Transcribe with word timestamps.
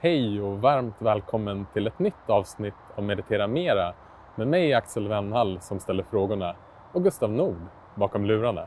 Hej 0.00 0.42
och 0.42 0.60
varmt 0.60 0.94
välkommen 0.98 1.66
till 1.72 1.86
ett 1.86 1.98
nytt 1.98 2.30
avsnitt 2.30 2.74
av 2.94 3.04
Meditera 3.04 3.46
Mera 3.46 3.92
med 4.34 4.48
mig 4.48 4.74
Axel 4.74 5.08
Wennhall 5.08 5.60
som 5.60 5.80
ställer 5.80 6.02
frågorna 6.02 6.54
och 6.92 7.04
Gustav 7.04 7.32
Nord 7.32 7.60
bakom 7.94 8.24
lurarna. 8.24 8.66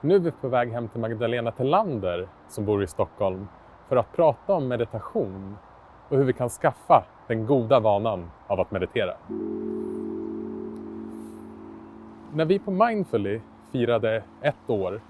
Nu 0.00 0.14
är 0.14 0.18
vi 0.18 0.30
på 0.30 0.48
väg 0.48 0.72
hem 0.72 0.88
till 0.88 1.00
Magdalena 1.00 1.52
Tillander 1.52 2.28
som 2.48 2.64
bor 2.64 2.82
i 2.82 2.86
Stockholm 2.86 3.48
för 3.88 3.96
att 3.96 4.12
prata 4.12 4.52
om 4.54 4.68
meditation 4.68 5.56
och 6.08 6.16
hur 6.16 6.24
vi 6.24 6.32
kan 6.32 6.48
skaffa 6.48 7.04
den 7.26 7.46
goda 7.46 7.80
vanan 7.80 8.30
av 8.46 8.60
att 8.60 8.70
meditera. 8.70 9.14
När 12.34 12.44
vi 12.44 12.58
på 12.58 12.70
Mindfully 12.70 13.40
firade 13.72 14.22
ett 14.40 14.70
år 14.70 15.00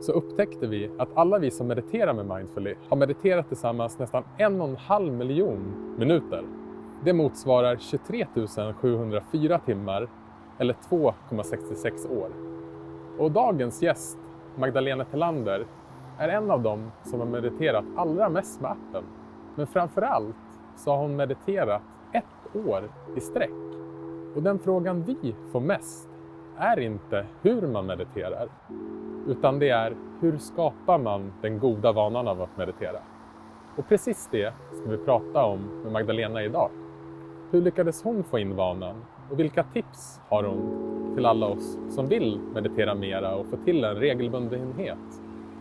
så 0.00 0.12
upptäckte 0.12 0.66
vi 0.66 0.90
att 0.98 1.08
alla 1.14 1.38
vi 1.38 1.50
som 1.50 1.66
mediterar 1.66 2.12
med 2.12 2.26
Mindfully 2.26 2.74
har 2.88 2.96
mediterat 2.96 3.48
tillsammans 3.48 3.98
nästan 3.98 4.24
en 4.36 4.60
och 4.60 4.68
en 4.68 4.76
halv 4.76 5.12
miljon 5.12 5.94
minuter. 5.98 6.44
Det 7.04 7.12
motsvarar 7.12 7.76
23 7.76 8.26
704 8.80 9.58
timmar 9.58 10.08
eller 10.58 10.74
2,66 10.90 12.18
år. 12.18 12.28
Och 13.18 13.30
dagens 13.30 13.82
gäst, 13.82 14.18
Magdalena 14.56 15.04
Tillander, 15.04 15.66
är 16.18 16.28
en 16.28 16.50
av 16.50 16.62
dem 16.62 16.90
som 17.02 17.20
har 17.20 17.26
mediterat 17.26 17.84
allra 17.96 18.28
mest 18.28 18.60
med 18.60 18.70
appen. 18.70 19.04
Men 19.54 19.66
framför 19.66 20.02
allt 20.02 20.36
så 20.76 20.90
har 20.90 20.98
hon 20.98 21.16
mediterat 21.16 21.82
ett 22.12 22.56
år 22.66 22.90
i 23.16 23.20
sträck. 23.20 23.50
Och 24.36 24.42
den 24.42 24.58
frågan 24.58 25.02
vi 25.02 25.34
får 25.52 25.60
mest 25.60 26.08
är 26.56 26.78
inte 26.78 27.26
hur 27.42 27.66
man 27.66 27.86
mediterar, 27.86 28.48
utan 29.26 29.58
det 29.58 29.68
är 29.68 29.94
hur 30.20 30.38
skapar 30.38 30.98
man 30.98 31.32
den 31.42 31.58
goda 31.58 31.92
vanan 31.92 32.28
av 32.28 32.42
att 32.42 32.56
meditera? 32.56 32.98
Och 33.76 33.88
precis 33.88 34.28
det 34.30 34.52
ska 34.72 34.90
vi 34.90 34.96
prata 34.96 35.44
om 35.44 35.60
med 35.82 35.92
Magdalena 35.92 36.42
idag. 36.42 36.70
Hur 37.50 37.62
lyckades 37.62 38.02
hon 38.02 38.24
få 38.24 38.38
in 38.38 38.56
vanan 38.56 38.96
och 39.30 39.40
vilka 39.40 39.62
tips 39.62 40.20
har 40.28 40.44
hon 40.44 41.14
till 41.14 41.26
alla 41.26 41.46
oss 41.46 41.78
som 41.90 42.06
vill 42.06 42.40
meditera 42.54 42.94
mera 42.94 43.34
och 43.34 43.46
få 43.46 43.56
till 43.56 43.84
en 43.84 43.96
regelbundenhet? 43.96 44.98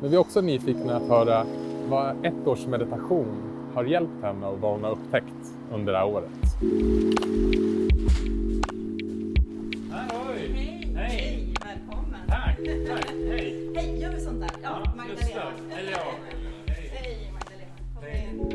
Men 0.02 0.09
vi 0.09 0.16
är 0.16 0.20
också 0.20 0.42
nyfikna 0.42 0.95
att 0.95 1.08
höra 1.08 1.45
vad 1.89 2.25
ett 2.25 2.48
års 2.48 2.67
meditation 2.67 3.53
har 3.73 3.83
hjälpt 3.83 4.23
henne 4.23 4.48
och 4.48 4.59
vad 4.59 4.72
hon 4.72 4.83
har 4.83 4.92
upptäckt 4.92 5.55
under 5.73 5.94
det 5.94 6.00
här 6.00 6.08
året. 6.08 6.31
Gustav. 15.34 15.53
Eller 15.72 15.92
ja, 15.92 16.00
hej. 16.67 17.31
Magdalena. 17.34 17.72
Kom 17.95 18.03
Hej. 18.03 18.30
in. 18.31 18.53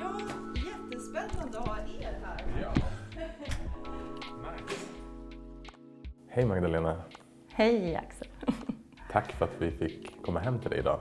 Ja, 0.00 0.12
jättespännande 0.56 1.58
att 1.58 1.68
ha 1.68 1.76
er 1.76 2.18
här. 2.22 2.44
Ja. 2.62 2.72
Nice. 3.10 4.86
Hej 6.28 6.46
Magdalena! 6.46 6.96
Hej 7.52 7.96
Axel! 7.96 8.28
Tack 9.12 9.32
för 9.32 9.44
att 9.44 9.54
vi 9.58 9.70
fick 9.70 10.22
komma 10.22 10.40
hem 10.40 10.58
till 10.58 10.70
dig 10.70 10.78
idag. 10.78 11.00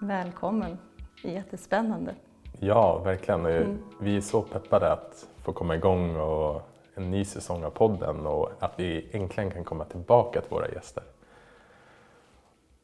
Välkommen! 0.00 0.78
Jättespännande. 1.22 2.14
Ja, 2.60 2.98
verkligen. 2.98 3.78
Vi 4.00 4.16
är 4.16 4.20
så 4.20 4.42
peppade 4.42 4.92
att 4.92 5.28
få 5.44 5.52
komma 5.52 5.74
igång 5.76 6.16
och 6.16 6.62
en 6.94 7.10
ny 7.10 7.24
säsong 7.24 7.64
av 7.64 7.70
podden 7.70 8.26
och 8.26 8.50
att 8.58 8.72
vi 8.76 9.08
äntligen 9.12 9.50
kan 9.50 9.64
komma 9.64 9.84
tillbaka 9.84 10.40
till 10.40 10.50
våra 10.50 10.68
gäster. 10.68 11.02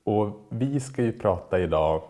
Och 0.05 0.28
vi 0.48 0.80
ska 0.80 1.02
ju 1.02 1.19
prata 1.19 1.58
idag 1.58 2.02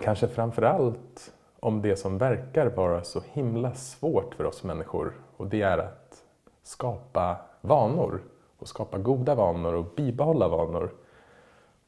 kanske 0.00 0.28
framför 0.28 0.62
allt 0.62 1.32
om 1.60 1.82
det 1.82 1.96
som 1.96 2.18
verkar 2.18 2.66
vara 2.66 3.04
så 3.04 3.22
himla 3.32 3.74
svårt 3.74 4.34
för 4.34 4.44
oss 4.44 4.64
människor 4.64 5.12
och 5.36 5.46
det 5.46 5.62
är 5.62 5.78
att 5.78 6.24
skapa 6.62 7.36
vanor 7.60 8.20
och 8.58 8.68
skapa 8.68 8.98
goda 8.98 9.34
vanor 9.34 9.74
och 9.74 9.86
bibehålla 9.96 10.48
vanor. 10.48 10.90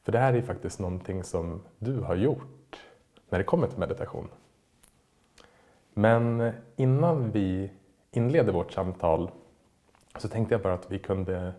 För 0.03 0.11
det 0.11 0.19
här 0.19 0.33
är 0.33 0.41
faktiskt 0.41 0.79
någonting 0.79 1.23
som 1.23 1.61
du 1.77 1.99
har 1.99 2.15
gjort 2.15 2.77
när 3.29 3.39
det 3.39 3.45
kommer 3.45 3.67
till 3.67 3.79
meditation. 3.79 4.27
Men 5.93 6.51
innan 6.75 7.31
vi 7.31 7.71
inleder 8.11 8.53
vårt 8.53 8.71
samtal 8.71 9.31
så 10.17 10.27
tänkte 10.27 10.53
jag 10.53 10.61
bara 10.61 10.73
att 10.73 10.91
vi 10.91 10.99
kunde 10.99 11.53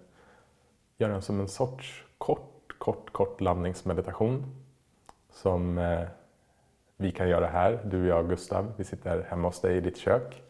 göra 0.98 1.20
som 1.20 1.40
en 1.40 1.48
sorts 1.48 2.04
kort, 2.18 2.51
kort, 2.82 3.12
kort 3.12 3.40
landningsmeditation 3.40 4.44
som 5.30 5.78
eh, 5.78 6.06
vi 6.96 7.12
kan 7.12 7.28
göra 7.28 7.46
här, 7.46 7.80
du 7.84 8.00
och 8.02 8.08
jag 8.08 8.28
Gustav. 8.28 8.72
Vi 8.76 8.84
sitter 8.84 9.22
hemma 9.22 9.48
hos 9.48 9.60
dig 9.60 9.76
i 9.76 9.80
ditt 9.80 9.96
kök, 9.96 10.42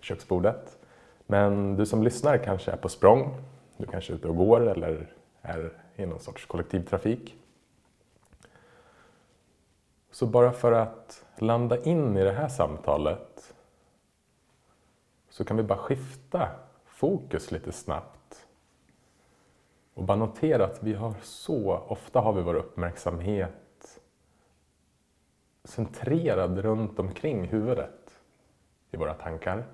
köksbordet. 0.00 0.78
Men 1.26 1.76
du 1.76 1.86
som 1.86 2.02
lyssnar 2.02 2.38
kanske 2.38 2.70
är 2.70 2.76
på 2.76 2.88
språng, 2.88 3.34
du 3.76 3.86
kanske 3.86 4.12
är 4.12 4.14
ute 4.14 4.28
och 4.28 4.36
går 4.36 4.68
eller 4.68 5.12
är 5.42 5.72
i 5.96 6.06
någon 6.06 6.20
sorts 6.20 6.46
kollektivtrafik. 6.46 7.36
Så 10.10 10.26
bara 10.26 10.52
för 10.52 10.72
att 10.72 11.24
landa 11.38 11.82
in 11.82 12.16
i 12.16 12.24
det 12.24 12.32
här 12.32 12.48
samtalet 12.48 13.54
så 15.30 15.44
kan 15.44 15.56
vi 15.56 15.62
bara 15.62 15.78
skifta 15.78 16.48
fokus 16.84 17.50
lite 17.50 17.72
snabbt. 17.72 18.19
Och 20.00 20.06
bara 20.06 20.18
notera 20.18 20.64
att 20.64 20.82
vi 20.82 20.94
har 20.94 21.14
så 21.22 21.76
ofta 21.88 22.20
har 22.20 22.32
vi 22.32 22.42
vår 22.42 22.54
uppmärksamhet 22.54 24.00
centrerad 25.64 26.58
runt 26.58 26.98
omkring 26.98 27.44
huvudet 27.44 28.20
i 28.90 28.96
våra 28.96 29.14
tankar. 29.14 29.64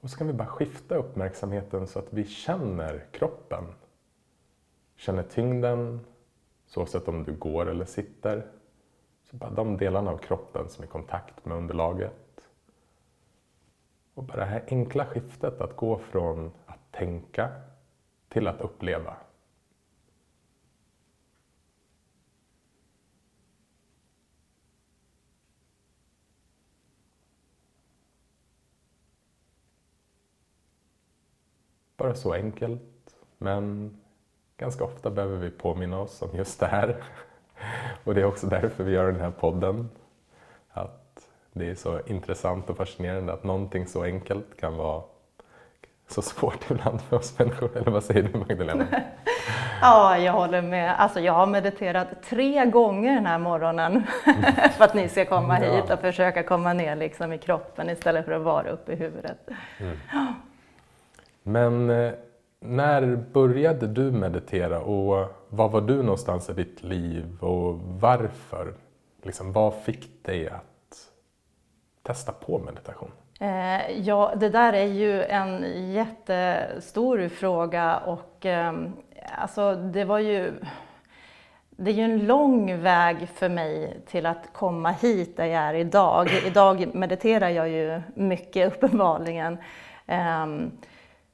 Och 0.00 0.10
så 0.10 0.18
kan 0.18 0.26
vi 0.26 0.32
bara 0.32 0.48
skifta 0.48 0.94
uppmärksamheten 0.94 1.86
så 1.86 1.98
att 1.98 2.12
vi 2.12 2.24
känner 2.24 3.06
kroppen. 3.12 3.64
Känner 4.96 5.22
tyngden, 5.22 6.00
så 6.66 6.80
oavsett 6.80 7.08
om 7.08 7.24
du 7.24 7.32
går 7.32 7.66
eller 7.66 7.84
sitter. 7.84 8.46
Så 9.30 9.36
bara 9.36 9.50
de 9.50 9.76
delarna 9.76 10.10
av 10.10 10.18
kroppen 10.18 10.68
som 10.68 10.82
är 10.82 10.88
i 10.88 10.90
kontakt 10.90 11.44
med 11.44 11.56
underlaget. 11.56 12.40
Och 14.14 14.24
bara 14.24 14.36
det 14.36 14.44
här 14.44 14.64
enkla 14.68 15.06
skiftet 15.06 15.60
att 15.60 15.76
gå 15.76 15.98
från 15.98 16.50
tänka 16.90 17.50
till 18.28 18.46
att 18.46 18.60
uppleva. 18.60 19.16
Bara 31.96 32.14
så 32.14 32.32
enkelt, 32.32 33.14
men 33.38 33.96
ganska 34.56 34.84
ofta 34.84 35.10
behöver 35.10 35.36
vi 35.36 35.50
påminna 35.50 35.98
oss 35.98 36.22
om 36.22 36.36
just 36.36 36.60
det 36.60 36.66
här. 36.66 37.04
Och 38.04 38.14
det 38.14 38.20
är 38.20 38.24
också 38.24 38.46
därför 38.46 38.84
vi 38.84 38.92
gör 38.92 39.12
den 39.12 39.20
här 39.20 39.30
podden. 39.30 39.90
Att 40.68 41.28
det 41.52 41.70
är 41.70 41.74
så 41.74 42.00
intressant 42.06 42.70
och 42.70 42.76
fascinerande 42.76 43.32
att 43.32 43.44
någonting 43.44 43.86
så 43.86 44.02
enkelt 44.02 44.56
kan 44.56 44.76
vara 44.76 45.02
så 46.10 46.22
svårt 46.22 46.70
ibland 46.70 47.00
för 47.00 47.16
oss 47.16 47.38
människor. 47.38 47.76
Eller 47.76 47.90
vad 47.90 48.04
säger 48.04 48.22
du 48.22 48.38
Magdalena? 48.38 48.86
Ja, 49.82 50.18
jag 50.18 50.32
håller 50.32 50.62
med. 50.62 50.94
Alltså, 51.00 51.20
jag 51.20 51.32
har 51.32 51.46
mediterat 51.46 52.08
tre 52.28 52.64
gånger 52.66 53.14
den 53.14 53.26
här 53.26 53.38
morgonen 53.38 54.02
för 54.76 54.84
att 54.84 54.94
ni 54.94 55.08
ska 55.08 55.24
komma 55.24 55.60
Ja. 55.60 55.72
hit 55.76 55.90
och 55.90 55.98
försöka 56.00 56.42
komma 56.42 56.72
ner 56.72 56.96
liksom 56.96 57.32
i 57.32 57.38
kroppen 57.38 57.90
istället 57.90 58.24
för 58.24 58.32
att 58.32 58.42
vara 58.42 58.70
uppe 58.70 58.92
i 58.92 58.96
huvudet. 58.96 59.48
Men 61.42 61.90
eh, 61.90 62.12
när 62.60 63.16
började 63.32 63.86
du 63.86 64.02
meditera 64.10 64.80
och 64.80 65.28
var 65.48 65.68
var 65.68 65.80
du 65.80 66.02
någonstans 66.02 66.50
i 66.50 66.52
ditt 66.52 66.82
liv 66.82 67.36
och 67.40 67.78
varför? 67.82 68.74
Liksom, 69.22 69.52
vad 69.52 69.74
fick 69.74 70.24
dig 70.24 70.48
att 70.48 70.69
testa 72.10 72.32
på 72.32 72.58
meditation? 72.58 73.10
Eh, 73.40 74.00
ja, 74.00 74.32
det 74.36 74.48
där 74.48 74.72
är 74.72 74.86
ju 74.86 75.22
en 75.22 75.64
jättestor 75.92 77.28
fråga 77.28 77.96
och 77.98 78.46
eh, 78.46 78.72
alltså 79.38 79.74
det 79.74 80.04
var 80.04 80.18
ju 80.18 80.52
det 81.70 81.90
är 81.90 81.94
ju 81.94 82.02
en 82.02 82.26
lång 82.26 82.82
väg 82.82 83.28
för 83.34 83.48
mig 83.48 84.00
till 84.06 84.26
att 84.26 84.52
komma 84.52 84.90
hit 84.90 85.36
där 85.36 85.44
jag 85.44 85.62
är 85.62 85.74
idag. 85.74 86.28
Idag 86.46 86.94
mediterar 86.94 87.48
jag 87.48 87.68
ju 87.68 88.02
mycket 88.14 88.72
uppenbarligen. 88.74 89.58
Ehm, 90.06 90.70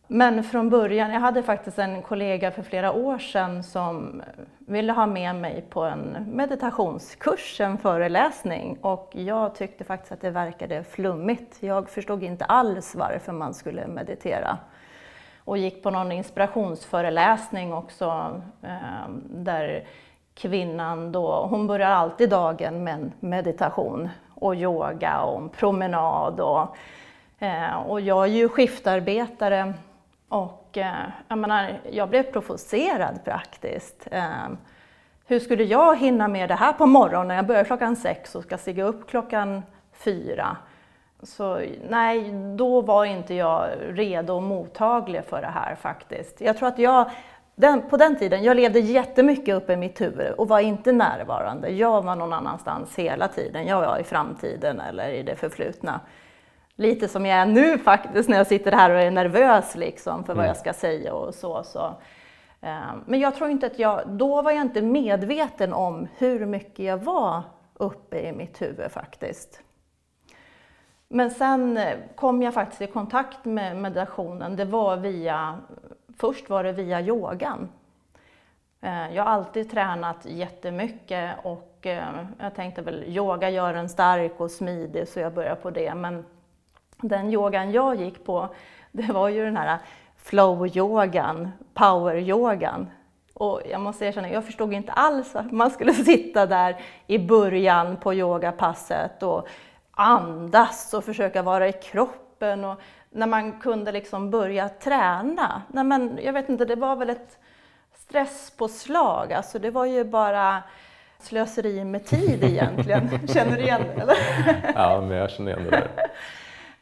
men 0.09 0.45
från 0.45 0.71
början, 0.71 1.11
jag 1.11 1.21
hade 1.21 1.43
faktiskt 1.43 1.79
en 1.79 2.03
kollega 2.03 2.51
för 2.51 2.63
flera 2.63 2.93
år 2.93 3.19
sedan 3.19 3.63
som 3.63 4.23
ville 4.59 4.93
ha 4.93 5.07
med 5.07 5.35
mig 5.37 5.65
på 5.71 5.83
en 5.83 6.27
meditationskurs, 6.33 7.61
en 7.61 7.79
föreläsning. 7.79 8.79
Och 8.81 9.11
jag 9.13 9.55
tyckte 9.55 9.85
faktiskt 9.85 10.13
att 10.13 10.21
det 10.21 10.31
verkade 10.31 10.85
flummigt. 10.85 11.57
Jag 11.61 11.89
förstod 11.91 12.23
inte 12.23 12.45
alls 12.45 12.95
varför 12.95 13.33
man 13.33 13.55
skulle 13.55 13.87
meditera. 13.87 14.59
Och 15.45 15.59
gick 15.59 15.83
på 15.83 15.91
någon 15.91 16.13
inspirationsföreläsning 16.13 17.73
också, 17.73 18.41
ehm, 18.63 19.23
där 19.29 19.85
kvinnan 20.35 21.13
då, 21.13 21.47
hon 21.51 21.67
börjar 21.67 21.91
alltid 21.91 22.31
dagen 22.31 22.85
med 22.85 22.95
en 22.95 23.13
meditation 23.21 24.09
och 24.35 24.55
yoga 24.55 25.21
och 25.21 25.43
en 25.43 25.49
promenad. 25.49 26.41
Och, 26.41 26.77
eh, 27.39 27.77
och 27.77 28.01
jag 28.01 28.25
är 28.25 28.31
ju 28.31 28.49
skiftarbetare 28.49 29.75
och 30.29 30.79
eh, 30.79 31.09
jag, 31.29 31.39
menar, 31.39 31.81
jag 31.91 32.09
blev 32.09 32.23
provocerad 32.23 33.25
praktiskt. 33.25 34.09
Eh, 34.11 34.49
hur 35.27 35.41
skulle 35.41 35.65
jag 35.65 35.99
hinna 35.99 36.29
med 36.29 36.49
det 36.49 36.55
här 36.55 36.73
på 36.73 36.87
morgonen? 36.87 37.37
Jag 37.37 37.47
börjar 37.47 37.65
klockan 37.65 37.97
sex 37.97 38.35
och 38.35 38.43
ska 38.43 38.59
stiga 38.59 38.85
upp 38.85 39.11
klockan 39.11 39.63
fyra. 39.93 40.57
Så 41.23 41.61
nej, 41.89 42.33
då 42.57 42.81
var 42.81 43.05
inte 43.05 43.35
jag 43.35 43.69
redo 43.89 44.35
och 44.35 44.43
mottaglig 44.43 45.25
för 45.25 45.41
det 45.41 45.47
här 45.47 45.75
faktiskt. 45.75 46.41
Jag 46.41 46.57
tror 46.57 46.69
att 46.69 46.79
jag, 46.79 47.11
den, 47.55 47.83
på 47.89 47.97
den 47.97 48.19
tiden, 48.19 48.45
jag 48.45 48.57
levde 48.57 48.81
jättemycket 48.81 49.55
uppe 49.55 49.73
i 49.73 49.77
mitt 49.77 50.01
huvud 50.01 50.33
och 50.33 50.49
var 50.49 50.61
inte 50.61 50.93
närvarande. 50.93 51.69
Jag 51.69 52.03
var 52.03 52.17
någon 52.17 52.33
annanstans 52.33 52.97
hela 52.97 53.29
tiden. 53.29 53.67
Jag 53.67 53.81
var 53.81 53.99
i 53.99 54.05
framtiden 54.05 54.81
eller 54.81 55.09
i 55.09 55.23
det 55.23 55.37
förflutna. 55.37 56.01
Lite 56.79 57.09
som 57.09 57.27
jag 57.27 57.39
är 57.39 57.47
nu 57.47 57.79
faktiskt 57.79 58.29
när 58.29 58.37
jag 58.37 58.47
sitter 58.47 58.73
här 58.73 58.91
och 58.91 59.01
är 59.01 59.11
nervös 59.11 59.75
liksom 59.77 60.25
för 60.25 60.35
vad 60.35 60.45
mm. 60.45 60.47
jag 60.47 60.57
ska 60.57 60.73
säga 60.73 61.15
och 61.15 61.35
så. 61.35 61.65
så. 61.65 61.95
Eh, 62.61 62.95
men 63.07 63.21
jag 63.21 63.35
tror 63.35 63.51
inte 63.51 63.67
att 63.67 63.79
jag, 63.79 64.09
då 64.09 64.43
var 64.43 64.51
jag 64.51 64.63
inte 64.63 64.83
medveten 64.83 65.73
om 65.73 66.09
hur 66.17 66.47
mycket 66.47 66.85
jag 66.85 66.99
var 66.99 67.43
uppe 67.75 68.21
i 68.21 68.33
mitt 68.33 68.63
huvud 68.63 68.91
faktiskt. 68.91 69.61
Men 71.09 71.31
sen 71.31 71.77
eh, 71.77 71.99
kom 72.15 72.43
jag 72.43 72.55
faktiskt 72.55 72.83
i 72.83 72.87
kontakt 72.87 73.45
med 73.45 73.77
meditationen. 73.77 74.57
Det 74.57 74.65
var 74.65 74.97
via, 74.97 75.59
först 76.19 76.51
var 76.51 76.65
det 76.65 76.73
via 76.73 77.01
yogan. 77.01 77.69
Eh, 78.81 79.15
jag 79.15 79.23
har 79.23 79.31
alltid 79.31 79.71
tränat 79.71 80.25
jättemycket 80.25 81.31
och 81.43 81.73
jag 82.39 82.55
tänkte 82.55 82.83
väl 82.83 83.05
yoga 83.07 83.51
gör 83.51 83.75
en 83.75 83.89
stark 83.89 84.41
och 84.41 84.51
smidig 84.51 85.09
så 85.09 85.21
jag 85.21 85.35
började 85.35 85.57
på 85.57 85.71
det. 85.71 85.95
Men 85.95 86.25
den 87.03 87.33
yogan 87.33 87.73
jag 87.73 88.01
gick 88.01 88.25
på, 88.25 88.49
det 88.93 89.13
var 89.13 89.29
ju 89.29 89.45
den 89.45 89.57
här 89.57 89.79
flow-yogan, 90.25 91.49
power-yogan. 91.75 92.87
Och 93.35 93.61
jag 93.71 93.81
måste 93.81 94.05
erkänna, 94.05 94.31
jag 94.31 94.45
förstod 94.45 94.73
inte 94.73 94.93
alls 94.93 95.37
att 95.37 95.53
man 95.53 95.71
skulle 95.71 95.95
sitta 95.95 96.47
där 96.47 96.77
i 97.07 97.19
början 97.19 97.97
på 97.97 98.15
yogapasset 98.15 99.23
och 99.23 99.49
andas 99.91 100.95
och 100.95 101.05
försöka 101.05 101.43
vara 101.43 101.69
i 101.69 101.73
kroppen. 101.73 102.65
Och 102.65 102.81
när 103.11 103.27
man 103.27 103.61
kunde 103.61 103.93
liksom 103.93 104.31
börja 104.31 104.69
träna. 104.69 105.63
Nej, 105.69 105.85
men 105.85 106.19
jag 106.23 106.33
vet 106.33 106.49
inte, 106.49 106.65
det 106.65 106.77
var 106.77 106.97
väl 106.97 107.11
ett 107.11 107.39
stresspåslag. 107.95 109.33
Alltså 109.33 109.59
det 109.59 109.71
var 109.71 109.85
ju 109.85 110.05
bara 110.05 110.63
slöseri 111.19 111.85
med 111.85 112.07
tid 112.07 112.45
egentligen. 112.45 113.29
Känner 113.29 113.57
du 113.57 113.63
igen 113.63 113.83
det? 113.95 114.03
Eller? 114.03 114.17
Ja, 114.75 115.01
men 115.01 115.17
jag 115.17 115.31
känner 115.31 115.51
igen 115.51 115.65
det 115.65 115.71
där. 115.71 115.89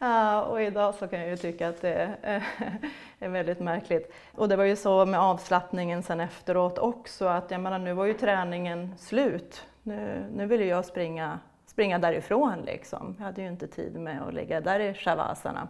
Uh, 0.04 0.38
och 0.38 0.62
idag 0.62 0.94
så 0.94 1.08
kan 1.08 1.20
jag 1.20 1.28
ju 1.28 1.36
tycka 1.36 1.68
att 1.68 1.80
det 1.80 2.16
är 3.18 3.28
väldigt 3.28 3.60
märkligt. 3.60 4.12
Och 4.34 4.48
det 4.48 4.56
var 4.56 4.64
ju 4.64 4.76
så 4.76 5.06
med 5.06 5.20
avslappningen 5.20 6.02
sen 6.02 6.20
efteråt 6.20 6.78
också 6.78 7.26
att 7.26 7.50
jag 7.50 7.60
menar 7.60 7.78
nu 7.78 7.92
var 7.92 8.04
ju 8.04 8.14
träningen 8.14 8.94
slut. 8.98 9.66
Nu, 9.82 10.26
nu 10.32 10.46
ville 10.46 10.64
jag 10.64 10.84
springa, 10.84 11.38
springa 11.66 11.98
därifrån 11.98 12.62
liksom. 12.66 13.14
Jag 13.18 13.24
hade 13.24 13.42
ju 13.42 13.48
inte 13.48 13.66
tid 13.66 13.94
med 13.94 14.22
att 14.22 14.34
ligga 14.34 14.60
där 14.60 14.80
i 14.80 14.94
shavasana. 14.94 15.68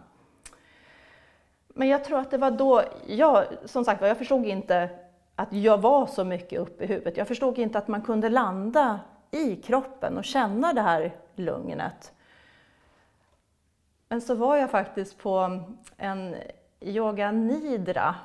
Men 1.67 1.87
jag 1.87 2.03
tror 2.03 2.19
att 2.19 2.31
det 2.31 2.37
var 2.37 2.51
då, 2.51 2.81
jag, 3.07 3.45
som 3.65 3.85
sagt 3.85 4.01
jag 4.01 4.17
förstod 4.17 4.45
inte 4.45 4.89
att 5.35 5.53
jag 5.53 5.77
var 5.77 6.05
så 6.05 6.23
mycket 6.23 6.59
uppe 6.59 6.83
i 6.83 6.87
huvudet. 6.87 7.17
Jag 7.17 7.27
förstod 7.27 7.57
inte 7.57 7.77
att 7.77 7.87
man 7.87 8.01
kunde 8.01 8.29
landa 8.29 8.99
i 9.31 9.55
kroppen 9.55 10.17
och 10.17 10.25
känna 10.25 10.73
det 10.73 10.81
här 10.81 11.11
lugnet. 11.35 12.14
Men 14.09 14.21
så 14.21 14.35
var 14.35 14.57
jag 14.57 14.71
faktiskt 14.71 15.17
på 15.17 15.61
en 15.97 16.35
yoga 16.81 17.31
nidra. 17.31 18.15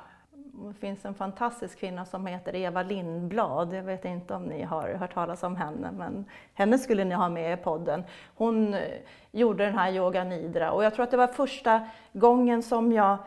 Det 0.67 0.73
finns 0.73 1.05
en 1.05 1.13
fantastisk 1.13 1.79
kvinna 1.79 2.05
som 2.05 2.25
heter 2.25 2.55
Eva 2.55 2.83
Lindblad. 2.83 3.73
Jag 3.73 3.83
vet 3.83 4.05
inte 4.05 4.33
om 4.33 4.43
ni 4.43 4.63
har 4.63 4.93
hört 4.93 5.13
talas 5.13 5.43
om 5.43 5.55
henne, 5.55 5.91
men 5.91 6.25
henne 6.53 6.77
skulle 6.77 7.03
ni 7.03 7.15
ha 7.15 7.29
med 7.29 7.59
i 7.59 7.63
podden. 7.63 8.03
Hon 8.35 8.73
eh, 8.73 8.81
gjorde 9.31 9.65
den 9.65 9.77
här 9.77 9.91
yoga 9.91 10.23
nidra 10.23 10.71
och 10.71 10.83
jag 10.83 10.93
tror 10.93 11.03
att 11.03 11.11
det 11.11 11.17
var 11.17 11.27
första 11.27 11.87
gången 12.13 12.63
som 12.63 12.91
jag 12.91 13.17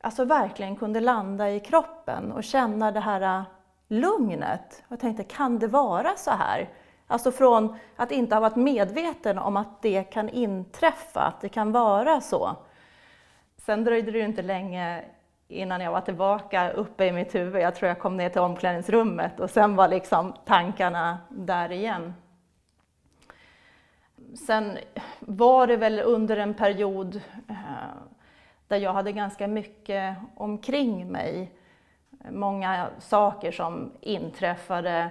alltså 0.00 0.24
verkligen 0.24 0.76
kunde 0.76 1.00
landa 1.00 1.50
i 1.50 1.60
kroppen 1.60 2.32
och 2.32 2.44
känna 2.44 2.90
det 2.90 3.00
här 3.00 3.20
eh, 3.20 3.42
lugnet. 3.88 4.82
Jag 4.88 5.00
tänkte, 5.00 5.24
kan 5.24 5.58
det 5.58 5.66
vara 5.66 6.16
så 6.16 6.30
här? 6.30 6.68
Alltså 7.10 7.32
från 7.32 7.76
att 7.96 8.12
inte 8.12 8.34
ha 8.34 8.40
varit 8.40 8.56
medveten 8.56 9.38
om 9.38 9.56
att 9.56 9.82
det 9.82 10.02
kan 10.02 10.28
inträffa, 10.28 11.20
att 11.20 11.40
det 11.40 11.48
kan 11.48 11.72
vara 11.72 12.20
så. 12.20 12.56
Sen 13.56 13.84
dröjde 13.84 14.10
det 14.10 14.18
ju 14.18 14.24
inte 14.24 14.42
länge 14.42 15.04
innan 15.48 15.80
jag 15.80 15.92
var 15.92 16.00
tillbaka 16.00 16.70
uppe 16.70 17.06
i 17.06 17.12
mitt 17.12 17.34
huvud. 17.34 17.62
Jag 17.62 17.74
tror 17.74 17.88
jag 17.88 17.98
kom 17.98 18.16
ner 18.16 18.28
till 18.28 18.40
omklädningsrummet 18.40 19.40
och 19.40 19.50
sen 19.50 19.76
var 19.76 19.88
liksom 19.88 20.34
tankarna 20.44 21.18
där 21.28 21.72
igen. 21.72 22.14
Sen 24.46 24.78
var 25.20 25.66
det 25.66 25.76
väl 25.76 26.00
under 26.00 26.36
en 26.36 26.54
period 26.54 27.20
eh, 27.48 27.54
där 28.68 28.76
jag 28.76 28.92
hade 28.92 29.12
ganska 29.12 29.48
mycket 29.48 30.16
omkring 30.36 31.12
mig. 31.12 31.52
Många 32.30 32.88
saker 32.98 33.52
som 33.52 33.92
inträffade 34.00 35.10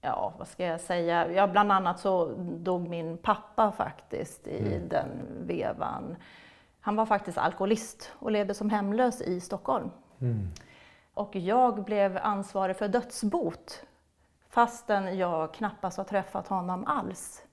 ja, 0.00 0.32
vad 0.38 0.48
ska 0.48 0.64
jag 0.64 0.80
säga, 0.80 1.32
ja, 1.32 1.46
bland 1.46 1.72
annat 1.72 2.00
så 2.00 2.34
dog 2.38 2.88
min 2.88 3.18
pappa 3.18 3.72
faktiskt 3.72 4.46
i 4.46 4.58
mm. 4.58 4.88
den 4.88 5.08
vevan. 5.40 6.16
Han 6.80 6.96
var 6.96 7.06
faktiskt 7.06 7.38
alkoholist 7.38 8.12
och 8.18 8.30
levde 8.30 8.54
som 8.54 8.70
hemlös 8.70 9.20
i 9.20 9.40
Stockholm. 9.40 9.90
Mm. 10.20 10.48
Och 11.14 11.36
jag 11.36 11.84
blev 11.84 12.18
ansvarig 12.22 12.76
för 12.76 12.88
dödsbot 12.88 13.84
fastän 14.48 15.18
jag 15.18 15.54
knappast 15.54 15.96
har 15.98 16.04
träffat 16.04 16.48
honom 16.48 16.84
alls. 16.84 17.44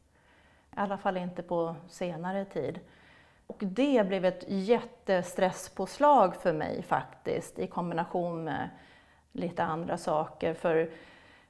I 0.71 0.79
alla 0.79 0.97
fall 0.97 1.17
inte 1.17 1.43
på 1.43 1.75
senare 1.87 2.45
tid. 2.45 2.79
Och 3.47 3.57
det 3.59 4.07
blev 4.07 4.25
ett 4.25 4.43
jättestresspåslag 4.47 6.35
för 6.35 6.53
mig 6.53 6.83
faktiskt 6.83 7.59
i 7.59 7.67
kombination 7.67 8.43
med 8.43 8.69
lite 9.31 9.63
andra 9.63 9.97
saker. 9.97 10.53
För 10.53 10.89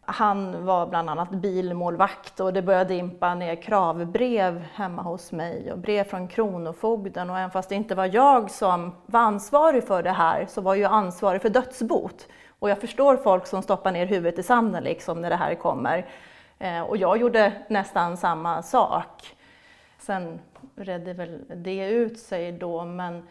han 0.06 0.66
var 0.66 0.88
bland 0.88 1.10
annat 1.10 1.30
bilmålvakt 1.30 2.40
och 2.40 2.54
det 2.54 2.62
började 2.62 2.94
dimpa 2.94 3.36
ner 3.36 3.56
kravbrev 3.56 4.66
hemma 4.74 5.02
hos 5.02 5.32
mig 5.32 5.72
och 5.72 5.80
brev 5.80 6.04
från 6.04 6.28
Kronofogden 6.28 7.30
och 7.30 7.38
även 7.38 7.52
fast 7.52 7.70
det 7.70 7.76
inte 7.76 7.96
var 7.96 8.16
jag 8.16 8.52
som 8.52 8.96
var 9.06 9.20
ansvarig 9.20 9.84
för 9.84 10.04
det 10.04 10.12
här 10.12 10.46
så 10.50 10.62
var 10.62 10.76
jag 10.76 10.92
ansvarig 10.92 11.42
för 11.42 11.50
dödsbot. 11.50 12.28
Och 12.60 12.70
jag 12.70 12.82
förstår 12.82 13.18
folk 13.18 13.48
som 13.48 13.62
stoppar 13.62 13.92
ner 13.92 14.06
huvudet 14.06 14.40
i 14.40 14.44
sanden 14.44 14.84
liksom 14.84 15.22
när 15.22 15.30
det 15.30 15.36
här 15.36 15.56
kommer. 15.56 16.06
Eh, 16.60 16.82
och 16.82 16.98
jag 16.98 17.18
gjorde 17.18 17.54
nästan 17.68 18.18
samma 18.18 18.62
sak. 18.62 19.36
Sen 20.00 20.40
redde 20.76 21.14
väl 21.14 21.44
det 21.56 21.88
ut 21.88 22.20
sig 22.20 22.52
då 22.52 22.86
men 22.86 23.24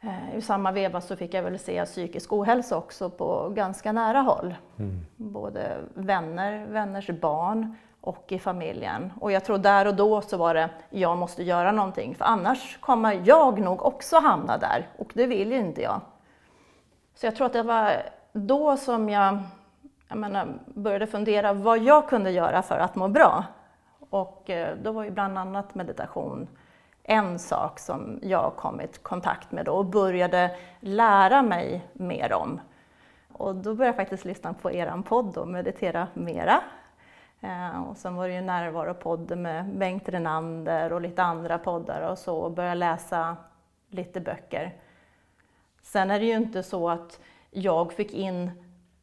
Eh, 0.00 0.36
I 0.36 0.42
samma 0.42 0.72
veva 0.72 1.00
så 1.00 1.16
fick 1.16 1.34
jag 1.34 1.42
väl 1.42 1.58
se 1.58 1.84
psykisk 1.84 2.32
ohälsa 2.32 2.76
också 2.76 3.10
på 3.10 3.48
ganska 3.48 3.92
nära 3.92 4.20
håll. 4.20 4.54
Mm. 4.78 5.06
Både 5.16 5.76
vänner, 5.94 6.66
vänners 6.66 7.10
barn 7.10 7.76
och 8.00 8.32
i 8.32 8.38
familjen. 8.38 9.12
Och 9.20 9.32
jag 9.32 9.44
tror 9.44 9.58
där 9.58 9.86
och 9.86 9.94
då 9.94 10.20
så 10.20 10.36
var 10.36 10.54
det, 10.54 10.70
jag 10.90 11.18
måste 11.18 11.42
göra 11.42 11.72
någonting 11.72 12.14
för 12.14 12.24
annars 12.24 12.78
kommer 12.80 13.22
jag 13.24 13.60
nog 13.60 13.82
också 13.82 14.18
hamna 14.18 14.58
där 14.58 14.88
och 14.98 15.10
det 15.14 15.26
vill 15.26 15.52
ju 15.52 15.58
inte 15.58 15.82
jag. 15.82 16.00
Så 17.14 17.26
jag 17.26 17.36
tror 17.36 17.46
att 17.46 17.52
det 17.52 17.62
var 17.62 17.92
då 18.32 18.76
som 18.76 19.08
jag, 19.08 19.42
jag 20.08 20.18
menar, 20.18 20.48
började 20.66 21.06
fundera 21.06 21.52
vad 21.52 21.78
jag 21.78 22.08
kunde 22.08 22.30
göra 22.30 22.62
för 22.62 22.78
att 22.78 22.96
må 22.96 23.08
bra. 23.08 23.44
Och 24.10 24.50
eh, 24.50 24.76
då 24.82 24.92
var 24.92 25.04
ju 25.04 25.10
bland 25.10 25.38
annat 25.38 25.74
meditation 25.74 26.48
en 27.10 27.38
sak 27.38 27.78
som 27.78 28.18
jag 28.22 28.56
kommit 28.56 28.96
i 28.96 28.98
kontakt 28.98 29.52
med 29.52 29.64
då 29.64 29.72
och 29.72 29.86
började 29.86 30.56
lära 30.80 31.42
mig 31.42 31.86
mer 31.92 32.32
om. 32.32 32.60
Och 33.32 33.54
då 33.54 33.74
började 33.74 33.86
jag 33.86 33.96
faktiskt 33.96 34.24
lyssna 34.24 34.54
på 34.54 34.72
er 34.72 35.02
podd 35.02 35.36
och 35.36 35.48
meditera 35.48 36.06
mera. 36.14 36.60
Eh, 37.40 37.82
och 37.82 37.96
sen 37.96 38.14
var 38.14 38.28
det 38.28 38.34
ju 38.34 38.40
närvaropodd 38.40 39.38
med 39.38 39.78
Bengt 39.78 40.08
Renander 40.08 40.92
och 40.92 41.00
lite 41.00 41.22
andra 41.22 41.58
poddar 41.58 42.10
och 42.10 42.18
så 42.18 42.38
och 42.38 42.52
började 42.52 42.74
läsa 42.74 43.36
lite 43.88 44.20
böcker. 44.20 44.74
Sen 45.82 46.10
är 46.10 46.20
det 46.20 46.26
ju 46.26 46.36
inte 46.36 46.62
så 46.62 46.90
att 46.90 47.20
jag 47.50 47.92
fick 47.92 48.14
in 48.14 48.50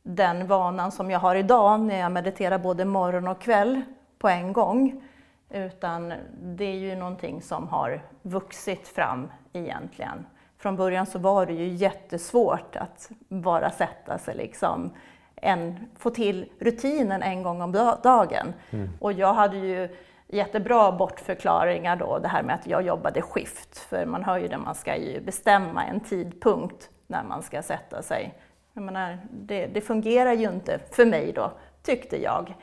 den 0.04 0.48
vanan 0.48 0.92
som 0.92 1.12
jag 1.12 1.20
har 1.20 1.36
idag 1.36 1.80
när 1.80 2.00
jag 2.00 2.12
mediterar 2.12 2.58
både 2.58 2.86
morgon 2.86 3.28
och 3.28 3.42
kväll 3.42 3.82
på 4.20 4.30
en 4.30 4.54
gång. 4.54 5.04
Utan 5.50 6.14
det 6.42 6.66
är 6.66 6.78
ju 6.78 6.96
någonting 6.96 7.42
som 7.42 7.68
har 7.68 8.02
vuxit 8.22 8.88
fram 8.88 9.32
egentligen. 9.54 10.26
Från 10.58 10.76
början 10.76 11.06
så 11.06 11.20
var 11.20 11.46
det 11.46 11.54
ju 11.54 11.68
jättesvårt 11.68 12.76
att 12.76 13.10
bara 13.30 13.70
sätta 13.70 14.18
sig 14.18 14.36
liksom 14.36 14.92
en, 15.36 15.90
få 15.98 16.10
till 16.10 16.52
rutinen 16.60 17.24
en 17.24 17.44
gång 17.44 17.62
om 17.62 17.72
dagen. 18.04 18.54
Mm. 18.70 18.90
Och 19.00 19.14
jag 19.14 19.34
hade 19.34 19.58
ju 19.58 19.90
jättebra 20.28 20.92
bortförklaringar 20.92 21.96
då, 21.96 22.20
det 22.20 22.28
här 22.28 22.44
med 22.44 22.56
att 22.56 22.68
jag 22.68 22.82
jobbade 22.82 23.22
skift. 23.22 23.78
För 23.78 24.06
man 24.06 24.24
hör 24.24 24.38
ju 24.38 24.48
det, 24.48 24.58
man 24.58 24.76
ska 24.76 24.96
ju 24.96 25.22
bestämma 25.22 25.86
en 25.86 26.00
tidpunkt 26.00 26.90
när 27.08 27.24
man 27.24 27.44
ska 27.44 27.62
sätta 27.62 28.02
sig. 28.02 28.34
Jag 28.74 28.84
menar, 28.84 29.18
det, 29.32 29.68
det 29.68 29.82
fungerar 29.82 30.34
ju 30.34 30.50
inte 30.50 30.80
för 30.92 31.06
mig 31.06 31.32
då, 31.36 31.52
tyckte 31.84 32.24
jag. 32.24 32.54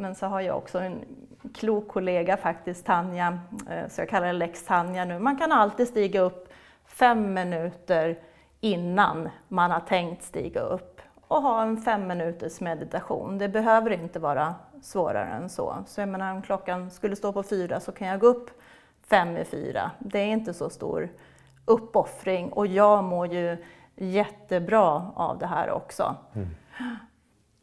Men 0.00 0.14
så 0.14 0.26
har 0.26 0.40
jag 0.40 0.56
också 0.56 0.78
en 0.78 1.04
klok 1.54 1.88
kollega 1.88 2.36
faktiskt, 2.36 2.86
Tanja, 2.86 3.38
eh, 3.70 3.88
så 3.88 4.00
jag 4.00 4.08
kallar 4.08 4.26
det 4.26 4.32
lex 4.32 4.64
Tanja 4.64 5.04
nu. 5.04 5.18
Man 5.18 5.36
kan 5.36 5.52
alltid 5.52 5.88
stiga 5.88 6.20
upp 6.20 6.52
fem 6.86 7.34
minuter 7.34 8.18
innan 8.60 9.28
man 9.48 9.70
har 9.70 9.80
tänkt 9.80 10.22
stiga 10.22 10.60
upp 10.60 11.00
och 11.28 11.42
ha 11.42 11.62
en 11.62 11.76
fem 11.76 12.06
minuters 12.06 12.60
meditation. 12.60 13.38
Det 13.38 13.48
behöver 13.48 13.90
inte 13.90 14.18
vara 14.18 14.54
svårare 14.82 15.28
än 15.28 15.48
så. 15.48 15.76
Så 15.86 16.00
jag 16.00 16.08
menar, 16.08 16.34
om 16.34 16.42
klockan 16.42 16.90
skulle 16.90 17.16
stå 17.16 17.32
på 17.32 17.42
fyra 17.42 17.80
så 17.80 17.92
kan 17.92 18.08
jag 18.08 18.20
gå 18.20 18.26
upp 18.26 18.50
fem 19.02 19.36
i 19.36 19.44
fyra. 19.44 19.90
Det 19.98 20.18
är 20.18 20.26
inte 20.26 20.54
så 20.54 20.70
stor 20.70 21.08
uppoffring 21.64 22.52
och 22.52 22.66
jag 22.66 23.04
mår 23.04 23.26
ju 23.26 23.56
jättebra 23.96 25.12
av 25.14 25.38
det 25.38 25.46
här 25.46 25.70
också. 25.70 26.16
Mm. 26.34 26.48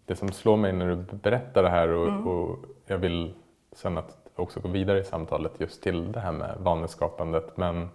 Det 0.07 0.15
som 0.15 0.31
slår 0.31 0.57
mig 0.57 0.73
när 0.73 0.87
du 0.87 0.95
berättar 0.95 1.63
det 1.63 1.69
här 1.69 1.89
och, 1.89 2.07
mm. 2.07 2.27
och 2.27 2.57
jag 2.85 2.97
vill 2.97 3.33
sen 3.71 3.97
att 3.97 4.17
också 4.35 4.59
gå 4.59 4.67
vidare 4.67 4.99
i 4.99 5.03
samtalet 5.03 5.51
just 5.57 5.83
till 5.83 6.11
det 6.11 6.19
här 6.19 6.31
med 6.31 6.57
vaneskapandet 6.59 7.57
men 7.57 7.89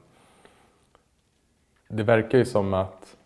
det 1.88 2.02
verkar 2.02 2.38
ju 2.38 2.45
som 2.45 2.75
att 2.75 3.16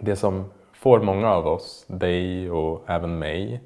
det 0.00 0.16
som 0.16 0.44
får 0.72 1.00
många 1.00 1.30
av 1.30 1.46
oss, 1.46 1.84
dig 1.88 2.50
och 2.50 2.84
även 2.86 3.18
mig, 3.18 3.60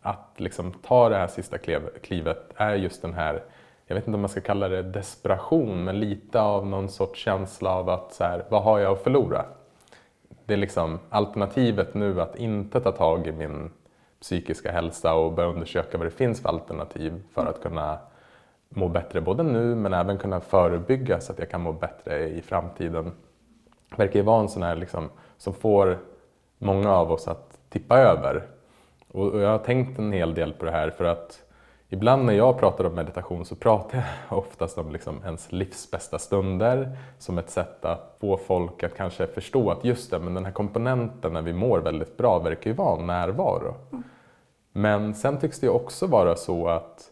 att 0.00 0.30
liksom 0.36 0.72
ta 0.72 1.08
det 1.08 1.16
här 1.16 1.26
sista 1.26 1.58
klivet 2.02 2.52
är 2.56 2.74
just 2.74 3.02
den 3.02 3.14
här, 3.14 3.42
jag 3.86 3.94
vet 3.94 4.06
inte 4.06 4.14
om 4.14 4.20
man 4.20 4.28
ska 4.28 4.40
kalla 4.40 4.68
det 4.68 4.82
desperation, 4.82 5.84
men 5.84 6.00
lite 6.00 6.40
av 6.40 6.66
någon 6.66 6.88
sorts 6.88 7.20
känsla 7.20 7.70
av 7.70 7.88
att 7.88 8.12
så 8.12 8.24
här, 8.24 8.44
vad 8.48 8.62
har 8.62 8.78
jag 8.78 8.92
att 8.92 9.02
förlora? 9.02 9.44
Det 10.44 10.54
är 10.54 10.58
liksom 10.58 10.98
alternativet 11.08 11.94
nu 11.94 12.20
att 12.20 12.36
inte 12.36 12.80
ta 12.80 12.92
tag 12.92 13.26
i 13.26 13.32
min 13.32 13.70
psykiska 14.20 14.72
hälsa 14.72 15.14
och 15.14 15.32
börja 15.32 15.48
undersöka 15.48 15.98
vad 15.98 16.06
det 16.06 16.10
finns 16.10 16.40
för 16.40 16.48
alternativ 16.48 17.22
för 17.34 17.46
att 17.46 17.62
kunna 17.62 17.98
må 18.68 18.88
bättre 18.88 19.20
både 19.20 19.42
nu 19.42 19.74
men 19.74 19.94
även 19.94 20.18
kunna 20.18 20.40
förebygga 20.40 21.20
så 21.20 21.32
att 21.32 21.38
jag 21.38 21.50
kan 21.50 21.60
må 21.60 21.72
bättre 21.72 22.28
i 22.28 22.42
framtiden. 22.42 23.12
Det 23.90 23.98
verkar 23.98 24.18
ju 24.18 24.24
vara 24.24 24.40
en 24.40 24.48
sån 24.48 24.62
här 24.62 24.76
liksom, 24.76 25.10
som 25.36 25.54
får 25.54 25.98
många 26.58 26.92
av 26.92 27.12
oss 27.12 27.28
att 27.28 27.58
tippa 27.68 27.98
över. 27.98 28.42
Och 29.12 29.40
jag 29.40 29.48
har 29.48 29.58
tänkt 29.58 29.98
en 29.98 30.12
hel 30.12 30.34
del 30.34 30.52
på 30.52 30.64
det 30.64 30.70
här 30.70 30.90
för 30.90 31.04
att 31.04 31.45
ibland 31.88 32.24
när 32.24 32.32
jag 32.32 32.58
pratar 32.58 32.84
om 32.84 32.94
meditation 32.94 33.44
så 33.44 33.56
pratar 33.56 34.04
jag 34.28 34.38
oftast 34.38 34.78
om 34.78 34.92
liksom 34.92 35.20
ens 35.24 35.52
livs 35.52 35.90
bästa 35.90 36.18
stunder 36.18 36.98
som 37.18 37.38
ett 37.38 37.50
sätt 37.50 37.84
att 37.84 38.16
få 38.20 38.36
folk 38.36 38.82
att 38.82 38.96
kanske 38.96 39.26
förstå 39.26 39.70
att 39.70 39.84
just 39.84 40.10
det, 40.10 40.18
men 40.18 40.34
den 40.34 40.44
här 40.44 40.52
komponenten 40.52 41.32
när 41.32 41.42
vi 41.42 41.52
mår 41.52 41.78
väldigt 41.78 42.16
bra 42.16 42.38
verkar 42.38 42.70
ju 42.70 42.76
vara 42.76 43.02
närvaro. 43.02 43.74
Mm. 43.92 44.02
Men 44.72 45.14
sen 45.14 45.38
tycks 45.38 45.60
det 45.60 45.68
också 45.68 46.06
vara 46.06 46.36
så 46.36 46.68
att 46.68 47.10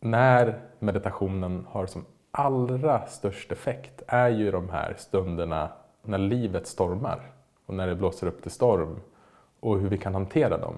när 0.00 0.60
meditationen 0.78 1.66
har 1.70 1.86
som 1.86 2.04
allra 2.30 3.06
störst 3.06 3.52
effekt 3.52 4.02
är 4.06 4.28
ju 4.28 4.50
de 4.50 4.68
här 4.68 4.94
stunderna 4.98 5.68
när 6.02 6.18
livet 6.18 6.66
stormar 6.66 7.30
och 7.66 7.74
när 7.74 7.86
det 7.86 7.94
blåser 7.94 8.26
upp 8.26 8.42
till 8.42 8.50
storm 8.50 9.00
och 9.60 9.80
hur 9.80 9.88
vi 9.88 9.98
kan 9.98 10.14
hantera 10.14 10.58
dem. 10.58 10.74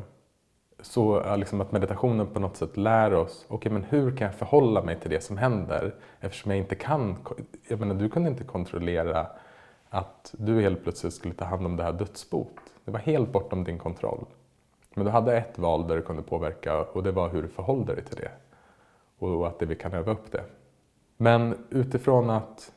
Så 0.80 1.36
liksom 1.36 1.60
att 1.60 1.72
meditationen 1.72 2.26
på 2.26 2.40
något 2.40 2.56
sätt 2.56 2.76
lär 2.76 3.14
oss, 3.14 3.44
okej 3.48 3.56
okay, 3.56 3.72
men 3.72 3.84
hur 3.84 4.16
kan 4.16 4.26
jag 4.26 4.34
förhålla 4.34 4.82
mig 4.82 5.00
till 5.00 5.10
det 5.10 5.20
som 5.20 5.38
händer 5.38 5.94
eftersom 6.20 6.50
jag 6.50 6.58
inte 6.58 6.74
kan, 6.74 7.16
jag 7.68 7.80
menar 7.80 7.94
du 7.94 8.08
kunde 8.08 8.28
inte 8.28 8.44
kontrollera 8.44 9.26
att 9.88 10.34
du 10.38 10.60
helt 10.60 10.82
plötsligt 10.82 11.14
skulle 11.14 11.34
ta 11.34 11.44
hand 11.44 11.66
om 11.66 11.76
det 11.76 11.82
här 11.82 11.92
dödsbot. 11.92 12.56
Det 12.84 12.90
var 12.90 13.00
helt 13.00 13.32
bortom 13.32 13.64
din 13.64 13.78
kontroll. 13.78 14.24
Men 14.94 15.04
du 15.04 15.10
hade 15.10 15.36
ett 15.36 15.58
val 15.58 15.88
där 15.88 15.96
du 15.96 16.02
kunde 16.02 16.22
påverka 16.22 16.82
och 16.82 17.02
det 17.02 17.12
var 17.12 17.28
hur 17.28 17.42
du 17.42 17.48
förhåller 17.48 17.94
dig 17.94 18.04
till 18.04 18.16
det. 18.16 18.30
Och 19.18 19.46
att 19.46 19.58
det 19.58 19.66
vi 19.66 19.76
kan 19.76 19.94
öva 19.94 20.12
upp 20.12 20.32
det. 20.32 20.44
Men 21.16 21.66
utifrån 21.70 22.30
att 22.30 22.72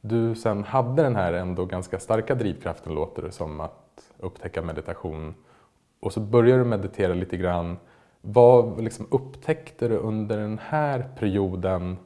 du 0.00 0.34
sen 0.34 0.64
hade 0.64 1.02
den 1.02 1.16
här 1.16 1.32
ändå 1.32 1.64
ganska 1.64 1.98
starka 1.98 2.34
drivkraften 2.34 2.94
låter 2.94 3.22
det 3.22 3.32
som 3.32 3.60
att 3.60 4.12
upptäcka 4.18 4.62
meditation 4.62 5.34
och 6.00 6.12
så 6.12 6.20
började 6.20 6.62
du 6.62 6.68
meditera 6.68 7.14
lite 7.14 7.36
grann. 7.36 7.78
Vad 8.20 8.82
liksom 8.82 9.06
upptäckte 9.10 9.88
du 9.88 9.96
under 9.96 10.36
den 10.36 10.60
här 10.68 11.08
perioden 11.18 11.98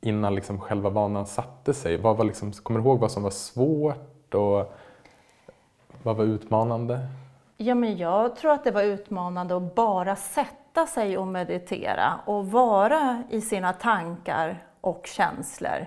innan 0.00 0.34
liksom 0.34 0.60
själva 0.60 0.90
vanan 0.90 1.26
satte 1.26 1.74
sig? 1.74 1.96
Vad 1.96 2.16
var 2.16 2.24
liksom, 2.24 2.52
kommer 2.52 2.80
du 2.80 2.86
ihåg 2.86 3.00
vad 3.00 3.12
som 3.12 3.22
var 3.22 3.30
svårt 3.30 4.34
och 4.34 4.74
vad 6.02 6.16
var 6.16 6.24
utmanande? 6.24 7.08
Ja, 7.56 7.74
men 7.74 7.96
jag 7.96 8.36
tror 8.36 8.52
att 8.52 8.64
det 8.64 8.70
var 8.70 8.82
utmanande 8.82 9.56
att 9.56 9.74
bara 9.74 10.16
sätta 10.16 10.86
sig 10.86 11.18
och 11.18 11.26
meditera 11.26 12.20
och 12.26 12.50
vara 12.50 13.22
i 13.30 13.40
sina 13.40 13.72
tankar 13.72 14.62
och 14.80 15.06
känslor. 15.06 15.86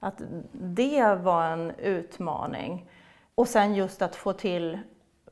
Att 0.00 0.22
det 0.52 1.14
var 1.14 1.44
en 1.44 1.70
utmaning. 1.70 2.86
Och 3.34 3.48
sen 3.48 3.74
just 3.74 4.02
att 4.02 4.16
få 4.16 4.32
till 4.32 4.78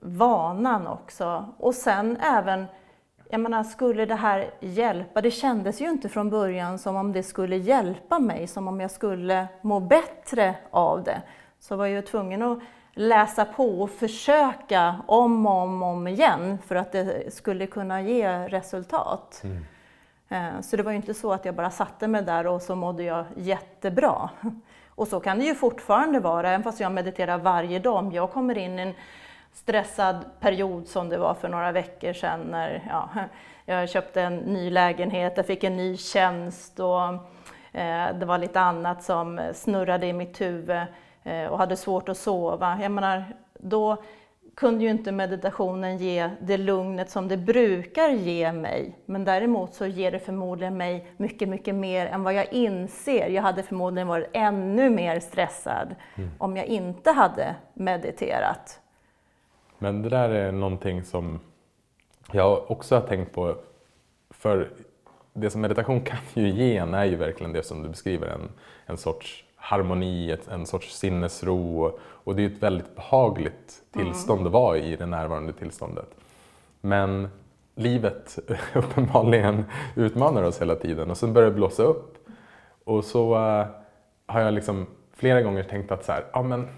vanan 0.00 0.86
också. 0.86 1.54
Och 1.58 1.74
sen 1.74 2.16
även, 2.16 2.66
jag 3.28 3.40
menar, 3.40 3.64
skulle 3.64 4.06
det 4.06 4.14
här 4.14 4.50
hjälpa? 4.60 5.20
Det 5.20 5.30
kändes 5.30 5.80
ju 5.80 5.88
inte 5.88 6.08
från 6.08 6.30
början 6.30 6.78
som 6.78 6.96
om 6.96 7.12
det 7.12 7.22
skulle 7.22 7.56
hjälpa 7.56 8.18
mig, 8.18 8.46
som 8.46 8.68
om 8.68 8.80
jag 8.80 8.90
skulle 8.90 9.46
må 9.60 9.80
bättre 9.80 10.54
av 10.70 11.02
det. 11.02 11.22
Så 11.58 11.76
var 11.76 11.86
jag 11.86 12.06
tvungen 12.06 12.42
att 12.42 12.58
läsa 12.92 13.44
på 13.44 13.82
och 13.82 13.90
försöka 13.90 14.96
om 15.06 15.46
och 15.46 15.62
om, 15.62 15.82
om 15.82 16.08
igen 16.08 16.58
för 16.66 16.74
att 16.74 16.92
det 16.92 17.34
skulle 17.34 17.66
kunna 17.66 18.02
ge 18.02 18.48
resultat. 18.48 19.42
Mm. 19.44 19.64
Eh, 20.28 20.60
så 20.60 20.76
det 20.76 20.82
var 20.82 20.90
ju 20.90 20.96
inte 20.96 21.14
så 21.14 21.32
att 21.32 21.44
jag 21.44 21.54
bara 21.54 21.70
satte 21.70 22.08
mig 22.08 22.22
där 22.22 22.46
och 22.46 22.62
så 22.62 22.74
mådde 22.74 23.02
jag 23.02 23.24
jättebra. 23.36 24.30
Och 24.88 25.08
så 25.08 25.20
kan 25.20 25.38
det 25.38 25.44
ju 25.44 25.54
fortfarande 25.54 26.20
vara, 26.20 26.48
även 26.48 26.62
fast 26.62 26.80
jag 26.80 26.92
mediterar 26.92 27.38
varje 27.38 27.78
dag. 27.78 27.96
Om 27.96 28.12
jag 28.12 28.30
kommer 28.30 28.58
in 28.58 28.78
i 28.78 28.82
en 28.82 28.94
stressad 29.52 30.24
period 30.40 30.86
som 30.86 31.08
det 31.08 31.18
var 31.18 31.34
för 31.34 31.48
några 31.48 31.72
veckor 31.72 32.12
sedan 32.12 32.40
när 32.40 32.86
ja, 32.88 33.08
jag 33.64 33.88
köpte 33.88 34.22
en 34.22 34.36
ny 34.36 34.70
lägenhet, 34.70 35.32
jag 35.36 35.46
fick 35.46 35.64
en 35.64 35.76
ny 35.76 35.96
tjänst 35.96 36.80
och 36.80 37.02
eh, 37.72 38.14
det 38.18 38.26
var 38.26 38.38
lite 38.38 38.60
annat 38.60 39.02
som 39.02 39.40
snurrade 39.54 40.06
i 40.06 40.12
mitt 40.12 40.40
huvud 40.40 40.82
eh, 41.22 41.44
och 41.44 41.58
hade 41.58 41.76
svårt 41.76 42.08
att 42.08 42.16
sova. 42.16 42.78
Jag 42.82 42.92
menar, 42.92 43.24
då 43.58 43.96
kunde 44.54 44.84
ju 44.84 44.90
inte 44.90 45.12
meditationen 45.12 45.98
ge 45.98 46.30
det 46.40 46.56
lugnet 46.56 47.10
som 47.10 47.28
det 47.28 47.36
brukar 47.36 48.08
ge 48.08 48.52
mig. 48.52 48.98
Men 49.06 49.24
däremot 49.24 49.74
så 49.74 49.86
ger 49.86 50.12
det 50.12 50.18
förmodligen 50.18 50.76
mig 50.76 51.12
mycket, 51.16 51.48
mycket 51.48 51.74
mer 51.74 52.06
än 52.06 52.22
vad 52.22 52.34
jag 52.34 52.52
inser. 52.52 53.28
Jag 53.28 53.42
hade 53.42 53.62
förmodligen 53.62 54.08
varit 54.08 54.30
ännu 54.32 54.90
mer 54.90 55.20
stressad 55.20 55.94
mm. 56.16 56.30
om 56.38 56.56
jag 56.56 56.66
inte 56.66 57.10
hade 57.10 57.54
mediterat. 57.74 58.80
Men 59.82 60.02
det 60.02 60.08
där 60.08 60.28
är 60.28 60.52
någonting 60.52 61.04
som 61.04 61.40
jag 62.32 62.70
också 62.70 62.94
har 62.94 63.02
tänkt 63.02 63.32
på. 63.32 63.56
För 64.30 64.68
det 65.32 65.50
som 65.50 65.60
meditation 65.60 66.00
kan 66.04 66.18
ju 66.34 66.48
ge 66.48 66.76
en 66.76 66.94
är 66.94 67.04
ju 67.04 67.16
verkligen 67.16 67.52
det 67.52 67.62
som 67.62 67.82
du 67.82 67.88
beskriver, 67.88 68.26
en, 68.26 68.48
en 68.86 68.96
sorts 68.96 69.44
harmoni, 69.56 70.36
en 70.50 70.66
sorts 70.66 70.96
sinnesro. 70.96 71.92
Och 72.00 72.36
det 72.36 72.42
är 72.42 72.46
ett 72.46 72.62
väldigt 72.62 72.96
behagligt 72.96 73.82
tillstånd 73.92 74.46
att 74.46 74.52
vara 74.52 74.78
i, 74.78 74.96
det 74.96 75.06
närvarande 75.06 75.52
tillståndet. 75.52 76.14
Men 76.80 77.28
livet 77.74 78.38
uppenbarligen 78.74 79.64
utmanar 79.94 80.42
oss 80.42 80.60
hela 80.60 80.74
tiden 80.74 81.10
och 81.10 81.16
sen 81.16 81.32
börjar 81.32 81.50
det 81.50 81.56
blåsa 81.56 81.82
upp. 81.82 82.28
Och 82.84 83.04
så 83.04 83.34
uh, 83.34 83.66
har 84.26 84.40
jag 84.40 84.54
liksom 84.54 84.86
flera 85.14 85.42
gånger 85.42 85.62
tänkt 85.62 85.92
att 85.92 86.04
så 86.04 86.12
här, 86.12 86.24
ah, 86.32 86.42
men, 86.42 86.68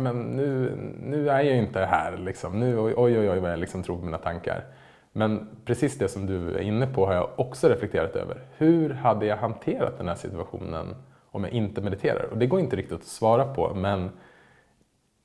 men 0.00 0.22
nu, 0.22 0.76
nu 1.02 1.30
är 1.30 1.42
jag 1.42 1.56
inte 1.56 1.80
här. 1.80 2.16
Liksom. 2.16 2.60
Nu, 2.60 2.78
oj, 2.78 2.94
oj, 2.96 3.30
oj 3.30 3.40
vad 3.40 3.52
jag 3.52 3.58
liksom 3.58 3.82
tror 3.82 3.98
på 3.98 4.04
mina 4.04 4.18
tankar. 4.18 4.64
Men 5.12 5.48
precis 5.64 5.98
det 5.98 6.08
som 6.08 6.26
du 6.26 6.54
är 6.54 6.60
inne 6.60 6.86
på 6.86 7.06
har 7.06 7.14
jag 7.14 7.30
också 7.36 7.68
reflekterat 7.68 8.16
över. 8.16 8.40
Hur 8.56 8.90
hade 8.90 9.26
jag 9.26 9.36
hanterat 9.36 9.98
den 9.98 10.08
här 10.08 10.14
situationen 10.14 10.94
om 11.30 11.44
jag 11.44 11.52
inte 11.52 11.80
mediterar? 11.80 12.24
Och 12.30 12.38
det 12.38 12.46
går 12.46 12.60
inte 12.60 12.76
riktigt 12.76 13.00
att 13.00 13.04
svara 13.04 13.54
på, 13.54 13.74
men 13.74 14.10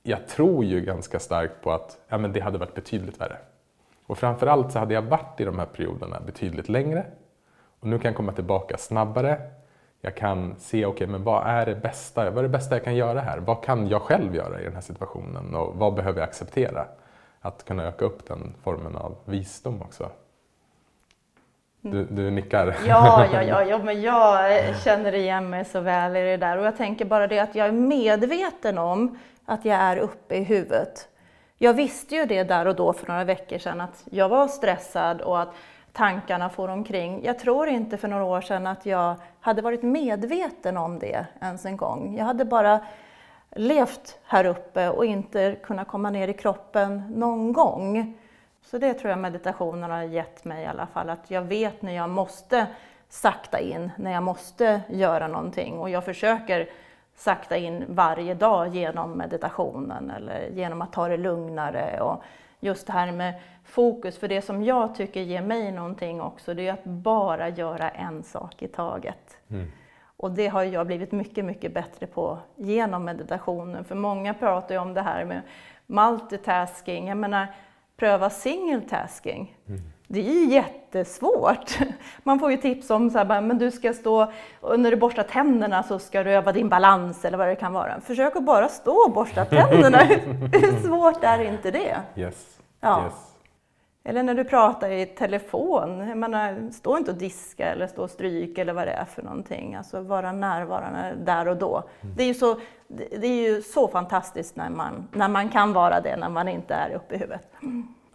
jag 0.04 0.28
tror 0.28 0.66
ju 0.66 0.82
ganska 0.82 1.20
starkt 1.20 1.62
på 1.62 1.72
att 1.72 1.98
ja, 2.08 2.18
men 2.18 2.34
det 2.34 2.40
hade 2.40 2.58
varit 2.58 2.76
betydligt 2.76 3.22
värre. 3.22 3.38
Och 4.06 4.18
framförallt 4.18 4.72
så 4.72 4.80
hade 4.80 4.94
jag 4.94 5.02
varit 5.02 5.42
i 5.42 5.44
de 5.44 5.60
här 5.60 5.66
perioderna 5.66 6.20
betydligt 6.26 6.70
längre. 6.70 7.06
Och 7.80 7.88
nu 7.88 8.00
kan 8.00 8.10
jag 8.10 8.16
komma 8.16 8.32
tillbaka 8.32 8.78
snabbare. 8.78 9.42
Jag 10.02 10.16
kan 10.16 10.56
se, 10.60 10.86
okej, 10.86 10.96
okay, 10.96 11.08
men 11.08 11.24
vad 11.24 11.48
är 11.48 11.66
det 11.66 11.76
bästa? 11.76 12.30
Vad 12.30 12.38
är 12.38 12.44
det 12.44 12.50
bästa 12.50 12.76
jag 12.76 12.84
kan 12.84 12.96
göra 12.96 13.20
här? 13.20 13.38
Vad 13.38 13.64
kan 13.64 13.88
jag 13.88 14.02
själv 14.02 14.36
göra 14.36 14.62
i 14.62 14.64
den 14.64 14.74
här 14.74 14.82
situationen? 14.82 15.56
Och 15.56 15.76
vad 15.76 15.94
behöver 15.94 16.20
jag 16.20 16.30
acceptera? 16.30 16.86
att 17.42 17.66
kunna 17.66 17.84
öka 17.84 18.06
upp 18.06 18.28
den 18.28 18.54
formen 18.64 18.96
av 18.96 19.16
visdom 19.26 19.82
också. 19.82 20.10
Du, 21.82 22.06
du 22.06 22.32
nickar. 22.32 22.78
Ja, 22.88 23.28
ja, 23.34 23.44
ja, 23.44 23.64
ja, 23.70 23.78
men 23.78 24.02
jag 24.02 24.76
känner 24.84 25.16
igen 25.16 25.50
mig 25.50 25.66
så 25.66 25.80
väl 25.80 26.16
i 26.16 26.22
det 26.22 26.38
där. 26.38 26.58
Och 26.58 26.66
jag 26.66 26.78
tänker 26.78 27.06
bara 27.06 27.28
det 27.28 27.40
att 27.40 27.56
jag 27.56 27.68
är 27.68 27.72
medveten 27.72 28.78
om 28.78 29.20
att 29.46 29.66
jag 29.66 29.76
är 29.76 29.98
uppe 29.98 30.36
i 30.36 30.44
huvudet. 30.44 31.08
Jag 31.58 31.74
visste 31.74 32.16
ju 32.16 32.26
det 32.26 32.44
där 32.44 32.66
och 32.66 32.76
då 32.76 32.94
för 32.94 33.08
några 33.08 33.24
veckor 33.24 33.58
sedan 33.58 33.82
att 33.82 34.04
jag 34.12 34.30
var 34.30 34.48
stressad 34.48 35.22
och 35.22 35.42
att 35.42 35.54
tankarna 36.00 36.50
for 36.50 36.68
omkring. 36.68 37.24
Jag 37.24 37.40
tror 37.40 37.68
inte 37.68 37.98
för 37.98 38.08
några 38.08 38.24
år 38.24 38.42
sedan 38.42 38.68
att 38.68 38.86
jag 38.86 39.16
hade 39.40 39.62
varit 39.62 39.84
medveten 39.84 40.78
om 40.78 41.00
det 41.00 41.26
ens 41.42 41.66
en 41.66 41.78
gång. 41.78 42.16
Jag 42.18 42.26
hade 42.26 42.46
bara 42.46 42.80
levt 43.52 44.20
här 44.24 44.46
uppe 44.46 44.90
och 44.90 45.06
inte 45.06 45.56
kunnat 45.64 45.88
komma 45.88 46.10
ner 46.10 46.28
i 46.28 46.34
kroppen 46.34 47.04
någon 47.16 47.54
gång. 47.54 48.18
Så 48.62 48.78
det 48.78 48.94
tror 48.94 49.10
jag 49.10 49.20
meditationen 49.20 49.92
har 49.92 50.04
gett 50.04 50.46
mig 50.46 50.64
i 50.64 50.66
alla 50.66 50.88
fall, 50.88 51.10
att 51.10 51.32
jag 51.32 51.42
vet 51.42 51.82
när 51.82 51.94
jag 51.94 52.10
måste 52.10 52.68
sakta 53.10 53.60
in, 53.60 53.92
när 53.96 54.12
jag 54.12 54.24
måste 54.24 54.82
göra 54.90 55.28
någonting 55.28 55.80
och 55.80 55.90
jag 55.90 56.06
försöker 56.06 56.70
sakta 57.16 57.58
in 57.58 57.86
varje 57.88 58.34
dag 58.34 58.68
genom 58.68 59.12
meditationen 59.12 60.12
eller 60.12 60.50
genom 60.50 60.82
att 60.82 60.94
ta 60.94 61.08
det 61.08 61.18
lugnare. 61.18 62.02
Och 62.02 62.24
just 62.60 62.88
det 62.88 62.94
här 62.94 63.12
med 63.12 63.34
fokus, 63.64 64.18
för 64.18 64.28
det 64.28 64.42
som 64.42 64.64
jag 64.64 64.96
tycker 64.96 65.22
ger 65.22 65.42
mig 65.42 65.72
någonting 65.72 66.22
också, 66.22 66.54
det 66.54 66.68
är 66.68 66.74
att 66.74 66.84
bara 66.84 67.50
göra 67.50 67.90
en 67.90 68.24
sak 68.24 68.62
i 68.62 68.68
taget. 68.68 69.38
Mm. 69.50 69.72
Och 70.18 70.32
det 70.32 70.48
har 70.48 70.64
jag 70.64 70.88
blivit 70.88 71.12
mycket, 71.12 71.46
mycket 71.46 71.74
bättre 71.74 72.08
på 72.08 72.40
genom 72.56 73.06
meditationen. 73.06 73.86
För 73.86 73.96
många 73.96 74.34
pratar 74.34 74.76
ju 74.76 74.82
om 74.82 74.94
det 74.94 75.02
här 75.02 75.26
med 75.26 75.42
multitasking. 75.86 77.08
Jag 77.08 77.18
menar, 77.18 77.48
pröva 77.98 78.30
single 78.30 78.82
tasking. 78.82 79.58
Mm. 79.68 79.82
Det 80.12 80.20
är 80.20 80.46
jättesvårt. 80.46 81.78
Man 82.24 82.40
får 82.40 82.52
ju 82.52 82.58
tips 82.58 82.90
om 82.90 83.10
så 83.10 83.18
här, 83.18 83.42
men 83.42 83.58
du 83.58 83.72
ska 83.72 83.94
stå, 83.94 84.32
när 84.78 84.92
du 84.92 84.98
borstar 84.98 85.24
tänderna 85.24 85.84
så 85.84 86.00
ska 86.00 86.24
du 86.24 86.32
öva 86.32 86.52
din 86.52 86.70
balans 86.70 87.26
eller 87.26 87.38
vad 87.38 87.48
det 87.48 87.56
kan 87.56 87.74
vara. 87.74 88.02
Försök 88.02 88.36
att 88.36 88.44
bara 88.44 88.68
stå 88.68 88.92
och 88.92 89.12
borsta 89.12 89.46
tänderna. 89.46 89.98
Hur 90.54 90.88
svårt 90.88 91.24
är 91.24 91.40
inte 91.40 91.72
det? 91.72 91.98
Yes. 92.16 92.60
Ja. 92.80 93.04
yes. 93.06 93.14
Eller 94.04 94.24
när 94.24 94.34
du 94.34 94.44
pratar 94.44 94.90
i 94.90 95.06
telefon, 95.06 96.08
jag 96.08 96.18
menar, 96.18 96.72
stå 96.72 96.98
inte 96.98 97.12
och 97.12 97.18
diska 97.18 97.66
eller 97.66 97.88
stå 97.88 98.04
och 98.04 98.10
stryka 98.10 98.62
eller 98.62 98.74
vad 98.74 98.88
det 98.88 98.92
är 98.92 99.06
för 99.06 99.22
någonting. 99.22 99.76
Alltså 99.76 100.02
vara 100.02 100.32
närvarande 100.32 101.14
där 101.26 101.48
och 101.48 101.58
då. 101.58 101.84
Mm. 102.02 102.16
Det, 102.16 102.24
är 102.24 102.28
ju 102.28 102.34
så, 102.34 102.60
det 102.88 103.28
är 103.28 103.50
ju 103.50 103.62
så 103.62 103.88
fantastiskt 103.88 104.56
när 104.56 104.70
man, 104.70 105.08
när 105.12 105.28
man 105.28 105.50
kan 105.50 105.74
vara 105.74 106.02
det, 106.02 106.18
när 106.18 106.30
man 106.30 106.48
inte 106.48 106.74
är 106.74 106.96
uppe 106.96 107.16
i 107.16 107.18
huvudet. 107.18 107.52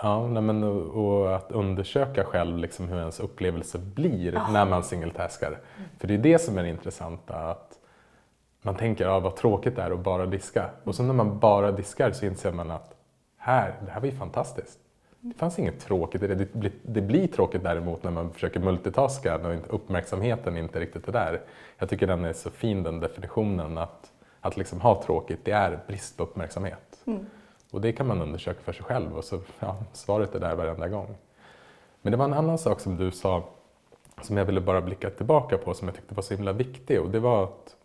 Ja, 0.04 0.26
nej, 0.28 0.42
men, 0.42 0.64
och 0.64 1.36
att 1.36 1.52
undersöka 1.52 2.24
själv 2.24 2.58
liksom 2.58 2.88
hur 2.88 2.98
ens 2.98 3.20
upplevelse 3.20 3.78
blir 3.78 4.34
ja. 4.34 4.46
när 4.52 4.66
man 4.66 4.84
singeltaskar. 4.84 5.46
Mm. 5.46 5.60
För 5.98 6.08
det 6.08 6.14
är 6.14 6.18
det 6.18 6.38
som 6.38 6.58
är 6.58 6.62
det 6.62 6.68
intressanta. 6.68 7.34
Att 7.34 7.78
man 8.62 8.74
tänker 8.74 9.04
ja, 9.04 9.20
vad 9.20 9.36
tråkigt 9.36 9.76
det 9.76 9.82
är 9.82 9.90
att 9.90 10.00
bara 10.00 10.26
diska. 10.26 10.70
Och 10.84 10.94
så 10.94 11.02
när 11.02 11.14
man 11.14 11.38
bara 11.38 11.72
diskar 11.72 12.12
så 12.12 12.26
inser 12.26 12.52
man 12.52 12.70
att 12.70 12.96
här, 13.36 13.74
det 13.84 13.90
här 13.90 14.00
var 14.00 14.06
ju 14.06 14.16
fantastiskt. 14.16 14.78
Det 15.20 15.34
fanns 15.34 15.58
inget 15.58 15.80
tråkigt 15.80 16.22
i 16.22 16.26
det. 16.26 16.34
Det 16.34 16.54
blir, 16.54 16.72
det 16.82 17.00
blir 17.00 17.26
tråkigt 17.26 17.62
däremot 17.64 18.02
när 18.02 18.10
man 18.10 18.32
försöker 18.32 18.60
multitaska 18.60 19.38
när 19.38 19.58
uppmärksamheten 19.68 20.56
inte 20.56 20.80
riktigt 20.80 21.08
är 21.08 21.12
där. 21.12 21.40
Jag 21.78 21.88
tycker 21.88 22.06
den 22.06 22.24
är 22.24 22.32
så 22.32 22.50
fin 22.50 22.82
den 22.82 23.00
definitionen 23.00 23.78
att, 23.78 24.12
att 24.40 24.56
liksom 24.56 24.80
ha 24.80 25.02
tråkigt, 25.02 25.40
det 25.44 25.52
är 25.52 25.78
brist 25.86 26.16
på 26.16 26.22
uppmärksamhet. 26.22 27.02
Mm. 27.06 27.26
Och 27.74 27.80
det 27.80 27.92
kan 27.92 28.06
man 28.06 28.22
undersöka 28.22 28.60
för 28.60 28.72
sig 28.72 28.84
själv 28.84 29.16
och 29.16 29.24
så, 29.24 29.40
ja, 29.60 29.76
svaret 29.92 30.34
är 30.34 30.40
där 30.40 30.56
varenda 30.56 30.88
gång. 30.88 31.14
Men 32.02 32.10
det 32.10 32.16
var 32.16 32.24
en 32.24 32.32
annan 32.32 32.58
sak 32.58 32.80
som 32.80 32.96
du 32.96 33.10
sa 33.10 33.44
som 34.22 34.36
jag 34.36 34.44
ville 34.44 34.60
bara 34.60 34.80
blicka 34.80 35.10
tillbaka 35.10 35.58
på 35.58 35.74
som 35.74 35.88
jag 35.88 35.94
tyckte 35.94 36.14
var 36.14 36.22
så 36.22 36.34
himla 36.34 36.52
viktig 36.52 37.00
och 37.00 37.10
det 37.10 37.20
var 37.20 37.44
att 37.44 37.76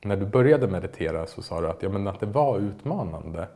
när 0.00 0.16
du 0.16 0.26
började 0.26 0.68
meditera 0.68 1.26
så 1.26 1.42
sa 1.42 1.60
du 1.60 1.68
att, 1.68 1.82
ja, 1.82 1.88
men 1.88 2.08
att 2.08 2.20
det 2.20 2.26
var 2.26 2.58
utmanande 2.58 3.46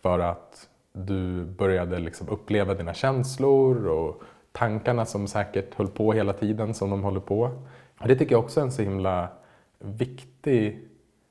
för 0.00 0.18
att 0.18 0.68
du 0.92 1.44
började 1.44 1.98
liksom 1.98 2.28
uppleva 2.28 2.74
dina 2.74 2.94
känslor 2.94 3.86
och 3.86 4.22
tankarna 4.52 5.04
som 5.04 5.26
säkert 5.26 5.74
höll 5.74 5.88
på 5.88 6.12
hela 6.12 6.32
tiden 6.32 6.74
som 6.74 6.90
de 6.90 7.02
håller 7.02 7.20
på. 7.20 7.50
Och 8.00 8.08
det 8.08 8.16
tycker 8.16 8.32
jag 8.32 8.44
också 8.44 8.60
är 8.60 8.64
en 8.64 8.72
så 8.72 8.82
himla 8.82 9.28
viktig 9.78 10.88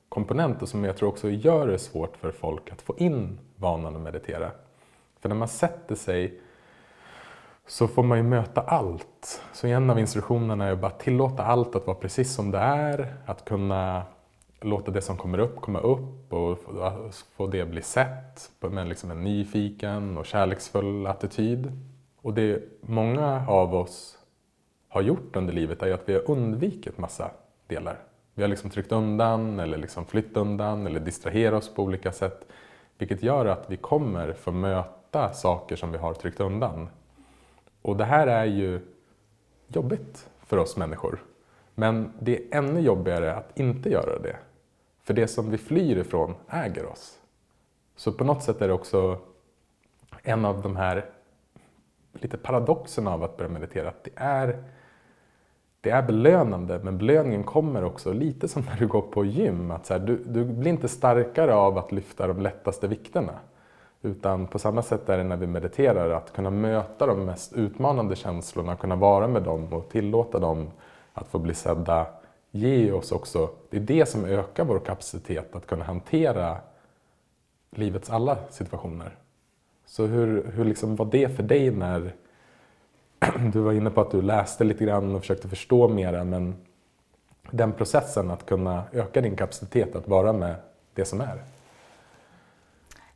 komponent 0.08 0.62
och 0.62 0.68
som 0.68 0.84
jag 0.84 0.96
tror 0.96 1.08
också 1.08 1.30
gör 1.30 1.66
det 1.66 1.78
svårt 1.78 2.16
för 2.16 2.30
folk 2.30 2.72
att 2.72 2.82
få 2.82 2.94
in 2.96 3.38
vanan 3.56 3.96
att 3.96 4.02
meditera. 4.02 4.50
För 5.20 5.28
när 5.28 5.36
man 5.36 5.48
sätter 5.48 5.94
sig 5.94 6.40
så 7.66 7.88
får 7.88 8.02
man 8.02 8.18
ju 8.18 8.24
möta 8.24 8.60
allt. 8.60 9.42
Så 9.52 9.66
en 9.66 9.90
av 9.90 9.98
instruktionerna 9.98 10.64
är 10.64 10.72
att 10.72 10.80
bara 10.80 10.90
tillåta 10.90 11.44
allt 11.44 11.76
att 11.76 11.86
vara 11.86 11.96
precis 11.96 12.34
som 12.34 12.50
det 12.50 12.58
är, 12.58 13.14
att 13.26 13.44
kunna 13.44 14.02
låta 14.60 14.90
det 14.90 15.02
som 15.02 15.16
kommer 15.16 15.38
upp 15.38 15.60
komma 15.60 15.80
upp 15.80 16.32
och 16.32 16.58
få 17.36 17.46
det 17.46 17.64
bli 17.64 17.82
sett 17.82 18.50
med 18.60 18.88
liksom 18.88 19.10
en 19.10 19.24
nyfiken 19.24 20.18
och 20.18 20.26
kärleksfull 20.26 21.06
attityd. 21.06 21.72
Och 22.22 22.34
det 22.34 22.62
många 22.80 23.44
av 23.48 23.74
oss 23.74 24.18
har 24.88 25.02
gjort 25.02 25.36
under 25.36 25.52
livet 25.52 25.82
är 25.82 25.92
att 25.92 26.08
vi 26.08 26.12
har 26.12 26.30
undvikit 26.30 26.98
massa 26.98 27.30
delar. 27.66 28.07
Vi 28.38 28.44
har 28.44 28.48
liksom 28.48 28.70
tryckt 28.70 28.92
undan 28.92 29.60
eller 29.60 29.78
liksom 29.78 30.06
flytt 30.06 30.36
undan 30.36 30.86
eller 30.86 31.00
distraherat 31.00 31.62
oss 31.62 31.74
på 31.74 31.82
olika 31.82 32.12
sätt. 32.12 32.46
Vilket 32.98 33.22
gör 33.22 33.46
att 33.46 33.70
vi 33.70 33.76
kommer 33.76 34.32
få 34.32 34.52
möta 34.52 35.32
saker 35.32 35.76
som 35.76 35.92
vi 35.92 35.98
har 35.98 36.14
tryckt 36.14 36.40
undan. 36.40 36.88
Och 37.82 37.96
det 37.96 38.04
här 38.04 38.26
är 38.26 38.44
ju 38.44 38.80
jobbigt 39.68 40.30
för 40.46 40.56
oss 40.56 40.76
människor. 40.76 41.24
Men 41.74 42.12
det 42.20 42.36
är 42.36 42.58
ännu 42.58 42.80
jobbigare 42.80 43.34
att 43.34 43.58
inte 43.58 43.90
göra 43.90 44.18
det. 44.18 44.36
För 45.02 45.14
det 45.14 45.28
som 45.28 45.50
vi 45.50 45.58
flyr 45.58 45.96
ifrån 45.96 46.34
äger 46.48 46.86
oss. 46.86 47.18
Så 47.96 48.12
på 48.12 48.24
något 48.24 48.42
sätt 48.42 48.62
är 48.62 48.68
det 48.68 48.74
också 48.74 49.18
en 50.22 50.44
av 50.44 50.62
de 50.62 50.76
här 50.76 51.10
lite 52.12 52.36
paradoxerna 52.38 53.12
av 53.12 53.24
att 53.24 53.36
börja 53.36 53.50
meditera. 53.50 53.88
Att 53.88 54.04
det 54.04 54.10
är, 54.14 54.64
det 55.80 55.90
är 55.90 56.02
belönande, 56.02 56.80
men 56.82 56.98
belöningen 56.98 57.44
kommer 57.44 57.84
också 57.84 58.12
lite 58.12 58.48
som 58.48 58.62
när 58.62 58.76
du 58.76 58.86
går 58.86 59.02
på 59.02 59.24
gym. 59.24 59.70
Att 59.70 59.86
så 59.86 59.92
här, 59.94 60.00
du, 60.00 60.24
du 60.24 60.44
blir 60.44 60.70
inte 60.70 60.88
starkare 60.88 61.54
av 61.54 61.78
att 61.78 61.92
lyfta 61.92 62.26
de 62.26 62.40
lättaste 62.40 62.88
vikterna. 62.88 63.32
Utan 64.02 64.46
på 64.46 64.58
samma 64.58 64.82
sätt 64.82 65.08
är 65.08 65.18
det 65.18 65.24
när 65.24 65.36
vi 65.36 65.46
mediterar, 65.46 66.10
att 66.10 66.32
kunna 66.32 66.50
möta 66.50 67.06
de 67.06 67.24
mest 67.24 67.52
utmanande 67.52 68.16
känslorna, 68.16 68.76
kunna 68.76 68.96
vara 68.96 69.28
med 69.28 69.42
dem 69.42 69.72
och 69.72 69.88
tillåta 69.88 70.38
dem 70.38 70.70
att 71.12 71.28
få 71.28 71.38
bli 71.38 71.54
sedda 71.54 72.06
ge 72.50 72.92
oss 72.92 73.12
också, 73.12 73.50
det 73.70 73.76
är 73.76 73.80
det 73.80 74.06
som 74.06 74.24
ökar 74.24 74.64
vår 74.64 74.78
kapacitet 74.78 75.56
att 75.56 75.66
kunna 75.66 75.84
hantera 75.84 76.56
livets 77.70 78.10
alla 78.10 78.38
situationer. 78.50 79.16
Så 79.86 80.06
hur, 80.06 80.50
hur 80.54 80.64
liksom 80.64 80.96
var 80.96 81.06
det 81.06 81.36
för 81.36 81.42
dig 81.42 81.70
när 81.70 82.12
du 83.52 83.60
var 83.60 83.72
inne 83.72 83.90
på 83.90 84.00
att 84.00 84.10
du 84.10 84.22
läste 84.22 84.64
lite 84.64 84.84
grann 84.84 85.14
och 85.14 85.20
försökte 85.20 85.48
förstå 85.48 85.88
mera 85.88 86.24
men 86.24 86.56
den 87.50 87.72
processen 87.72 88.30
att 88.30 88.46
kunna 88.46 88.82
öka 88.92 89.20
din 89.20 89.36
kapacitet 89.36 89.96
att 89.96 90.08
vara 90.08 90.32
med 90.32 90.54
det 90.94 91.04
som 91.04 91.20
är? 91.20 91.42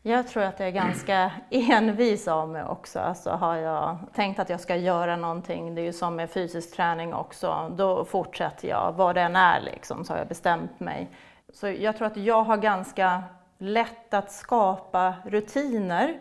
Jag 0.05 0.29
tror 0.29 0.43
att 0.43 0.61
jag 0.61 0.69
är 0.69 0.73
ganska 0.73 1.33
envis 1.51 2.29
av 2.29 2.49
mig 2.49 2.65
också. 2.65 2.99
Alltså 2.99 3.31
har 3.31 3.57
jag 3.57 3.97
tänkt 4.15 4.39
att 4.39 4.51
jag 4.51 4.61
ska 4.61 4.77
göra 4.77 5.17
någonting, 5.17 5.75
det 5.75 5.81
är 5.81 5.85
ju 5.85 5.93
som 5.93 6.17
med 6.17 6.31
fysisk 6.31 6.77
träning 6.77 7.15
också, 7.15 7.75
då 7.77 8.05
fortsätter 8.05 8.69
jag. 8.69 8.93
Vad 8.97 9.15
det 9.15 9.21
än 9.21 9.37
är 9.37 9.61
liksom, 9.61 10.05
så 10.05 10.13
har 10.13 10.19
jag 10.19 10.29
bestämt 10.29 10.81
mig. 10.81 11.11
Så 11.53 11.69
jag 11.69 11.97
tror 11.97 12.07
att 12.07 12.17
jag 12.17 12.43
har 12.43 12.57
ganska 12.57 13.23
lätt 13.59 14.15
att 14.15 14.33
skapa 14.33 15.15
rutiner, 15.25 16.19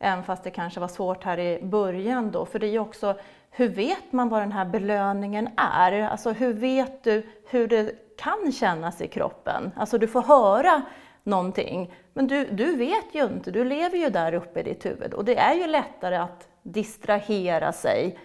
även 0.00 0.24
fast 0.24 0.44
det 0.44 0.50
kanske 0.50 0.80
var 0.80 0.88
svårt 0.88 1.24
här 1.24 1.38
i 1.38 1.62
början 1.62 2.30
då. 2.30 2.46
För 2.46 2.58
det 2.58 2.66
är 2.66 2.70
ju 2.70 2.78
också, 2.78 3.14
hur 3.50 3.68
vet 3.68 4.12
man 4.12 4.28
vad 4.28 4.42
den 4.42 4.52
här 4.52 4.64
belöningen 4.64 5.48
är? 5.56 5.92
Alltså 5.92 6.30
hur 6.30 6.52
vet 6.52 7.04
du 7.04 7.26
hur 7.50 7.68
det 7.68 8.16
kan 8.18 8.52
kännas 8.52 9.00
i 9.00 9.08
kroppen? 9.08 9.70
Alltså 9.76 9.98
du 9.98 10.06
får 10.06 10.22
höra 10.22 10.82
någonting. 11.22 11.92
Men 12.12 12.26
du, 12.26 12.44
du 12.44 12.76
vet 12.76 13.14
ju 13.14 13.24
inte, 13.24 13.50
du 13.50 13.64
lever 13.64 13.98
ju 13.98 14.08
där 14.08 14.34
uppe 14.34 14.60
i 14.60 14.62
ditt 14.62 14.86
huvud 14.86 15.14
och 15.14 15.24
det 15.24 15.38
är 15.38 15.54
ju 15.54 15.66
lättare 15.66 16.16
att 16.16 16.48
distrahera 16.62 17.72
sig 17.72 18.18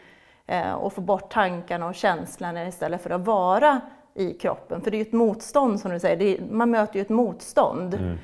eh, 0.48 0.74
och 0.74 0.94
få 0.94 1.02
bort 1.02 1.32
tankarna 1.32 1.88
och 1.88 1.96
känslorna 1.96 2.68
istället 2.68 3.02
för 3.02 3.10
att 3.10 3.26
vara 3.26 3.82
i 4.14 4.34
kroppen. 4.34 4.82
För 4.82 4.92
det 4.92 4.98
är 4.98 5.00
ju 5.00 5.06
ett 5.06 5.14
motstånd 5.14 5.80
som 5.80 5.92
du 5.92 6.00
säger, 6.00 6.22
är, 6.22 6.46
man 6.52 6.72
möter 6.72 6.96
ju 6.96 7.02
ett 7.02 7.10
motstånd. 7.10 7.94
Mm. 7.94 8.18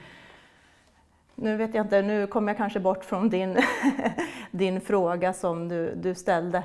Nu 1.42 1.58
vet 1.58 1.76
jag 1.76 1.86
inte, 1.86 2.02
nu 2.02 2.28
kommer 2.28 2.50
jag 2.50 2.58
kanske 2.58 2.80
bort 2.80 3.06
från 3.06 3.30
din, 3.30 3.58
din 4.52 4.82
fråga 4.82 5.34
som 5.34 5.68
du, 5.68 5.96
du 5.96 6.16
ställde. 6.16 6.64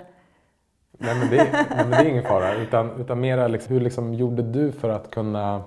Nej 0.99 1.15
men, 1.19 1.31
det, 1.31 1.37
nej 1.53 1.67
men 1.71 1.91
det 1.91 1.97
är 1.97 2.05
ingen 2.05 2.25
fara, 2.25 2.55
utan, 2.55 2.91
utan 3.01 3.21
mera 3.21 3.49
liksom, 3.49 3.75
hur 3.75 3.81
liksom 3.81 4.15
gjorde 4.15 4.43
du 4.43 4.73
för 4.73 4.89
att 4.89 5.11
kunna 5.11 5.63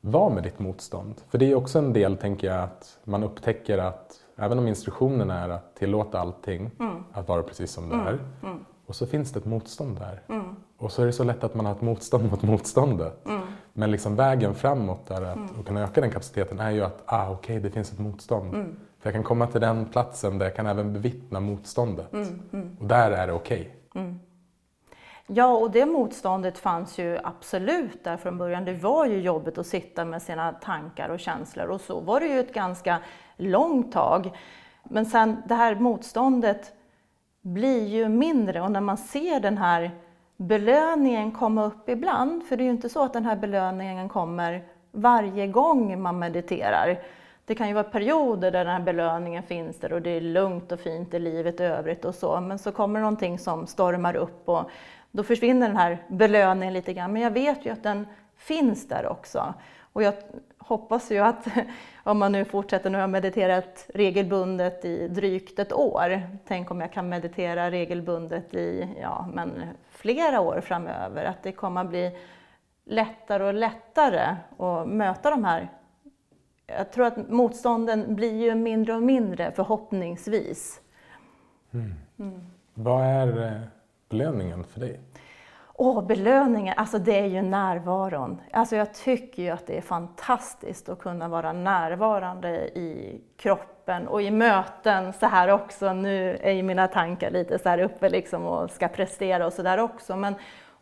vara 0.00 0.34
med 0.34 0.42
ditt 0.42 0.58
motstånd. 0.58 1.14
För 1.28 1.38
det 1.38 1.50
är 1.50 1.54
också 1.54 1.78
en 1.78 1.92
del, 1.92 2.16
tänker 2.16 2.46
jag, 2.46 2.64
att 2.64 2.98
man 3.04 3.24
upptäcker 3.24 3.78
att 3.78 4.22
Även 4.38 4.58
om 4.58 4.68
instruktionen 4.68 5.30
är 5.30 5.48
att 5.48 5.76
tillåta 5.76 6.18
allting 6.18 6.70
Mm. 6.80 7.04
att 7.12 7.28
vara 7.28 7.42
precis 7.42 7.70
som 7.70 7.88
det 7.88 7.94
är. 7.94 8.18
Och 8.86 8.94
så 8.94 9.06
finns 9.06 9.32
det 9.32 9.38
ett 9.38 9.44
motstånd 9.44 9.98
där. 9.98 10.22
Mm. 10.28 10.56
Och 10.78 10.92
så 10.92 11.02
är 11.02 11.06
det 11.06 11.12
så 11.12 11.24
lätt 11.24 11.44
att 11.44 11.54
man 11.54 11.66
har 11.66 11.72
ett 11.72 11.80
motstånd 11.80 12.30
mot 12.30 12.42
motståndet. 12.42 13.26
Men 13.72 13.90
liksom 13.90 14.16
vägen 14.16 14.54
framåt 14.54 15.06
där 15.06 15.22
att 15.22 15.58
och 15.58 15.66
kunna 15.66 15.80
öka 15.80 16.00
den 16.00 16.10
kapaciteten 16.10 16.60
är 16.60 16.70
ju 16.70 16.82
att 16.84 17.02
ah, 17.06 17.30
okej, 17.30 17.60
det 17.60 17.70
finns 17.70 17.92
ett 17.92 17.98
motstånd. 17.98 18.52
För 19.00 19.08
jag 19.08 19.14
kan 19.14 19.22
komma 19.22 19.46
till 19.46 19.60
den 19.60 19.86
platsen 19.86 20.38
där 20.38 20.46
jag 20.46 20.56
kan 20.56 20.66
även 20.66 20.92
bevittna 20.92 21.40
motståndet. 21.40 22.12
Och 22.80 22.86
där 22.86 23.10
är 23.10 23.26
det 23.26 23.32
okej. 23.32 23.76
Ja, 25.26 25.56
och 25.56 25.70
det 25.70 25.86
motståndet 25.86 26.58
fanns 26.58 26.98
ju 26.98 27.18
absolut 27.24 28.04
där 28.04 28.16
från 28.16 28.38
början. 28.38 28.64
Det 28.64 28.72
var 28.72 29.06
ju 29.06 29.20
jobbigt 29.20 29.58
att 29.58 29.66
sitta 29.66 30.04
med 30.04 30.22
sina 30.22 30.52
tankar 30.52 31.08
och 31.08 31.20
känslor 31.20 31.66
och 31.66 31.80
så 31.80 32.00
var 32.00 32.20
det 32.20 32.26
ju 32.26 32.40
ett 32.40 32.54
ganska 32.54 32.98
långt 33.36 33.92
tag. 33.92 34.36
Men 34.84 35.06
sen 35.06 35.42
det 35.46 35.54
här 35.54 35.74
motståndet 35.74 36.72
blir 37.46 37.86
ju 37.86 38.08
mindre 38.08 38.60
och 38.60 38.70
när 38.70 38.80
man 38.80 38.96
ser 38.96 39.40
den 39.40 39.58
här 39.58 39.90
belöningen 40.36 41.32
komma 41.32 41.64
upp 41.64 41.88
ibland, 41.88 42.44
för 42.44 42.56
det 42.56 42.62
är 42.62 42.64
ju 42.64 42.70
inte 42.70 42.88
så 42.88 43.02
att 43.02 43.12
den 43.12 43.24
här 43.24 43.36
belöningen 43.36 44.08
kommer 44.08 44.64
varje 44.92 45.46
gång 45.46 46.02
man 46.02 46.18
mediterar. 46.18 46.98
Det 47.44 47.54
kan 47.54 47.68
ju 47.68 47.74
vara 47.74 47.84
perioder 47.84 48.50
där 48.50 48.64
den 48.64 48.74
här 48.74 48.82
belöningen 48.82 49.42
finns 49.42 49.78
där 49.78 49.92
och 49.92 50.02
det 50.02 50.10
är 50.10 50.20
lugnt 50.20 50.72
och 50.72 50.80
fint 50.80 51.14
i 51.14 51.18
livet 51.18 51.60
i 51.60 51.64
övrigt 51.64 52.04
och 52.04 52.14
så, 52.14 52.40
men 52.40 52.58
så 52.58 52.72
kommer 52.72 53.00
någonting 53.00 53.38
som 53.38 53.66
stormar 53.66 54.16
upp 54.16 54.48
och 54.48 54.70
då 55.10 55.22
försvinner 55.22 55.68
den 55.68 55.76
här 55.76 56.02
belöningen 56.08 56.74
lite 56.74 56.92
grann. 56.92 57.12
Men 57.12 57.22
jag 57.22 57.30
vet 57.30 57.66
ju 57.66 57.70
att 57.70 57.82
den 57.82 58.06
finns 58.36 58.88
där 58.88 59.06
också. 59.06 59.54
Och 59.92 60.02
jag 60.02 60.14
hoppas 60.58 61.10
ju 61.10 61.18
att 61.18 61.46
om 62.06 62.18
man 62.18 62.32
nu 62.32 62.44
fortsätter, 62.44 62.90
nu 62.90 62.96
har 62.96 63.02
jag 63.02 63.10
mediterat 63.10 63.86
regelbundet 63.94 64.84
i 64.84 65.08
drygt 65.08 65.58
ett 65.58 65.72
år. 65.72 66.22
Tänk 66.46 66.70
om 66.70 66.80
jag 66.80 66.92
kan 66.92 67.08
meditera 67.08 67.70
regelbundet 67.70 68.54
i 68.54 68.88
ja, 69.00 69.28
men 69.34 69.62
flera 69.90 70.40
år 70.40 70.60
framöver. 70.60 71.24
Att 71.24 71.42
det 71.42 71.52
kommer 71.52 71.80
att 71.80 71.88
bli 71.88 72.18
lättare 72.84 73.44
och 73.44 73.54
lättare 73.54 74.36
att 74.58 74.88
möta 74.88 75.30
de 75.30 75.44
här 75.44 75.68
jag 76.66 76.92
tror 76.92 77.06
att 77.06 77.30
motstånden 77.30 78.14
blir 78.14 78.44
ju 78.44 78.54
mindre 78.54 78.94
och 78.94 79.02
mindre 79.02 79.52
förhoppningsvis. 79.52 80.80
Vad 82.74 83.04
är 83.04 83.46
eh, 83.46 83.60
belöningen 84.08 84.64
för 84.64 84.80
dig? 84.80 85.00
Åh, 85.78 86.06
belöningen, 86.06 86.74
alltså 86.76 86.98
det 86.98 87.18
är 87.18 87.26
ju 87.26 87.42
närvaron. 87.42 88.40
Alltså 88.52 88.76
jag 88.76 88.94
tycker 88.94 89.42
ju 89.42 89.50
att 89.50 89.66
det 89.66 89.76
är 89.76 89.80
fantastiskt 89.80 90.88
att 90.88 90.98
kunna 90.98 91.28
vara 91.28 91.52
närvarande 91.52 92.48
i 92.78 93.20
kroppen 93.36 94.08
och 94.08 94.22
i 94.22 94.30
möten 94.30 95.12
så 95.12 95.26
här 95.26 95.48
också. 95.48 95.92
Nu 95.92 96.38
är 96.42 96.52
ju 96.52 96.62
mina 96.62 96.88
tankar 96.88 97.30
lite 97.30 97.58
så 97.58 97.68
här 97.68 97.78
uppe 97.78 98.08
liksom 98.08 98.46
och 98.46 98.70
ska 98.70 98.88
prestera 98.88 99.46
och 99.46 99.52
så 99.52 99.62
där 99.62 99.78
också. 99.78 100.16
Men 100.16 100.34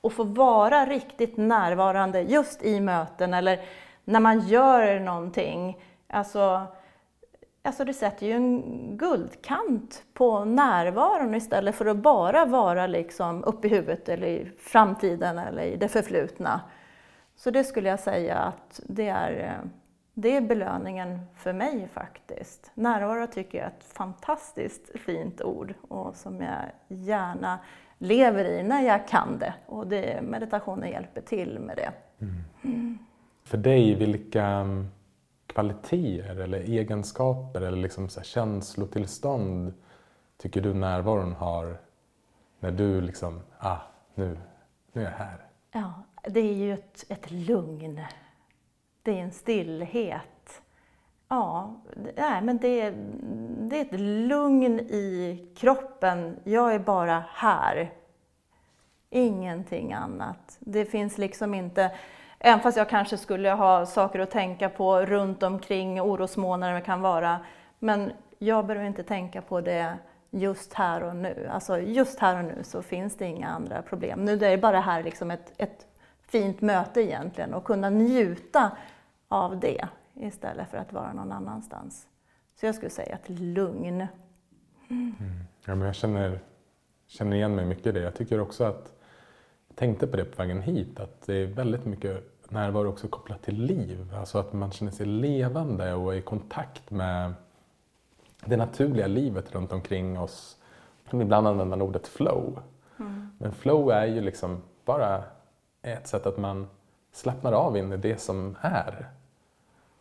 att 0.02 0.12
få 0.12 0.24
vara 0.24 0.87
riktigt 0.87 1.37
närvarande 1.37 2.20
just 2.20 2.62
i 2.62 2.80
möten 2.80 3.35
eller 3.35 3.61
när 4.04 4.20
man 4.20 4.40
gör 4.40 5.00
någonting. 5.00 5.78
Alltså, 6.09 6.66
Alltså 7.66 7.85
det 7.85 7.94
sätter 7.94 8.27
ju 8.27 8.33
en 8.33 8.62
guldkant 8.96 10.03
på 10.14 10.44
närvaron 10.44 11.35
istället 11.35 11.74
för 11.74 11.87
att 11.87 11.96
bara 11.96 12.44
vara 12.44 12.87
liksom 12.87 13.44
uppe 13.44 13.66
i 13.66 13.70
huvudet 13.70 14.09
eller 14.09 14.27
i 14.27 14.50
framtiden 14.59 15.38
eller 15.38 15.62
i 15.62 15.77
det 15.77 15.88
förflutna. 15.88 16.61
Så 17.37 17.50
det 17.50 17.64
skulle 17.64 17.88
jag 17.88 18.00
säga 18.00 18.37
att 18.37 18.81
det 18.87 19.09
är, 19.09 19.44
eh, 19.44 19.70
det 20.14 20.37
är 20.37 20.40
belöningen 20.40 21.20
för 21.37 21.53
mig 21.53 21.88
faktiskt. 21.92 22.70
Närvaro 22.74 23.27
tycker 23.27 23.59
jag 23.59 23.66
är 23.66 23.70
ett 23.70 23.85
fantastiskt 23.85 24.98
fint 24.98 25.42
ord 25.42 25.74
och 25.88 26.16
som 26.16 26.40
jag 26.40 26.62
gärna 26.88 27.59
lever 27.98 28.44
i 28.44 28.62
när 28.62 28.83
jag 28.83 29.09
kan 29.09 29.38
det. 29.38 29.55
Och 29.66 29.87
det, 29.87 30.22
meditationen 30.22 30.90
hjälper 30.90 31.20
till 31.20 31.59
med 31.59 31.77
det. 31.77 31.92
Mm. 32.64 32.98
För 33.44 33.59
dig, 33.59 33.94
vilka 33.94 34.44
mm, 34.44 34.88
kvaliteter 35.55 36.37
eller 36.37 36.59
egenskaper 36.59 37.61
eller 37.61 37.79
liksom 37.79 38.09
så 38.09 38.21
här 38.21 38.25
känslotillstånd 38.25 39.75
tycker 40.37 40.61
du 40.61 40.75
närvaron 40.75 41.33
har 41.33 41.77
när 42.61 42.71
du 42.71 43.01
liksom, 43.01 43.40
ah, 43.59 43.79
nu, 44.14 44.38
nu 44.93 45.03
är 45.03 45.05
jag 45.05 45.19
här? 45.19 45.38
Ja, 45.73 45.93
det 46.23 46.40
är 46.40 46.55
ju 46.55 46.75
ett, 46.75 47.05
ett 47.09 47.31
lugn. 47.31 48.01
Det 49.03 49.19
är 49.19 49.23
en 49.23 49.33
stillhet. 49.33 50.62
Ja, 51.29 51.81
nej, 52.17 52.43
men 52.43 52.59
det 52.59 52.95
det 53.69 53.79
är 53.79 53.81
ett 53.81 54.01
lugn 54.01 54.81
i 54.81 55.47
kroppen. 55.57 56.37
Jag 56.45 56.75
är 56.75 56.79
bara 56.79 57.25
här. 57.29 57.93
Ingenting 59.11 59.93
annat. 59.93 60.57
Det 60.61 60.85
finns 60.85 61.19
liksom 61.19 61.55
inte, 61.55 61.93
även 62.44 62.61
fast 62.61 62.76
jag 62.76 62.88
kanske 62.88 63.16
skulle 63.16 63.50
ha 63.50 63.87
saker 63.87 64.18
att 64.18 64.30
tänka 64.30 64.68
på 64.68 65.00
runt 65.00 65.42
omkring, 65.42 66.02
orosmånader 66.02 66.80
kan 66.80 67.00
vara, 67.00 67.40
men 67.78 68.12
jag 68.38 68.66
behöver 68.66 68.87
inte 68.87 69.02
tänka 69.02 69.42
på 69.42 69.61
det 69.61 69.98
just 70.30 70.72
här 70.72 71.02
och 71.02 71.16
nu. 71.16 71.48
Alltså 71.50 71.78
just 71.78 72.18
här 72.18 72.38
och 72.38 72.44
nu 72.44 72.64
så 72.64 72.83
finns 72.83 73.16
det 73.16 73.26
inga 73.26 73.48
andra 73.48 73.83
problem. 73.83 74.24
Nu 74.24 74.33
är 74.33 74.37
det 74.37 74.59
bara 74.59 74.80
här 74.80 75.02
liksom 75.02 75.30
ett, 75.30 75.52
ett 75.57 75.87
fint 76.26 76.61
möte 76.61 77.00
egentligen 77.00 77.54
och 77.54 77.64
kunna 77.64 77.90
njuta 77.90 78.70
av 79.28 79.61
det 79.61 79.88
istället 80.14 80.70
för 80.70 80.78
att 80.78 80.92
vara 80.92 81.12
någon 81.12 81.33
annanstans. 81.33 82.07
Så 82.61 82.66
jag 82.66 82.74
skulle 82.74 82.90
säga 82.90 83.14
ett 83.14 83.28
lugn. 83.28 84.07
Mm. 84.90 85.14
Ja, 85.66 85.74
men 85.74 85.87
jag 85.87 85.94
känner, 85.94 86.38
känner 87.07 87.37
igen 87.37 87.54
mig 87.54 87.64
mycket 87.64 87.87
i 87.87 87.92
det. 87.92 88.00
Jag 88.00 88.14
tycker 88.14 88.40
också 88.40 88.64
att, 88.64 88.92
jag 89.68 89.76
tänkte 89.76 90.07
på 90.07 90.16
det 90.16 90.24
på 90.24 90.42
vägen 90.42 90.62
hit, 90.62 91.00
att 91.00 91.26
det 91.26 91.35
är 91.35 91.46
väldigt 91.46 91.85
mycket 91.85 92.34
närvaro 92.55 92.88
också 92.88 93.09
kopplat 93.09 93.43
till 93.43 93.62
liv. 93.62 94.14
Alltså 94.19 94.38
att 94.38 94.53
man 94.53 94.71
känner 94.71 94.93
sig 94.93 95.07
levande 95.07 95.95
och 95.95 96.14
är 96.14 96.19
i 96.19 96.23
kontakt 96.23 96.90
med 96.90 97.35
det 98.45 98.57
naturliga 98.57 99.07
livet 99.07 99.55
runt 99.55 99.73
omkring 99.73 100.19
oss. 100.19 100.57
Ibland 101.12 101.47
använder 101.47 101.77
man 101.77 101.83
ordet 101.83 102.07
flow. 102.07 102.59
Men 103.38 103.53
flow 103.53 103.90
är 103.90 104.07
ju 104.07 104.21
liksom 104.21 104.62
bara 104.85 105.23
ett 105.83 106.09
sätt 106.09 106.27
att 106.27 106.38
man 106.38 106.67
slappnar 107.12 107.53
av 107.53 107.77
in 107.77 107.93
i 107.93 107.97
det 107.97 108.21
som 108.21 108.57
är. 108.61 109.09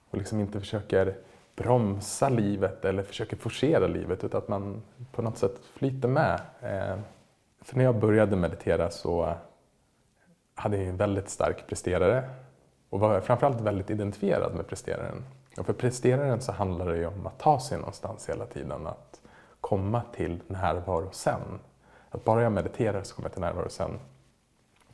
Och 0.10 0.18
liksom 0.18 0.40
inte 0.40 0.60
försöker 0.60 1.16
bromsa 1.56 2.30
livet 2.30 2.86
eller 2.86 3.04
försöker 3.04 3.38
forcera 3.38 3.88
livet 3.88 4.24
utan 4.24 4.38
att 4.38 4.48
man 4.48 4.82
på 5.12 5.22
något 5.22 5.38
sätt 5.38 5.60
flyter 5.74 6.08
med. 6.08 6.42
Eh, 6.62 7.00
För 7.62 7.78
när 7.78 7.84
jag 7.84 8.00
började 8.00 8.36
meditera 8.36 8.90
så 8.90 9.34
hade 10.56 10.78
jag 10.78 10.86
en 10.86 10.98
väldigt 10.98 11.30
stark 11.30 11.68
presterare 11.68 12.30
och 12.90 13.00
var 13.00 13.22
framförallt 13.22 13.62
väldigt 13.62 13.90
identifierad 13.90 14.56
med 14.56 14.68
presteraren. 14.68 15.24
Och 15.58 15.66
för 15.66 15.74
presteraren 15.74 16.42
så 16.42 16.52
handlar 16.52 16.86
det 16.86 16.98
ju 16.98 17.08
om 17.08 17.28
att 17.28 17.40
ta 17.40 17.60
sig 17.60 17.78
någonstans 17.78 18.30
hela 18.30 18.46
tiden, 18.46 18.88
att 18.88 19.22
komma 19.62 20.02
till 20.16 20.42
närvaro 20.48 21.10
sen. 21.12 21.60
Att 22.10 22.24
bara 22.24 22.44
jag 22.44 22.52
mediterar 22.52 23.04
så 23.04 23.16
kommer 23.16 23.30
jag 23.30 23.34
till 23.34 23.42
närvaro 23.42 23.70
sen. 23.70 24.00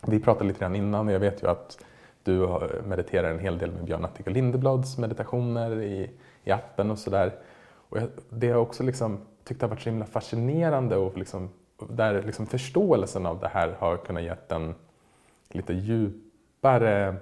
Vi 0.08 0.20
pratade 0.20 0.46
lite 0.46 0.60
grann 0.60 0.76
innan 0.76 1.08
och 1.08 1.14
jag 1.14 1.20
vet 1.20 1.44
ju 1.44 1.48
att 1.48 1.78
du 2.24 2.60
mediterar 2.86 3.32
en 3.32 3.40
hel 3.40 3.58
del 3.58 3.72
med 3.72 3.84
Björn 3.84 4.06
Attike 4.06 4.30
Lindeblads 4.30 4.98
meditationer 4.98 5.82
i, 5.82 6.12
i 6.44 6.52
appen 6.52 6.92
och 6.92 7.00
sådär. 7.00 7.36
Det 8.30 8.48
har 8.48 8.54
jag 8.54 8.62
också 8.62 8.84
liksom 8.84 9.20
tyckt 9.44 9.62
har 9.62 9.70
varit 9.70 9.82
så 9.82 9.90
himla 9.90 10.06
fascinerande 10.06 10.98
och 10.98 11.18
liksom, 11.18 11.50
där 11.90 12.24
liksom 12.24 12.46
förståelsen 12.46 13.26
av 13.26 13.40
det 13.40 13.48
här 13.48 13.76
har 13.80 13.98
kunnat 13.98 14.24
gett 14.24 14.52
en 14.52 14.76
lite 15.50 15.74
djupare 15.74 17.16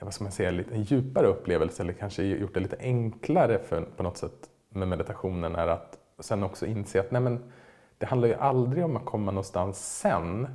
vad 0.00 0.14
ska 0.14 0.24
man 0.24 0.32
säga, 0.32 0.50
lite, 0.50 0.74
en 0.74 0.82
djupare 0.82 1.26
upplevelse 1.26 1.82
eller 1.82 1.92
kanske 1.92 2.22
gjort 2.22 2.54
det 2.54 2.60
lite 2.60 2.76
enklare 2.80 3.58
för, 3.58 3.82
på 3.82 4.02
något 4.02 4.16
sätt 4.16 4.50
med 4.68 4.88
meditationen 4.88 5.56
är 5.56 5.66
att 5.66 5.98
sen 6.18 6.42
också 6.42 6.66
inse 6.66 7.00
att 7.00 7.10
nej 7.10 7.22
men, 7.22 7.52
det 7.98 8.06
handlar 8.06 8.28
ju 8.28 8.34
aldrig 8.34 8.84
om 8.84 8.96
att 8.96 9.04
komma 9.04 9.30
någonstans 9.30 9.98
sen 9.98 10.48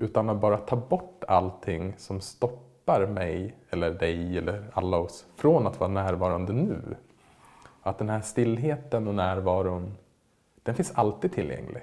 utan 0.00 0.30
att 0.30 0.40
bara 0.40 0.58
ta 0.58 0.76
bort 0.76 1.24
allting 1.28 1.94
som 1.96 2.20
stoppar 2.20 3.06
mig 3.06 3.54
eller 3.70 3.90
dig 3.90 4.38
eller 4.38 4.70
alla 4.72 4.96
oss 4.96 5.26
från 5.36 5.66
att 5.66 5.80
vara 5.80 5.90
närvarande 5.90 6.52
nu. 6.52 6.96
Att 7.82 7.98
den 7.98 8.08
här 8.08 8.20
stillheten 8.20 9.08
och 9.08 9.14
närvaron, 9.14 9.94
den 10.62 10.74
finns 10.74 10.92
alltid 10.94 11.32
tillgänglig. 11.32 11.82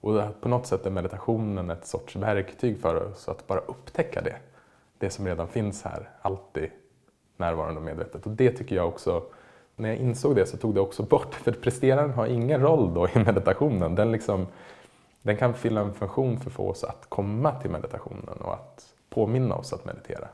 Och 0.00 0.40
på 0.40 0.48
något 0.48 0.66
sätt 0.66 0.86
är 0.86 0.90
meditationen 0.90 1.70
ett 1.70 1.86
sorts 1.86 2.16
verktyg 2.16 2.80
för 2.80 3.10
oss 3.10 3.28
att 3.28 3.46
bara 3.46 3.60
upptäcka 3.60 4.20
det. 4.20 4.36
Det 4.98 5.10
som 5.10 5.26
redan 5.26 5.48
finns 5.48 5.82
här, 5.82 6.10
alltid 6.22 6.70
närvarande 7.36 7.80
och 7.80 7.84
medvetet. 7.84 8.26
Och 8.26 8.32
det 8.32 8.50
tycker 8.50 8.76
jag 8.76 8.88
också, 8.88 9.22
när 9.76 9.88
jag 9.88 9.98
insåg 9.98 10.36
det 10.36 10.46
så 10.46 10.56
tog 10.56 10.74
det 10.74 10.80
också 10.80 11.02
bort, 11.02 11.34
för 11.34 11.52
presteraren 11.52 12.10
har 12.10 12.26
ingen 12.26 12.60
roll 12.60 12.94
då 12.94 13.08
i 13.08 13.18
meditationen. 13.18 13.94
Den, 13.94 14.12
liksom, 14.12 14.46
den 15.22 15.36
kan 15.36 15.54
fylla 15.54 15.80
en 15.80 15.94
funktion 15.94 16.40
för 16.40 16.50
att 16.50 16.56
få 16.56 16.68
oss 16.68 16.84
att 16.84 17.06
komma 17.08 17.60
till 17.60 17.70
meditationen 17.70 18.38
och 18.40 18.54
att 18.54 18.94
påminna 19.10 19.54
oss 19.54 19.72
att 19.72 19.84
meditera. 19.84 20.28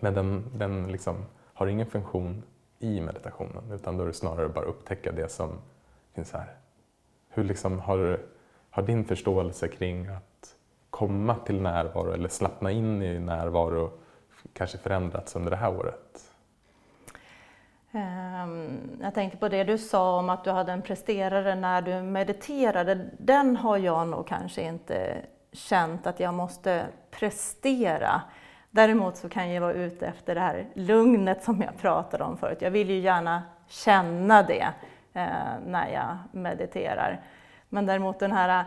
Men 0.00 0.14
den, 0.14 0.44
den 0.54 0.92
liksom 0.92 1.24
har 1.54 1.66
ingen 1.66 1.86
funktion 1.86 2.42
i 2.78 3.00
meditationen 3.00 3.72
utan 3.72 3.96
då 3.96 4.02
är 4.02 4.06
det 4.06 4.12
snarare 4.12 4.48
bara 4.48 4.64
upptäcka 4.64 5.12
det 5.12 5.28
som 5.28 5.50
finns 6.14 6.32
här, 6.32 6.56
hur 7.28 7.44
liksom 7.44 7.78
har, 7.78 8.20
har 8.70 8.82
din 8.82 9.04
förståelse 9.04 9.68
kring 9.68 10.08
att 10.08 10.56
komma 10.90 11.34
till 11.34 11.62
närvaro 11.62 12.12
eller 12.12 12.28
slappna 12.28 12.70
in 12.70 13.02
i 13.02 13.18
närvaro 13.18 13.90
kanske 14.52 14.78
förändrats 14.78 15.36
under 15.36 15.50
det 15.50 15.56
här 15.56 15.78
året? 15.78 16.30
Ehm, 17.92 18.98
jag 19.02 19.14
tänkte 19.14 19.38
på 19.38 19.48
det 19.48 19.64
du 19.64 19.78
sa 19.78 20.18
om 20.18 20.30
att 20.30 20.44
du 20.44 20.50
hade 20.50 20.72
en 20.72 20.82
presterare 20.82 21.54
när 21.54 21.82
du 21.82 22.02
mediterade. 22.02 23.10
Den 23.18 23.56
har 23.56 23.78
jag 23.78 24.08
nog 24.08 24.28
kanske 24.28 24.62
inte 24.62 25.16
känt 25.52 26.06
att 26.06 26.20
jag 26.20 26.34
måste 26.34 26.86
prestera. 27.10 28.22
Däremot 28.70 29.16
så 29.16 29.28
kan 29.28 29.50
jag 29.50 29.60
vara 29.60 29.72
ute 29.72 30.06
efter 30.06 30.34
det 30.34 30.40
här 30.40 30.66
lugnet 30.74 31.44
som 31.44 31.62
jag 31.62 31.78
pratade 31.78 32.24
om 32.24 32.36
förut. 32.36 32.58
Jag 32.62 32.70
vill 32.70 32.90
ju 32.90 32.98
gärna 32.98 33.42
känna 33.68 34.42
det 34.42 34.68
eh, 35.12 35.28
när 35.66 35.88
jag 35.92 36.16
mediterar. 36.32 37.20
Men 37.70 37.86
däremot 37.86 38.18
den 38.18 38.32
här 38.32 38.60
äh, 38.60 38.66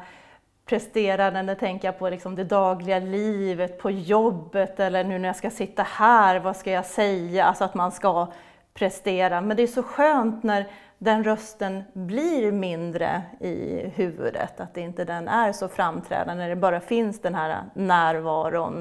presterande, 0.65 1.41
det 1.41 1.55
tänker 1.55 1.87
jag 1.87 1.99
på 1.99 2.09
liksom 2.09 2.35
det 2.35 2.43
dagliga 2.43 2.99
livet, 2.99 3.79
på 3.79 3.91
jobbet 3.91 4.79
eller 4.79 5.03
nu 5.03 5.19
när 5.19 5.29
jag 5.29 5.35
ska 5.35 5.49
sitta 5.49 5.83
här, 5.83 6.39
vad 6.39 6.57
ska 6.57 6.71
jag 6.71 6.85
säga? 6.85 7.45
Alltså 7.45 7.63
att 7.63 7.73
man 7.73 7.91
ska 7.91 8.27
prestera. 8.73 9.41
Men 9.41 9.57
det 9.57 9.63
är 9.63 9.67
så 9.67 9.83
skönt 9.83 10.43
när 10.43 10.67
den 10.97 11.23
rösten 11.23 11.83
blir 11.93 12.51
mindre 12.51 13.21
i 13.39 13.87
huvudet, 13.95 14.59
att 14.59 14.77
inte 14.77 15.05
den 15.05 15.27
är 15.27 15.51
så 15.51 15.67
framträdande, 15.67 16.43
när 16.43 16.49
det 16.49 16.55
bara 16.55 16.79
finns 16.79 17.21
den 17.21 17.35
här 17.35 17.63
närvaron, 17.73 18.79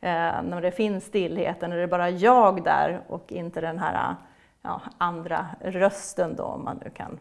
äh, 0.00 0.42
när 0.42 0.60
det 0.60 0.70
finns 0.70 1.04
stillheten, 1.04 1.70
när 1.70 1.76
det 1.76 1.82
är 1.82 1.86
bara 1.86 2.10
jag 2.10 2.64
där 2.64 3.00
och 3.08 3.32
inte 3.32 3.60
den 3.60 3.78
här 3.78 4.10
äh, 4.10 4.16
ja, 4.62 4.80
andra 4.98 5.46
rösten 5.60 6.36
då, 6.36 6.44
om 6.44 6.64
man 6.64 6.80
nu 6.84 6.90
kan 6.90 7.18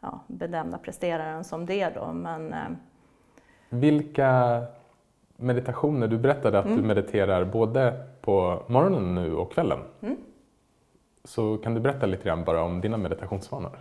ja, 0.00 0.20
benämna 0.26 0.78
presteraren 0.78 1.44
som 1.44 1.66
det 1.66 1.94
då. 1.94 2.12
Men, 2.12 2.52
eh, 2.52 2.68
Vilka 3.68 4.62
meditationer, 5.36 6.08
du 6.08 6.18
berättade 6.18 6.58
att 6.58 6.64
mm. 6.64 6.76
du 6.76 6.82
mediterar 6.82 7.44
både 7.44 8.06
på 8.20 8.62
morgonen 8.66 9.14
nu 9.14 9.34
och 9.34 9.52
kvällen. 9.52 9.78
Mm. 10.00 10.16
Så 11.24 11.56
kan 11.56 11.74
du 11.74 11.80
berätta 11.80 12.06
lite 12.06 12.24
grann 12.24 12.44
bara 12.44 12.62
om 12.62 12.80
dina 12.80 12.96
meditationsvanor? 12.96 13.78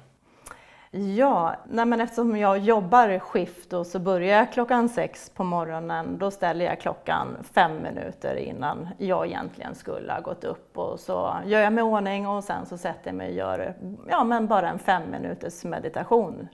Ja, 0.92 1.56
nej 1.66 1.86
men 1.86 2.02
eftersom 2.02 2.38
jag 2.38 2.58
jobbar 2.58 3.20
skift 3.20 3.74
och 3.74 3.88
så 3.88 4.00
börjar 4.00 4.38
jag 4.38 4.54
klockan 4.54 4.90
sex 4.90 5.30
på 5.30 5.44
morgonen, 5.44 6.18
då 6.18 6.32
ställer 6.32 6.66
jag 6.66 6.82
klockan 6.82 7.38
fem 7.54 7.82
minuter 7.84 8.36
innan 8.36 8.90
jag 8.98 9.28
egentligen 9.28 9.76
skulle 9.76 10.14
ha 10.14 10.20
gått 10.20 10.44
upp 10.44 10.78
och 10.78 11.00
så 11.00 11.38
gör 11.46 11.62
jag 11.62 11.74
mig 11.74 11.82
i 11.82 11.86
ordning 11.86 12.28
och 12.28 12.44
sen 12.44 12.66
så 12.66 12.78
sätter 12.78 13.10
jag 13.10 13.16
mig 13.16 13.30
och 13.30 13.36
gör 13.36 13.76
ja, 14.10 14.24
men 14.24 14.48
bara 14.48 14.70
en 14.70 14.80
fem 14.80 15.04
minuters 15.12 15.64
meditation. 15.64 16.48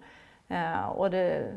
Eh, 0.47 0.85
och 0.85 1.11
det 1.11 1.53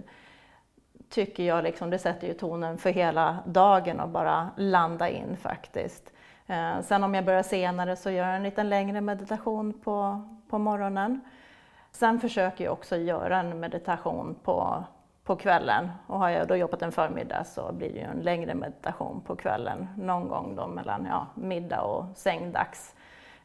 tycker 1.10 1.42
jag 1.42 1.64
liksom, 1.64 1.90
det 1.90 1.98
sätter 1.98 2.26
ju 2.26 2.34
tonen 2.34 2.78
för 2.78 2.90
hela 2.90 3.38
dagen 3.46 4.00
och 4.00 4.08
bara 4.08 4.50
landa 4.56 5.08
in 5.08 5.36
faktiskt. 5.36 6.12
Eh, 6.46 6.80
sen 6.82 7.04
om 7.04 7.14
jag 7.14 7.24
börjar 7.24 7.42
senare 7.42 7.96
så 7.96 8.10
gör 8.10 8.26
jag 8.26 8.36
en 8.36 8.42
lite 8.42 8.62
längre 8.62 9.00
meditation 9.00 9.72
på, 9.72 10.22
på 10.48 10.58
morgonen. 10.58 11.20
Sen 11.96 12.20
försöker 12.20 12.64
jag 12.64 12.72
också 12.72 12.96
göra 12.96 13.38
en 13.40 13.60
meditation 13.60 14.36
på, 14.42 14.84
på 15.24 15.36
kvällen. 15.36 15.90
Och 16.06 16.18
har 16.18 16.28
jag 16.28 16.48
då 16.48 16.56
jobbat 16.56 16.82
en 16.82 16.92
förmiddag 16.92 17.44
så 17.44 17.72
blir 17.72 17.92
det 17.92 17.98
ju 17.98 18.04
en 18.04 18.18
längre 18.18 18.54
meditation 18.54 19.20
på 19.20 19.36
kvällen. 19.36 19.88
Någon 19.96 20.28
gång 20.28 20.56
då 20.56 20.66
mellan 20.66 21.06
ja, 21.10 21.26
middag 21.34 21.82
och 21.82 22.04
sängdags. 22.14 22.94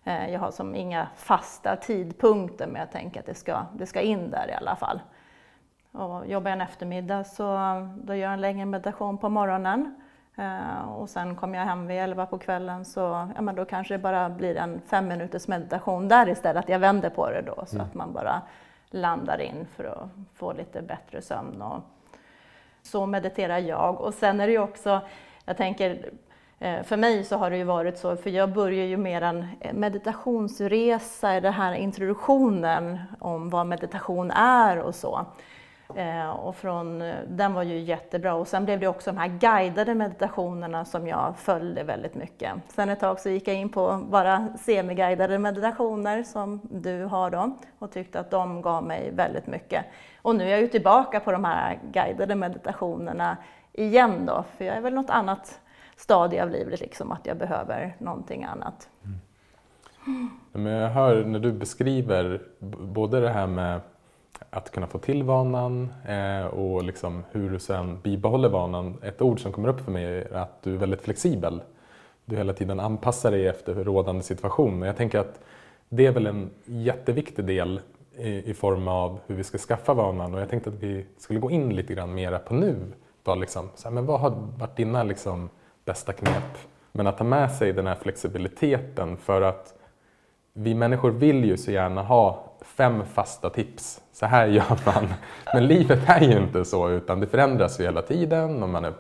Eh, 0.04 0.34
jag 0.34 0.40
har 0.40 0.52
som 0.52 0.76
inga 0.76 1.08
fasta 1.16 1.76
tidpunkter 1.76 2.68
men 2.68 2.80
jag 2.80 2.92
tänker 2.92 3.20
att 3.20 3.26
det 3.26 3.34
ska, 3.34 3.66
det 3.74 3.86
ska 3.86 4.02
in 4.02 4.32
där 4.32 4.50
i 4.50 4.54
alla 4.54 4.76
fall. 4.76 5.02
Och 5.92 6.28
jobbar 6.28 6.50
jag 6.50 6.56
en 6.56 6.62
eftermiddag 6.62 7.24
så 7.24 7.44
då 8.04 8.16
gör 8.16 8.24
jag 8.24 8.34
en 8.34 8.42
längre 8.42 8.66
meditation 8.66 9.18
på 9.18 9.30
morgonen. 9.30 10.01
Eh, 10.36 10.92
och 10.92 11.10
sen 11.10 11.36
kommer 11.36 11.58
jag 11.58 11.66
hem 11.66 11.88
vid 11.88 11.98
elva 11.98 12.26
på 12.26 12.38
kvällen 12.38 12.86
så 12.86 13.30
ja, 13.36 13.42
men 13.42 13.56
då 13.56 13.66
kanske 13.66 13.94
det 13.94 13.98
bara 13.98 14.30
blir 14.30 14.56
en 14.56 14.82
fem 14.88 15.08
minuters 15.08 15.48
meditation 15.48 16.08
där 16.08 16.30
istället. 16.30 16.64
Att 16.64 16.70
jag 16.70 16.80
vänder 16.80 17.10
på 17.10 17.30
det 17.30 17.42
då 17.42 17.64
så 17.66 17.76
mm. 17.76 17.88
att 17.88 17.94
man 17.94 18.14
bara 18.14 18.42
landar 18.90 19.42
in 19.42 19.68
för 19.76 19.84
att 19.84 20.10
få 20.36 20.54
lite 20.54 20.82
bättre 20.82 21.22
sömn. 21.22 21.62
Och 21.62 21.82
så 22.82 23.06
mediterar 23.06 23.58
jag. 23.58 24.02
Och 24.02 24.14
sen 24.14 24.40
är 24.40 24.48
det 24.48 24.54
ju 24.54 24.60
också, 24.60 25.02
jag 25.46 25.58
tänker 25.58 26.10
eh, 26.60 26.84
för 26.84 26.98
mig 26.98 27.24
så 27.24 27.38
har 27.38 27.50
det 27.50 27.58
ju 27.58 27.64
varit 27.64 27.98
så, 27.98 28.16
för 28.16 28.30
jag 28.30 28.54
börjar 28.54 28.86
ju 28.86 28.98
med 28.98 29.24
en 29.24 29.48
meditationsresa 29.74 31.38
i 31.38 31.40
den 31.40 31.54
här 31.54 31.74
introduktionen 31.74 33.00
om 33.20 33.50
vad 33.50 33.68
meditation 33.68 34.32
är 34.32 34.78
och 34.80 34.96
så. 34.96 35.26
Eh, 35.96 36.30
och 36.30 36.56
från, 36.56 37.02
eh, 37.02 37.16
den 37.28 37.54
var 37.54 37.64
ju 37.64 37.80
jättebra 37.80 38.34
och 38.34 38.48
sen 38.48 38.66
blev 38.66 38.80
det 38.80 38.88
också 38.88 39.12
de 39.12 39.18
här 39.18 39.28
guidade 39.28 39.96
meditationerna 39.96 40.86
som 40.86 41.08
jag 41.08 41.34
följde 41.38 41.84
väldigt 41.84 42.16
mycket. 42.16 42.54
Sen 42.68 42.90
ett 42.90 43.00
tag 43.00 43.20
så 43.20 43.30
gick 43.30 43.48
jag 43.48 43.56
in 43.56 43.70
på 43.70 44.02
bara 44.10 44.48
semiguidade 44.58 45.38
meditationer 45.38 46.24
som 46.24 46.62
du 46.64 47.04
har 47.04 47.30
då 47.30 47.58
och 47.80 47.92
tyckte 47.92 48.20
att 48.20 48.32
de 48.32 48.62
gav 48.62 48.84
mig 48.84 49.12
väldigt 49.16 49.48
mycket. 49.48 49.86
Och 50.22 50.36
nu 50.36 50.44
är 50.44 50.50
jag 50.50 50.62
ju 50.62 50.68
tillbaka 50.68 51.20
på 51.20 51.32
de 51.32 51.46
här 51.46 51.80
guidade 51.92 52.36
meditationerna 52.36 53.38
igen 53.74 54.26
då, 54.26 54.44
för 54.58 54.66
jag 54.66 54.78
är 54.78 54.82
väl 54.82 54.94
något 54.94 55.10
annat 55.10 55.60
stadie 55.96 56.44
av 56.44 56.50
livet, 56.50 56.80
liksom 56.80 57.12
att 57.12 57.26
jag 57.26 57.38
behöver 57.38 57.96
någonting 57.98 58.44
annat. 58.44 58.90
Mm. 59.04 60.30
Men 60.52 60.74
jag 60.74 60.90
hör 60.90 61.24
när 61.24 61.40
du 61.40 61.52
beskriver 61.52 62.42
både 62.80 63.20
det 63.20 63.30
här 63.30 63.48
med 63.48 63.82
att 64.52 64.72
kunna 64.72 64.88
få 64.88 64.98
till 64.98 65.24
vanan 65.24 65.94
eh, 66.08 66.46
och 66.46 66.84
liksom 66.84 67.24
hur 67.32 67.50
du 67.50 67.60
sen 67.60 68.00
bibehåller 68.04 68.50
vanan. 68.50 68.98
Ett 69.04 69.22
ord 69.22 69.40
som 69.40 69.52
kommer 69.52 69.70
upp 69.70 69.82
för 69.82 69.92
mig 69.92 70.06
är 70.06 70.34
att 70.34 70.64
du 70.64 70.74
är 70.74 70.78
väldigt 70.78 71.02
flexibel. 71.02 71.62
Du 72.26 72.36
hela 72.36 72.54
tiden 72.54 72.80
anpassar 72.80 73.32
dig 73.32 73.48
efter 73.48 73.74
rådande 73.74 74.24
situation. 74.24 74.82
Och 74.82 74.88
jag 74.88 74.98
tänker 74.98 75.20
att 75.20 75.40
det 75.90 76.06
är 76.06 76.12
väl 76.12 76.28
en 76.28 76.50
jätteviktig 76.66 77.46
del 77.46 77.82
i, 78.18 78.50
i, 78.52 78.54
form 78.54 78.88
av 78.88 79.20
hur 79.28 79.36
vi 79.36 79.44
ska 79.44 79.58
skaffa 79.58 79.94
vanan. 79.94 80.36
Och 80.36 80.42
jag 80.42 80.50
tänkte 80.50 80.70
att 80.70 80.84
vi 80.84 81.06
skulle 81.18 81.40
gå 81.40 81.52
in 81.52 81.76
lite 81.76 81.94
grann 81.94 82.14
mera 82.14 82.40
på 82.40 82.54
nu. 82.54 82.76
Då 83.24 83.36
liksom, 83.36 83.70
så 83.76 83.88
här, 83.88 83.96
men 83.96 84.06
vad 84.06 84.20
har 84.20 84.30
varit 84.58 84.76
dina 84.76 85.04
liksom, 85.04 85.50
bästa 85.86 86.14
knep? 86.14 86.58
Men 86.92 87.08
att 87.08 87.18
ta 87.18 87.24
med 87.24 87.52
sig 87.52 87.74
den 87.74 87.88
här 87.88 87.96
flexibiliteten 87.96 89.18
för 89.18 89.42
att 89.42 89.76
vi 90.54 90.76
människor 90.76 91.12
vill 91.12 91.46
ju 91.46 91.58
så 91.58 91.72
gärna 91.72 92.04
ha 92.04 92.51
fem 92.62 93.06
fasta 93.06 93.50
tips. 93.50 94.02
Så 94.12 94.26
här 94.26 94.48
gör 94.48 94.80
man. 94.86 95.14
Men 95.54 95.68
livet 95.68 96.00
är 96.10 96.22
ju 96.22 96.38
inte 96.38 96.66
så 96.66 96.90
utan 96.90 97.20
det 97.20 97.28
förändras 97.28 97.80
ju 97.80 97.84
hela 97.84 98.02
tiden 98.02 98.64
och 98.64 98.70
man 98.70 98.86
är, 98.86 98.94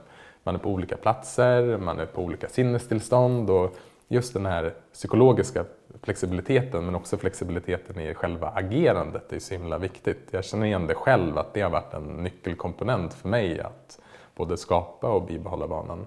man 0.43 0.55
är 0.55 0.59
på 0.59 0.69
olika 0.69 0.97
platser, 0.97 1.77
man 1.77 1.99
är 1.99 2.05
på 2.05 2.21
olika 2.21 2.47
sinnestillstånd 2.47 3.49
och 3.49 3.75
just 4.07 4.33
den 4.33 4.45
här 4.45 4.73
psykologiska 4.93 5.65
flexibiliteten 6.03 6.85
men 6.85 6.95
också 6.95 7.17
flexibiliteten 7.17 7.99
i 7.99 8.13
själva 8.13 8.49
agerandet 8.49 9.33
är 9.33 9.39
så 9.39 9.53
himla 9.53 9.77
viktigt. 9.77 10.27
Jag 10.31 10.45
känner 10.45 10.65
igen 10.65 10.87
det 10.87 10.95
själv 10.95 11.37
att 11.37 11.53
det 11.53 11.61
har 11.61 11.69
varit 11.69 11.93
en 11.93 12.23
nyckelkomponent 12.23 13.13
för 13.13 13.29
mig 13.29 13.61
att 13.61 13.99
både 14.35 14.57
skapa 14.57 15.07
och 15.07 15.25
bibehålla 15.25 15.67
vanan. 15.67 16.05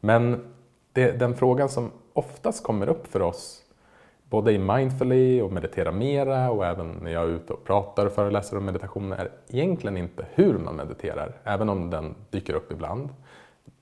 Men 0.00 0.52
det, 0.92 1.12
den 1.12 1.36
frågan 1.36 1.68
som 1.68 1.90
oftast 2.12 2.64
kommer 2.64 2.88
upp 2.88 3.06
för 3.06 3.22
oss 3.22 3.59
både 4.30 4.52
i 4.52 4.58
Mindfully 4.58 5.40
och 5.40 5.52
Meditera 5.52 5.92
Mera 5.92 6.50
och 6.50 6.66
även 6.66 6.90
när 7.02 7.10
jag 7.10 7.22
är 7.22 7.28
ute 7.28 7.52
och 7.52 7.64
pratar 7.64 8.06
och 8.06 8.12
föreläser 8.12 8.56
om 8.56 8.64
meditation 8.64 9.12
är 9.12 9.30
egentligen 9.48 9.96
inte 9.96 10.26
hur 10.34 10.58
man 10.58 10.76
mediterar, 10.76 11.32
även 11.44 11.68
om 11.68 11.90
den 11.90 12.14
dyker 12.30 12.54
upp 12.54 12.72
ibland. 12.72 13.08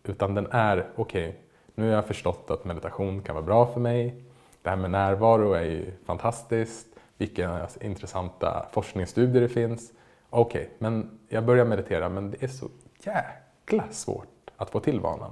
Utan 0.05 0.35
den 0.35 0.47
är, 0.51 0.87
okej, 0.97 1.29
okay, 1.29 1.41
nu 1.75 1.89
har 1.89 1.95
jag 1.95 2.07
förstått 2.07 2.51
att 2.51 2.65
meditation 2.65 3.23
kan 3.23 3.35
vara 3.35 3.45
bra 3.45 3.67
för 3.67 3.81
mig. 3.81 4.25
Det 4.63 4.71
här 4.71 4.77
med 4.77 4.91
närvaro 4.91 5.53
är 5.53 5.65
ju 5.65 5.93
fantastiskt. 6.07 6.87
Vilka 7.17 7.69
intressanta 7.81 8.67
forskningsstudier 8.73 9.43
det 9.43 9.49
finns. 9.49 9.93
Okej, 10.31 10.63
okay, 10.63 10.75
men 10.79 11.19
jag 11.29 11.45
börjar 11.45 11.65
meditera 11.65 12.09
men 12.09 12.31
det 12.31 12.43
är 12.43 12.49
så 12.49 12.69
jäkla 13.03 13.85
svårt 13.91 14.51
att 14.57 14.71
få 14.71 14.81
till 14.81 15.01
vanan. 15.01 15.31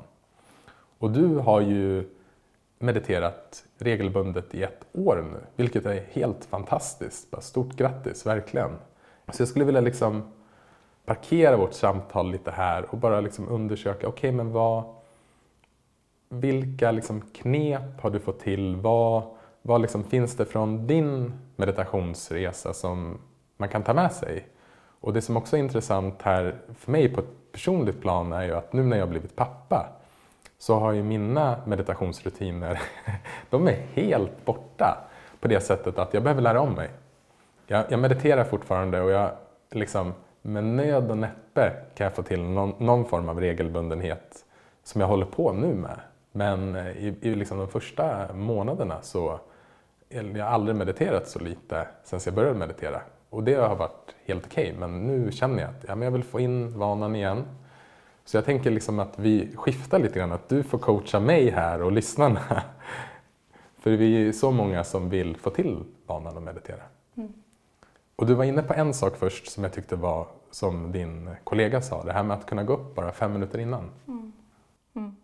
Och 0.98 1.10
du 1.10 1.36
har 1.36 1.60
ju 1.60 2.04
mediterat 2.78 3.65
regelbundet 3.78 4.54
i 4.54 4.62
ett 4.62 4.86
år 4.92 5.24
nu, 5.32 5.38
vilket 5.56 5.86
är 5.86 6.04
helt 6.10 6.44
fantastiskt. 6.44 7.42
Stort 7.42 7.76
grattis, 7.76 8.26
verkligen. 8.26 8.70
Så 9.32 9.42
jag 9.42 9.48
skulle 9.48 9.64
vilja 9.64 9.80
liksom 9.80 10.22
parkera 11.04 11.56
vårt 11.56 11.72
samtal 11.72 12.30
lite 12.30 12.50
här 12.50 12.86
och 12.90 12.98
bara 12.98 13.20
liksom 13.20 13.48
undersöka, 13.48 14.08
okej 14.08 14.08
okay, 14.08 14.32
men 14.32 14.52
vad, 14.52 14.84
vilka 16.28 16.90
liksom 16.90 17.20
knep 17.20 18.00
har 18.00 18.10
du 18.10 18.20
fått 18.20 18.40
till? 18.40 18.76
Vad, 18.76 19.22
vad 19.62 19.80
liksom 19.82 20.04
finns 20.04 20.36
det 20.36 20.44
från 20.44 20.86
din 20.86 21.32
meditationsresa 21.56 22.74
som 22.74 23.18
man 23.56 23.68
kan 23.68 23.82
ta 23.82 23.94
med 23.94 24.12
sig? 24.12 24.46
Och 25.00 25.12
det 25.12 25.22
som 25.22 25.36
också 25.36 25.56
är 25.56 25.60
intressant 25.60 26.22
här 26.22 26.58
för 26.78 26.92
mig 26.92 27.08
på 27.08 27.20
ett 27.20 27.52
personligt 27.52 28.00
plan 28.00 28.32
är 28.32 28.42
ju 28.42 28.52
att 28.52 28.72
nu 28.72 28.84
när 28.84 28.96
jag 28.98 29.08
blivit 29.08 29.36
pappa 29.36 29.95
så 30.66 30.78
har 30.78 30.92
ju 30.92 31.02
mina 31.02 31.56
meditationsrutiner, 31.66 32.80
de 33.50 33.68
är 33.68 33.86
helt 33.94 34.44
borta 34.44 35.08
på 35.40 35.48
det 35.48 35.60
sättet 35.60 35.98
att 35.98 36.14
jag 36.14 36.22
behöver 36.22 36.42
lära 36.42 36.60
om 36.60 36.72
mig. 36.72 36.90
Jag, 37.66 37.84
jag 37.88 38.00
mediterar 38.00 38.44
fortfarande 38.44 39.00
och 39.00 39.10
jag 39.10 39.30
liksom 39.70 40.14
med 40.42 40.64
nöd 40.64 41.10
och 41.10 41.18
näppe 41.18 41.72
kan 41.94 42.04
jag 42.04 42.14
få 42.14 42.22
till 42.22 42.42
någon, 42.42 42.74
någon 42.78 43.04
form 43.04 43.28
av 43.28 43.40
regelbundenhet 43.40 44.44
som 44.84 45.00
jag 45.00 45.08
håller 45.08 45.26
på 45.26 45.52
nu 45.52 45.74
med. 45.74 46.00
Men 46.32 46.76
eh, 46.76 46.90
i, 46.90 47.14
i 47.20 47.34
liksom 47.34 47.58
de 47.58 47.68
första 47.68 48.32
månaderna 48.34 49.02
så 49.02 49.40
eh, 50.08 50.36
jag 50.36 50.44
har 50.44 50.52
aldrig 50.52 50.76
mediterat 50.76 51.28
så 51.28 51.38
lite 51.38 51.88
sen 52.04 52.20
jag 52.24 52.34
började 52.34 52.58
meditera. 52.58 53.00
Och 53.30 53.44
det 53.44 53.54
har 53.54 53.76
varit 53.76 54.14
helt 54.24 54.46
okej, 54.46 54.66
okay. 54.66 54.80
men 54.80 55.06
nu 55.06 55.32
känner 55.32 55.62
jag 55.62 55.70
att 55.70 55.84
ja, 55.88 55.94
men 55.94 56.04
jag 56.04 56.12
vill 56.12 56.24
få 56.24 56.40
in 56.40 56.78
vanan 56.78 57.16
igen. 57.16 57.44
Så 58.26 58.36
jag 58.36 58.44
tänker 58.44 58.70
liksom 58.70 58.98
att 58.98 59.18
vi 59.18 59.48
skiftar 59.56 59.98
lite 59.98 60.18
grann, 60.18 60.32
att 60.32 60.48
du 60.48 60.62
får 60.62 60.78
coacha 60.78 61.20
mig 61.20 61.50
här 61.50 61.82
och 61.82 61.92
lyssnarna. 61.92 62.40
För 63.78 63.90
vi 63.90 64.28
är 64.28 64.32
så 64.32 64.50
många 64.50 64.84
som 64.84 65.08
vill 65.08 65.36
få 65.36 65.50
till 65.50 65.84
vanan 66.06 66.36
att 66.36 66.42
meditera. 66.42 66.82
Mm. 67.16 67.32
Och 68.16 68.26
du 68.26 68.34
var 68.34 68.44
inne 68.44 68.62
på 68.62 68.74
en 68.74 68.94
sak 68.94 69.16
först 69.16 69.50
som 69.50 69.64
jag 69.64 69.72
tyckte 69.72 69.96
var 69.96 70.26
som 70.50 70.92
din 70.92 71.30
kollega 71.44 71.82
sa, 71.82 72.04
det 72.04 72.12
här 72.12 72.22
med 72.22 72.36
att 72.36 72.46
kunna 72.46 72.64
gå 72.64 72.72
upp 72.72 72.94
bara 72.94 73.12
fem 73.12 73.32
minuter 73.32 73.58
innan. 73.58 73.90
Mm. 74.08 74.32
Mm. 74.96 75.16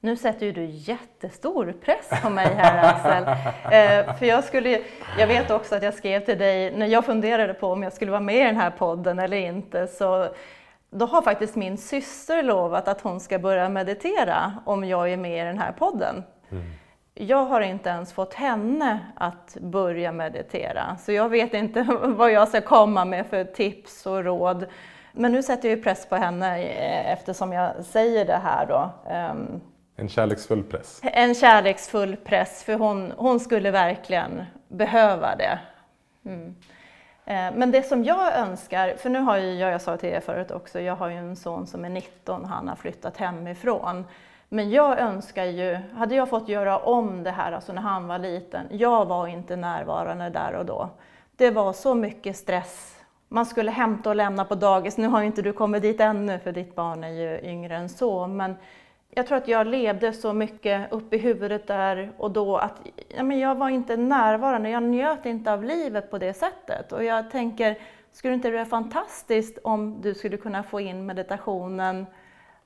Nu 0.00 0.16
sätter 0.16 0.46
ju 0.46 0.52
du 0.52 0.64
jättestor 0.64 1.74
press 1.84 2.22
på 2.22 2.30
mig 2.30 2.46
här 2.46 2.94
Axel. 2.94 3.24
eh, 4.08 4.16
för 4.16 4.26
jag, 4.26 4.44
skulle, 4.44 4.80
jag 5.18 5.26
vet 5.26 5.50
också 5.50 5.74
att 5.74 5.82
jag 5.82 5.94
skrev 5.94 6.20
till 6.20 6.38
dig 6.38 6.76
när 6.76 6.86
jag 6.86 7.04
funderade 7.04 7.54
på 7.54 7.66
om 7.66 7.82
jag 7.82 7.92
skulle 7.92 8.10
vara 8.10 8.20
med 8.20 8.36
i 8.36 8.44
den 8.44 8.56
här 8.56 8.70
podden 8.70 9.18
eller 9.18 9.36
inte. 9.36 9.86
Så 9.86 10.28
då 10.90 11.06
har 11.06 11.22
faktiskt 11.22 11.56
min 11.56 11.78
syster 11.78 12.42
lovat 12.42 12.88
att 12.88 13.00
hon 13.00 13.20
ska 13.20 13.38
börja 13.38 13.68
meditera 13.68 14.54
om 14.64 14.84
jag 14.84 15.12
är 15.12 15.16
med 15.16 15.42
i 15.42 15.44
den 15.44 15.58
här 15.58 15.72
podden. 15.72 16.24
Mm. 16.50 16.64
Jag 17.14 17.44
har 17.44 17.60
inte 17.60 17.88
ens 17.88 18.12
fått 18.12 18.34
henne 18.34 18.98
att 19.16 19.56
börja 19.60 20.12
meditera, 20.12 20.96
så 20.96 21.12
jag 21.12 21.28
vet 21.28 21.54
inte 21.54 21.82
vad 22.02 22.32
jag 22.32 22.48
ska 22.48 22.60
komma 22.60 23.04
med 23.04 23.26
för 23.26 23.44
tips 23.44 24.06
och 24.06 24.24
råd. 24.24 24.66
Men 25.12 25.32
nu 25.32 25.42
sätter 25.42 25.68
jag 25.68 25.76
ju 25.76 25.82
press 25.82 26.06
på 26.06 26.16
henne 26.16 26.62
eh, 26.62 27.12
eftersom 27.12 27.52
jag 27.52 27.84
säger 27.84 28.24
det 28.24 28.40
här 28.44 28.66
då. 28.66 28.90
Ehm, 29.10 29.60
en 29.96 30.08
kärleksfull 30.08 30.62
press? 30.62 31.00
En 31.02 31.34
kärleksfull 31.34 32.16
press, 32.16 32.64
för 32.64 32.74
hon, 32.74 33.12
hon 33.16 33.40
skulle 33.40 33.70
verkligen 33.70 34.44
behöva 34.68 35.36
det. 35.36 35.58
Mm. 36.24 36.54
Eh, 37.24 37.50
men 37.54 37.70
det 37.70 37.82
som 37.82 38.04
jag 38.04 38.36
önskar, 38.36 38.94
för 38.96 39.10
nu 39.10 39.18
har 39.18 39.36
ju, 39.36 39.54
jag 39.54 39.80
sa 39.80 39.96
till 39.96 40.08
er 40.08 40.20
förut 40.20 40.50
också, 40.50 40.80
jag 40.80 40.96
har 40.96 41.08
ju 41.08 41.16
en 41.16 41.36
son 41.36 41.66
som 41.66 41.84
är 41.84 41.88
19, 41.88 42.42
och 42.42 42.48
han 42.48 42.68
har 42.68 42.76
flyttat 42.76 43.16
hemifrån. 43.16 44.04
Men 44.48 44.70
jag 44.70 44.98
önskar 44.98 45.44
ju, 45.44 45.78
hade 45.94 46.14
jag 46.14 46.28
fått 46.28 46.48
göra 46.48 46.78
om 46.78 47.22
det 47.22 47.30
här, 47.30 47.52
alltså 47.52 47.72
när 47.72 47.82
han 47.82 48.06
var 48.06 48.18
liten, 48.18 48.66
jag 48.70 49.06
var 49.06 49.26
inte 49.26 49.56
närvarande 49.56 50.30
där 50.30 50.52
och 50.52 50.66
då. 50.66 50.88
Det 51.36 51.50
var 51.50 51.72
så 51.72 51.94
mycket 51.94 52.36
stress. 52.36 52.96
Man 53.28 53.46
skulle 53.46 53.70
hämta 53.70 54.10
och 54.10 54.16
lämna 54.16 54.44
på 54.44 54.54
dagis, 54.54 54.96
nu 54.96 55.08
har 55.08 55.20
ju 55.20 55.26
inte 55.26 55.42
du 55.42 55.52
kommit 55.52 55.82
dit 55.82 56.00
ännu 56.00 56.38
för 56.38 56.52
ditt 56.52 56.74
barn 56.74 57.04
är 57.04 57.08
ju 57.08 57.40
yngre 57.42 57.76
än 57.76 57.88
så, 57.88 58.26
men 58.26 58.56
jag 59.10 59.26
tror 59.26 59.38
att 59.38 59.48
jag 59.48 59.66
levde 59.66 60.12
så 60.12 60.32
mycket 60.32 60.92
upp 60.92 61.14
i 61.14 61.18
huvudet 61.18 61.66
där 61.66 62.12
och 62.18 62.30
då 62.30 62.56
att 62.56 62.82
ja, 63.16 63.22
men 63.22 63.38
jag 63.38 63.54
var 63.54 63.68
inte 63.68 63.96
närvarande, 63.96 64.70
jag 64.70 64.82
njöt 64.82 65.26
inte 65.26 65.52
av 65.52 65.64
livet 65.64 66.10
på 66.10 66.18
det 66.18 66.34
sättet. 66.34 66.92
Och 66.92 67.04
jag 67.04 67.30
tänker, 67.30 67.78
skulle 68.12 68.34
inte 68.34 68.48
det 68.48 68.54
vara 68.54 68.64
fantastiskt 68.64 69.58
om 69.64 70.00
du 70.00 70.14
skulle 70.14 70.36
kunna 70.36 70.62
få 70.62 70.80
in 70.80 71.06
meditationen 71.06 72.06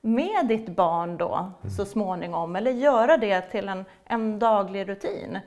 med 0.01 0.47
ditt 0.47 0.69
barn 0.69 1.17
då 1.17 1.35
mm. 1.35 1.69
så 1.69 1.85
småningom, 1.85 2.55
eller 2.55 2.71
göra 2.71 3.17
det 3.17 3.41
till 3.41 3.69
en, 3.69 3.85
en 4.05 4.39
daglig 4.39 4.89
rutin. 4.89 5.39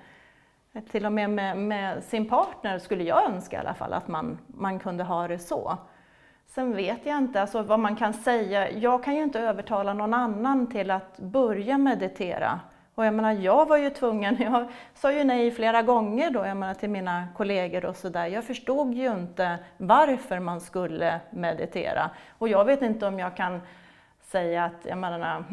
Till 0.90 1.06
och 1.06 1.12
med, 1.12 1.30
med 1.30 1.56
med, 1.56 2.04
sin 2.04 2.28
partner 2.28 2.78
skulle 2.78 3.04
jag 3.04 3.24
önska 3.24 3.56
i 3.56 3.60
alla 3.60 3.74
fall 3.74 3.92
att 3.92 4.08
man, 4.08 4.38
man 4.46 4.78
kunde 4.78 5.04
ha 5.04 5.28
det 5.28 5.38
så. 5.38 5.78
Sen 6.48 6.76
vet 6.76 7.06
jag 7.06 7.18
inte 7.18 7.40
alltså, 7.40 7.62
vad 7.62 7.80
man 7.80 7.96
kan 7.96 8.12
säga. 8.12 8.70
Jag 8.70 9.04
kan 9.04 9.16
ju 9.16 9.22
inte 9.22 9.40
övertala 9.40 9.94
någon 9.94 10.14
annan 10.14 10.66
till 10.66 10.90
att 10.90 11.18
börja 11.18 11.78
meditera. 11.78 12.60
Och 12.94 13.06
jag 13.06 13.14
menar, 13.14 13.32
jag 13.32 13.68
var 13.68 13.76
ju 13.76 13.90
tvungen, 13.90 14.36
jag 14.42 14.68
sa 14.94 15.12
ju 15.12 15.24
nej 15.24 15.50
flera 15.50 15.82
gånger 15.82 16.30
då, 16.30 16.46
jag 16.46 16.56
menar 16.56 16.74
till 16.74 16.90
mina 16.90 17.28
kollegor 17.36 17.84
och 17.84 17.96
sådär. 17.96 18.26
Jag 18.26 18.44
förstod 18.44 18.94
ju 18.94 19.12
inte 19.12 19.58
varför 19.76 20.38
man 20.38 20.60
skulle 20.60 21.20
meditera. 21.30 22.10
Och 22.38 22.48
jag 22.48 22.64
vet 22.64 22.82
inte 22.82 23.06
om 23.06 23.18
jag 23.18 23.36
kan 23.36 23.60
säga 24.20 24.64
att, 24.64 24.84
jag 24.84 24.98
menar, 24.98 25.44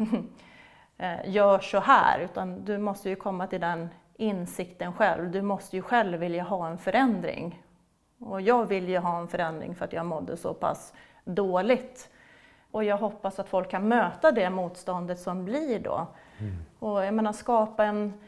eh, 0.98 1.30
gör 1.30 1.58
så 1.58 1.80
här, 1.80 2.20
utan 2.20 2.64
du 2.64 2.78
måste 2.78 3.08
ju 3.08 3.16
komma 3.16 3.46
till 3.46 3.60
den 3.60 3.88
insikten 4.16 4.92
själv. 4.92 5.30
Du 5.30 5.42
måste 5.42 5.76
ju 5.76 5.82
själv 5.82 6.18
vilja 6.18 6.42
ha 6.42 6.68
en 6.68 6.78
förändring. 6.78 7.62
Och 8.18 8.40
jag 8.40 8.66
vill 8.66 8.88
ju 8.88 8.98
ha 8.98 9.18
en 9.18 9.28
förändring 9.28 9.74
för 9.74 9.84
att 9.84 9.92
jag 9.92 10.06
mådde 10.06 10.36
så 10.36 10.54
pass 10.54 10.92
dåligt. 11.24 12.10
Och 12.70 12.84
jag 12.84 12.98
hoppas 12.98 13.38
att 13.38 13.48
folk 13.48 13.70
kan 13.70 13.88
möta 13.88 14.32
det 14.32 14.50
motståndet 14.50 15.20
som 15.20 15.44
blir 15.44 15.78
då. 15.78 16.06
Mm. 16.38 16.54
Och 16.78 17.04
jag 17.04 17.14
menar 17.14 17.32
skapa 17.32 17.84
en, 17.84 18.20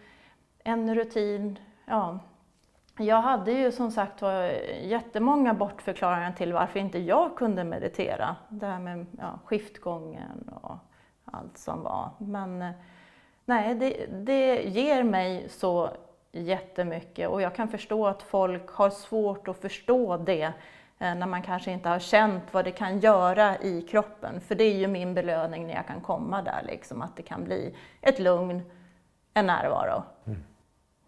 en 0.65 0.95
rutin. 0.95 1.59
Ja. 1.87 2.19
Jag 2.99 3.23
hade 3.23 3.53
ju 3.53 3.73
som 3.73 3.91
sagt 3.91 4.23
var 4.23 4.43
jättemånga 4.83 5.55
bortförklaringar 5.55 6.33
till 6.33 6.53
varför 6.53 6.81
inte 6.81 6.99
jag 6.99 7.37
kunde 7.37 7.65
meditera. 7.65 8.37
Det 8.49 8.67
här 8.67 8.81
med 8.81 9.07
ja, 9.19 9.39
skiftgången 9.45 10.51
och 10.63 10.77
allt 11.25 11.59
som 11.59 11.83
var. 11.83 12.11
Men 12.19 12.73
nej, 13.45 13.75
det, 13.75 14.07
det 14.07 14.63
ger 14.63 15.03
mig 15.03 15.49
så 15.49 15.91
jättemycket 16.33 17.29
och 17.29 17.43
jag 17.43 17.55
kan 17.55 17.69
förstå 17.69 18.07
att 18.07 18.23
folk 18.23 18.71
har 18.71 18.91
svårt 18.91 19.49
att 19.49 19.57
förstå 19.57 20.17
det 20.17 20.53
eh, 20.99 21.15
när 21.15 21.27
man 21.27 21.43
kanske 21.43 21.71
inte 21.71 21.89
har 21.89 21.99
känt 21.99 22.43
vad 22.53 22.65
det 22.65 22.71
kan 22.71 22.99
göra 22.99 23.59
i 23.59 23.83
kroppen. 23.83 24.41
För 24.41 24.55
det 24.55 24.65
är 24.65 24.77
ju 24.77 24.87
min 24.87 25.15
belöning 25.15 25.67
när 25.67 25.75
jag 25.75 25.87
kan 25.87 26.01
komma 26.01 26.43
där, 26.43 26.63
liksom, 26.67 27.03
att 27.03 27.17
det 27.17 27.23
kan 27.23 27.45
bli 27.45 27.77
ett 28.01 28.19
lugn, 28.19 28.63
en 29.35 29.47
närvaro. 29.47 30.03
Mm. 30.27 30.45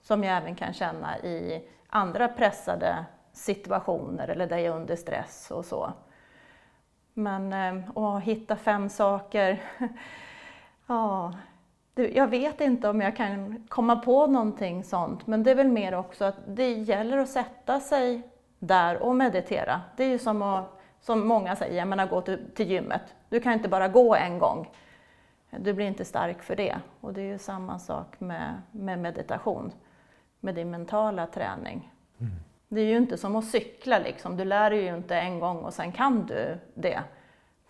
Som 0.02 0.24
jag 0.24 0.36
även 0.36 0.54
kan 0.54 0.72
känna 0.72 1.18
i 1.18 1.68
andra 1.88 2.28
pressade 2.28 3.04
situationer 3.32 4.28
eller 4.28 4.46
där 4.46 4.58
jag 4.58 4.66
är 4.66 4.80
under 4.80 4.96
stress 4.96 5.50
och 5.50 5.64
så. 5.64 5.92
Men 7.14 7.52
eh, 7.52 7.98
att 7.98 8.22
hitta 8.22 8.56
fem 8.56 8.88
saker, 8.88 9.62
ja, 10.86 11.34
jag 12.08 12.28
vet 12.28 12.60
inte 12.60 12.88
om 12.88 13.00
jag 13.00 13.16
kan 13.16 13.66
komma 13.68 13.96
på 13.96 14.26
någonting 14.26 14.84
sånt, 14.84 15.26
men 15.26 15.42
det 15.42 15.50
är 15.50 15.54
väl 15.54 15.68
mer 15.68 15.94
också 15.94 16.24
att 16.24 16.36
det 16.46 16.72
gäller 16.72 17.18
att 17.18 17.28
sätta 17.28 17.80
sig 17.80 18.22
där 18.58 19.02
och 19.02 19.16
meditera. 19.16 19.80
Det 19.96 20.04
är 20.04 20.08
ju 20.08 20.18
som, 20.18 20.42
att, 20.42 20.80
som 21.00 21.26
många 21.26 21.56
säger, 21.56 21.78
jag 21.78 21.88
menar 21.88 22.06
gå 22.06 22.20
till, 22.20 22.38
till 22.54 22.70
gymmet. 22.70 23.02
Du 23.28 23.40
kan 23.40 23.52
inte 23.52 23.68
bara 23.68 23.88
gå 23.88 24.14
en 24.14 24.38
gång. 24.38 24.70
Du 25.50 25.72
blir 25.72 25.86
inte 25.86 26.04
stark 26.04 26.42
för 26.42 26.56
det. 26.56 26.76
Och 27.00 27.12
det 27.12 27.20
är 27.20 27.26
ju 27.26 27.38
samma 27.38 27.78
sak 27.78 28.20
med, 28.20 28.62
med 28.70 28.98
meditation, 28.98 29.72
med 30.40 30.54
din 30.54 30.70
mentala 30.70 31.26
träning. 31.26 31.92
Mm. 32.18 32.32
Det 32.68 32.80
är 32.80 32.84
ju 32.84 32.96
inte 32.96 33.16
som 33.16 33.36
att 33.36 33.44
cykla, 33.44 33.98
liksom. 33.98 34.36
du 34.36 34.44
lär 34.44 34.70
dig 34.70 34.82
ju 34.82 34.96
inte 34.96 35.16
en 35.16 35.40
gång 35.40 35.56
och 35.64 35.74
sen 35.74 35.92
kan 35.92 36.26
du 36.26 36.58
det. 36.74 37.02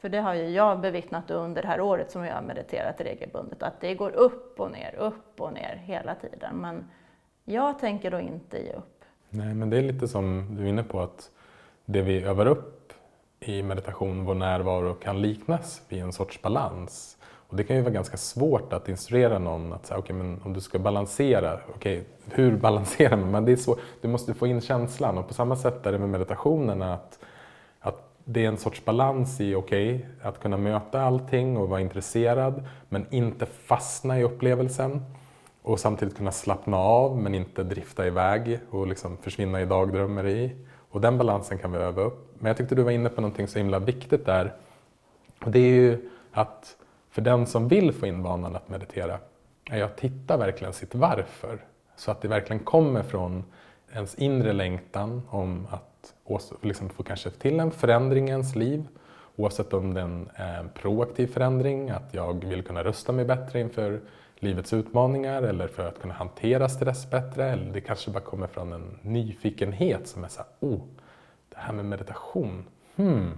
För 0.01 0.09
det 0.09 0.21
har 0.21 0.35
ju 0.35 0.49
jag 0.49 0.81
bevittnat 0.81 1.31
under 1.31 1.63
det 1.63 1.69
här 1.69 1.81
året 1.81 2.11
som 2.11 2.25
jag 2.25 2.35
har 2.35 2.43
mediterat 2.43 3.01
regelbundet, 3.01 3.63
att 3.63 3.81
det 3.81 3.95
går 3.95 4.11
upp 4.11 4.61
och 4.61 4.71
ner, 4.71 4.95
upp 4.99 5.41
och 5.41 5.53
ner 5.53 5.83
hela 5.85 6.15
tiden. 6.15 6.57
Men 6.57 6.91
jag 7.45 7.79
tänker 7.79 8.11
då 8.11 8.21
inte 8.21 8.59
ge 8.59 8.73
upp. 8.73 9.05
Nej, 9.31 9.55
men 9.55 9.71
det 9.71 9.79
är 9.79 9.83
lite 9.83 10.09
som 10.09 10.47
du 10.57 10.63
är 10.63 10.67
inne 10.67 10.83
på, 10.83 11.01
att 11.01 11.31
det 11.85 12.03
vi 12.03 12.23
övar 12.23 12.47
upp 12.47 12.93
i 13.41 13.63
meditation, 13.63 14.25
vår 14.25 14.35
närvaro, 14.35 14.95
kan 14.95 15.23
liknas 15.23 15.83
vid 15.89 16.03
en 16.03 16.13
sorts 16.13 16.43
balans. 16.43 17.17
Och 17.23 17.57
det 17.57 17.65
kan 17.65 17.77
ju 17.77 17.83
vara 17.83 17.93
ganska 17.93 18.17
svårt 18.17 18.73
att 18.73 18.89
instruera 18.89 19.39
någon 19.39 19.73
att 19.73 19.87
säga, 19.87 19.99
okay, 19.99 20.17
men 20.17 20.41
om 20.45 20.53
du 20.53 20.61
ska 20.61 20.79
balansera, 20.79 21.61
okay, 21.75 22.03
hur 22.25 22.57
balanserar 22.61 23.17
man? 23.17 23.31
Men 23.31 23.45
det 23.45 23.53
är 23.53 23.57
svårt. 23.57 23.81
Du 24.01 24.09
måste 24.09 24.35
få 24.35 24.47
in 24.47 24.61
känslan 24.61 25.19
och 25.19 25.29
på 25.29 25.35
samma 25.35 25.57
sätt 25.57 25.87
är 25.87 25.93
det 25.93 25.99
med 25.99 26.09
meditationen 26.09 26.83
att 26.83 27.19
det 28.25 28.45
är 28.45 28.49
en 28.49 28.57
sorts 28.57 28.85
balans 28.85 29.41
i, 29.41 29.55
okay, 29.55 30.01
att 30.23 30.41
kunna 30.41 30.57
möta 30.57 31.03
allting 31.03 31.57
och 31.57 31.69
vara 31.69 31.81
intresserad 31.81 32.69
men 32.89 33.07
inte 33.11 33.47
fastna 33.47 34.21
i 34.21 34.23
upplevelsen 34.23 35.05
och 35.63 35.81
samtidigt 35.81 36.17
kunna 36.17 36.33
slappna 36.33 36.77
av 36.77 37.19
men 37.19 37.35
inte 37.35 37.63
drifta 37.63 38.07
iväg 38.07 38.61
och 38.71 38.87
liksom 38.87 39.17
försvinna 39.17 39.61
i 39.61 39.67
dagdrömmeri. 39.67 40.57
Och 40.91 41.01
den 41.01 41.19
balansen 41.19 41.59
kan 41.59 41.73
vi 41.73 41.79
öva 41.79 42.03
upp. 42.03 42.35
Men 42.39 42.47
jag 42.47 42.57
tyckte 42.57 42.75
du 42.75 42.83
var 42.83 42.91
inne 42.91 43.09
på 43.09 43.21
någonting 43.21 43.49
så 43.49 43.59
himla 43.59 43.79
viktigt 43.79 44.27
där. 44.27 44.55
Och 45.45 45.51
det 45.51 45.59
är 45.59 45.75
ju 45.75 46.11
att 46.33 46.77
för 47.11 47.23
den 47.23 47.47
som 47.47 47.69
vill 47.69 47.93
få 47.93 48.07
in 48.07 48.23
vanan 48.23 48.57
att 48.57 48.69
meditera 48.69 49.19
är 49.71 49.83
att 49.83 50.01
hitta 50.01 50.37
verkligen 50.37 50.73
sitt 50.73 50.95
varför. 50.95 51.65
Så 51.97 52.11
att 52.11 52.23
det 52.23 52.29
verkligen 52.29 52.65
kommer 52.65 53.03
från 53.03 53.45
ens 53.93 54.15
inre 54.15 54.53
längtan 54.53 55.23
om 55.31 55.67
att 55.71 55.90
liksom 56.61 56.89
få 56.89 57.03
kanske 57.03 57.31
till 57.31 57.61
en 57.61 57.71
förändring 57.71 58.29
i 58.29 58.31
ens 58.31 58.55
liv. 58.57 58.89
Oavsett 59.37 59.73
om 59.73 59.95
det 59.95 60.01
är 60.01 60.05
en 60.05 60.31
eh, 60.37 60.73
proaktiv 60.75 61.27
förändring, 61.27 61.91
att 61.91 62.15
jag 62.15 62.45
vill 62.45 62.63
kunna 62.63 62.85
rösta 62.85 63.13
mig 63.13 63.25
bättre 63.25 63.61
inför 63.61 64.01
livets 64.37 64.73
utmaningar 64.73 65.43
eller 65.43 65.69
för 65.69 65.87
att 65.87 66.01
kunna 66.01 66.15
hantera 66.15 66.69
stress 66.69 67.11
bättre. 67.11 67.51
Eller 67.51 67.73
det 67.73 67.81
kanske 67.81 68.11
bara 68.11 68.21
kommer 68.21 68.47
från 68.47 68.73
en 68.73 68.99
nyfikenhet 69.03 70.09
som 70.09 70.25
är 70.25 70.29
så 70.29 70.41
här, 70.41 70.49
oh, 70.61 70.81
det 71.49 71.57
här 71.59 71.73
med 71.73 71.85
meditation, 71.85 72.65
hmm, 72.97 73.31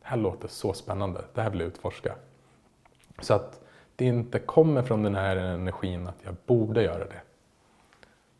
det 0.00 0.08
här 0.08 0.16
låter 0.16 0.48
så 0.48 0.72
spännande, 0.72 1.24
det 1.34 1.42
här 1.42 1.50
vill 1.50 1.60
jag 1.60 1.68
utforska. 1.68 2.14
Så 3.20 3.34
att 3.34 3.60
det 3.96 4.04
inte 4.04 4.38
kommer 4.38 4.82
från 4.82 5.02
den 5.02 5.14
här 5.14 5.36
energin 5.36 6.06
att 6.06 6.18
jag 6.24 6.34
borde 6.46 6.82
göra 6.82 7.04
det. 7.04 7.20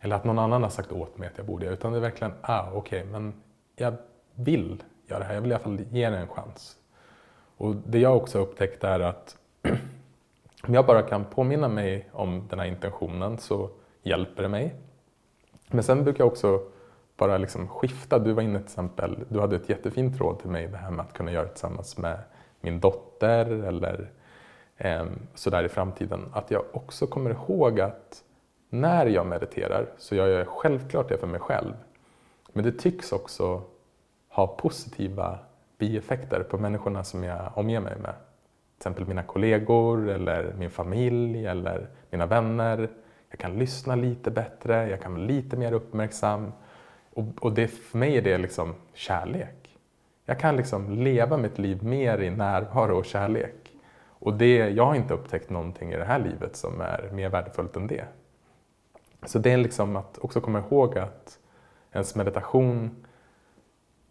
Eller 0.00 0.16
att 0.16 0.24
någon 0.24 0.38
annan 0.38 0.62
har 0.62 0.70
sagt 0.70 0.92
åt 0.92 1.18
mig 1.18 1.28
att 1.28 1.38
jag 1.38 1.46
borde 1.46 1.64
göra 1.64 1.74
det, 1.74 1.78
utan 1.78 1.92
det 1.92 1.98
är 1.98 2.02
verkligen, 2.02 2.32
ah 2.40 2.70
okej, 2.72 3.00
okay, 3.00 3.12
men 3.12 3.34
jag 3.76 3.94
vill 4.34 4.82
göra 5.06 5.18
det 5.18 5.24
här, 5.24 5.34
jag 5.34 5.40
vill 5.40 5.50
i 5.50 5.54
alla 5.54 5.64
fall 5.64 5.80
ge 5.90 6.10
det 6.10 6.16
en 6.16 6.28
chans. 6.28 6.76
Och 7.56 7.76
det 7.76 7.98
jag 7.98 8.16
också 8.16 8.38
upptäckt 8.38 8.84
är 8.84 9.00
att 9.00 9.36
om 10.62 10.74
jag 10.74 10.86
bara 10.86 11.02
kan 11.02 11.24
påminna 11.24 11.68
mig 11.68 12.08
om 12.12 12.46
den 12.50 12.58
här 12.58 12.66
intentionen 12.66 13.38
så 13.38 13.70
hjälper 14.02 14.42
det 14.42 14.48
mig. 14.48 14.74
Men 15.68 15.82
sen 15.82 16.04
brukar 16.04 16.24
jag 16.24 16.32
också 16.32 16.60
bara 17.16 17.38
liksom 17.38 17.68
skifta. 17.68 18.18
Du 18.18 18.32
var 18.32 18.42
inne 18.42 18.58
till 18.58 18.66
exempel, 18.66 19.24
du 19.28 19.40
hade 19.40 19.56
ett 19.56 19.68
jättefint 19.68 20.20
råd 20.20 20.38
till 20.38 20.50
mig 20.50 20.66
det 20.66 20.76
här 20.76 20.90
med 20.90 21.06
att 21.06 21.12
kunna 21.12 21.32
göra 21.32 21.44
det 21.44 21.50
tillsammans 21.50 21.98
med 21.98 22.18
min 22.60 22.80
dotter 22.80 23.46
eller 23.46 24.10
eh, 24.76 25.04
sådär 25.34 25.64
i 25.64 25.68
framtiden. 25.68 26.30
Att 26.32 26.50
jag 26.50 26.64
också 26.72 27.06
kommer 27.06 27.30
ihåg 27.30 27.80
att 27.80 28.22
när 28.68 29.06
jag 29.06 29.26
mediterar 29.26 29.86
så 29.98 30.14
gör 30.14 30.28
jag 30.28 30.48
självklart 30.48 31.08
det 31.08 31.18
för 31.18 31.26
mig 31.26 31.40
själv. 31.40 31.74
Men 32.56 32.64
det 32.64 32.72
tycks 32.72 33.12
också 33.12 33.62
ha 34.28 34.46
positiva 34.46 35.38
bieffekter 35.78 36.40
på 36.40 36.58
människorna 36.58 37.04
som 37.04 37.24
jag 37.24 37.52
omger 37.54 37.80
mig 37.80 37.96
med. 37.96 38.14
Till 38.14 38.78
exempel 38.78 39.06
mina 39.06 39.22
kollegor 39.22 40.08
eller 40.08 40.54
min 40.58 40.70
familj 40.70 41.46
eller 41.46 41.88
mina 42.10 42.26
vänner. 42.26 42.90
Jag 43.30 43.38
kan 43.38 43.58
lyssna 43.58 43.94
lite 43.94 44.30
bättre, 44.30 44.88
jag 44.88 45.02
kan 45.02 45.12
vara 45.12 45.22
lite 45.22 45.56
mer 45.56 45.72
uppmärksam. 45.72 46.52
Och, 47.14 47.24
och 47.40 47.52
det, 47.52 47.68
för 47.68 47.98
mig 47.98 48.16
är 48.16 48.22
det 48.22 48.38
liksom 48.38 48.74
kärlek. 48.94 49.78
Jag 50.24 50.40
kan 50.40 50.56
liksom 50.56 50.90
leva 50.90 51.36
mitt 51.36 51.58
liv 51.58 51.84
mer 51.84 52.18
i 52.22 52.30
närvaro 52.30 52.98
och 52.98 53.04
kärlek. 53.04 53.72
Och 54.08 54.34
det, 54.34 54.56
jag 54.56 54.86
har 54.86 54.94
inte 54.94 55.14
upptäckt 55.14 55.50
någonting 55.50 55.92
i 55.92 55.96
det 55.96 56.04
här 56.04 56.18
livet 56.18 56.56
som 56.56 56.80
är 56.80 57.10
mer 57.12 57.28
värdefullt 57.28 57.76
än 57.76 57.86
det. 57.86 58.04
Så 59.26 59.38
det 59.38 59.52
är 59.52 59.56
liksom 59.56 59.96
att 59.96 60.18
också 60.18 60.40
komma 60.40 60.58
ihåg 60.58 60.98
att 60.98 61.38
ens 61.96 62.14
meditation 62.14 63.06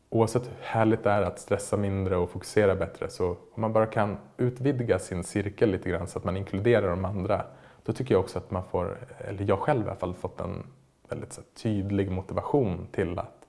oavsett 0.09 0.47
hur 0.47 0.55
härligt 0.61 1.03
det 1.03 1.09
är 1.09 1.21
att 1.21 1.39
stressa 1.39 1.77
mindre 1.77 2.17
och 2.17 2.29
fokusera 2.29 2.75
bättre 2.75 3.09
så 3.09 3.29
om 3.29 3.61
man 3.61 3.73
bara 3.73 3.85
kan 3.85 4.17
utvidga 4.37 4.99
sin 4.99 5.23
cirkel 5.23 5.71
lite 5.71 5.89
grann 5.89 6.07
så 6.07 6.19
att 6.19 6.25
man 6.25 6.37
inkluderar 6.37 6.89
de 6.89 7.05
andra 7.05 7.45
då 7.85 7.93
tycker 7.93 8.15
jag 8.15 8.21
också 8.21 8.39
att 8.39 8.51
man 8.51 8.63
får, 8.63 8.97
eller 9.17 9.45
jag 9.49 9.59
själv 9.59 9.85
i 9.85 9.89
alla 9.89 9.95
fall, 9.95 10.13
fått 10.13 10.41
en 10.41 10.63
väldigt 11.09 11.33
så, 11.33 11.41
tydlig 11.41 12.11
motivation 12.11 12.87
till 12.91 13.19
att 13.19 13.45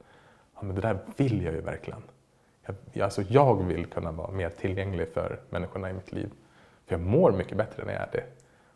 ja, 0.55 0.63
men 0.63 0.75
det 0.75 0.81
där 0.81 0.99
vill 1.17 1.43
jag 1.43 1.55
ju 1.55 1.61
verkligen. 1.61 2.03
Jag, 2.63 3.03
alltså, 3.05 3.23
jag 3.23 3.65
vill 3.65 3.87
kunna 3.87 4.13
vara 4.13 4.31
mer 4.31 4.51
tillgänglig 4.51 5.09
för 5.09 5.41
människorna 5.51 5.91
i 5.91 5.93
mitt 5.93 6.13
liv. 6.13 6.31
För 6.87 6.95
jag 6.95 7.01
mår 7.01 7.33
mycket 7.33 7.57
bättre 7.57 7.85
när 7.85 7.93
jag 7.93 8.03
är 8.03 8.09
det. 8.13 8.25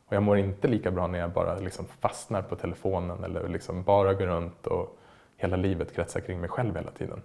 Och 0.07 0.17
jag 0.17 0.23
mår 0.23 0.39
inte 0.39 0.69
lika 0.69 0.91
bra 0.91 1.07
när 1.07 1.19
jag 1.19 1.31
bara 1.31 1.59
liksom 1.59 1.85
fastnar 1.85 2.43
på 2.43 2.57
telefonen 2.57 3.25
eller 3.25 3.49
liksom 3.49 3.83
bara 3.83 4.15
går 4.15 4.27
runt 4.27 4.67
och 4.67 4.99
hela 5.41 5.57
livet 5.57 5.95
kretsar 5.95 6.21
kring 6.21 6.41
mig 6.41 6.51
själv 6.51 6.77
hela 6.77 6.91
tiden. 6.91 7.23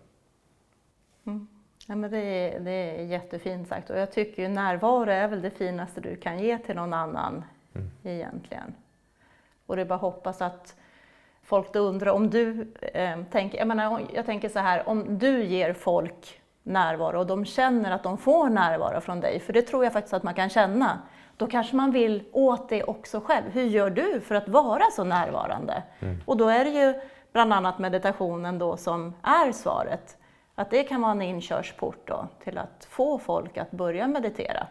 Mm. 1.25 1.47
Ja, 1.87 1.95
men 1.95 2.11
det, 2.11 2.17
är, 2.17 2.59
det 2.59 2.71
är 2.71 3.03
jättefint 3.03 3.67
sagt 3.67 3.89
och 3.89 3.97
jag 3.97 4.11
tycker 4.11 4.41
ju 4.43 4.47
närvaro 4.47 5.09
är 5.09 5.27
väl 5.27 5.41
det 5.41 5.51
finaste 5.51 6.01
du 6.01 6.15
kan 6.15 6.39
ge 6.39 6.57
till 6.57 6.75
någon 6.75 6.93
annan 6.93 7.43
mm. 7.73 7.91
egentligen. 8.03 8.73
Och 9.65 9.75
det 9.75 9.81
är 9.81 9.85
bara 9.85 9.95
att 9.95 10.01
hoppas 10.01 10.41
att 10.41 10.75
folk 11.43 11.73
då 11.73 11.79
undrar 11.79 12.11
om 12.11 12.29
du 12.29 12.73
eh, 12.81 13.23
tänker, 13.31 13.57
jag 13.57 13.67
menar, 13.67 14.01
jag 14.13 14.25
tänker 14.25 14.49
så 14.49 14.59
här, 14.59 14.89
om 14.89 15.17
du 15.19 15.43
ger 15.43 15.73
folk 15.73 16.41
närvaro 16.63 17.19
och 17.19 17.27
de 17.27 17.45
känner 17.45 17.91
att 17.91 18.03
de 18.03 18.17
får 18.17 18.49
närvaro 18.49 19.01
från 19.01 19.19
dig, 19.19 19.39
för 19.39 19.53
det 19.53 19.61
tror 19.61 19.83
jag 19.83 19.93
faktiskt 19.93 20.13
att 20.13 20.23
man 20.23 20.33
kan 20.33 20.49
känna, 20.49 20.99
då 21.37 21.47
kanske 21.47 21.75
man 21.75 21.91
vill 21.91 22.23
åt 22.31 22.69
det 22.69 22.83
också 22.83 23.21
själv. 23.21 23.51
Hur 23.51 23.63
gör 23.63 23.89
du 23.89 24.21
för 24.21 24.35
att 24.35 24.47
vara 24.47 24.83
så 24.91 25.03
närvarande? 25.03 25.83
Mm. 25.99 26.21
Och 26.25 26.37
då 26.37 26.47
är 26.47 26.65
det 26.65 26.71
ju 26.71 26.93
bland 27.35 27.53
annat 27.53 27.79
meditationen 27.79 28.59
då 28.59 28.77
som 28.77 29.13
är 29.21 29.51
svaret. 29.51 30.17
Att 30.55 30.69
det 30.69 30.83
kan 30.83 31.01
vara 31.01 31.11
en 31.11 31.21
inkörsport 31.21 32.07
då, 32.07 32.27
till 32.43 32.57
att 32.57 32.87
få 32.89 33.19
folk 33.19 33.57
att 33.57 33.71
börja 33.71 34.07
meditera. 34.07 34.67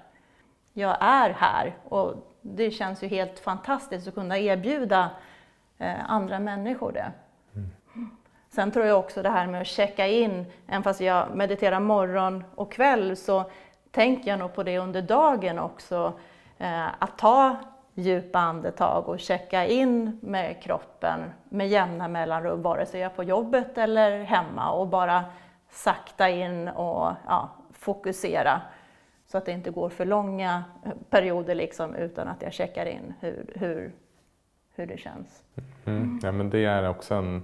Jag 0.72 0.96
är 1.00 1.30
här 1.30 1.76
och 1.84 2.14
det 2.40 2.70
känns 2.70 3.02
ju 3.02 3.06
helt 3.06 3.38
fantastiskt 3.38 4.08
att 4.08 4.14
kunna 4.14 4.38
erbjuda 4.38 5.10
eh, 5.78 6.10
andra 6.10 6.38
människor 6.38 6.92
det. 6.92 7.12
Mm. 7.54 8.10
Sen 8.50 8.70
tror 8.70 8.86
jag 8.86 8.98
också 8.98 9.22
det 9.22 9.30
här 9.30 9.46
med 9.46 9.60
att 9.60 9.66
checka 9.66 10.06
in, 10.06 10.46
även 10.66 10.82
fast 10.82 11.00
jag 11.00 11.36
mediterar 11.36 11.80
morgon 11.80 12.44
och 12.54 12.72
kväll 12.72 13.16
så 13.16 13.44
tänker 13.90 14.30
jag 14.30 14.38
nog 14.38 14.54
på 14.54 14.62
det 14.62 14.78
under 14.78 15.02
dagen 15.02 15.58
också. 15.58 16.12
Eh, 16.58 16.86
att 16.98 17.18
ta 17.18 17.56
djupa 17.94 18.38
andetag 18.38 19.08
och 19.08 19.20
checka 19.20 19.66
in 19.66 20.18
med 20.22 20.62
kroppen 20.62 21.20
med 21.48 21.68
jämna 21.68 22.08
mellanrum, 22.08 22.62
vare 22.62 22.86
sig 22.86 23.00
jag 23.00 23.12
är 23.12 23.16
på 23.16 23.24
jobbet 23.24 23.78
eller 23.78 24.22
hemma 24.22 24.72
och 24.72 24.88
bara 24.88 25.24
sakta 25.70 26.30
in 26.30 26.68
och 26.68 27.12
ja, 27.26 27.50
fokusera 27.72 28.60
så 29.26 29.38
att 29.38 29.46
det 29.46 29.52
inte 29.52 29.70
går 29.70 29.88
för 29.88 30.04
långa 30.04 30.64
eh, 30.84 30.92
perioder 31.10 31.54
liksom, 31.54 31.94
utan 31.94 32.28
att 32.28 32.42
jag 32.42 32.52
checkar 32.52 32.86
in 32.86 33.14
hur, 33.20 33.52
hur, 33.54 33.92
hur 34.74 34.86
det 34.86 34.98
känns. 34.98 35.42
Mm. 35.84 36.02
mm. 36.02 36.20
Ja, 36.22 36.32
men 36.32 36.50
det 36.50 36.64
är 36.64 36.88
också 36.88 37.14
en 37.14 37.42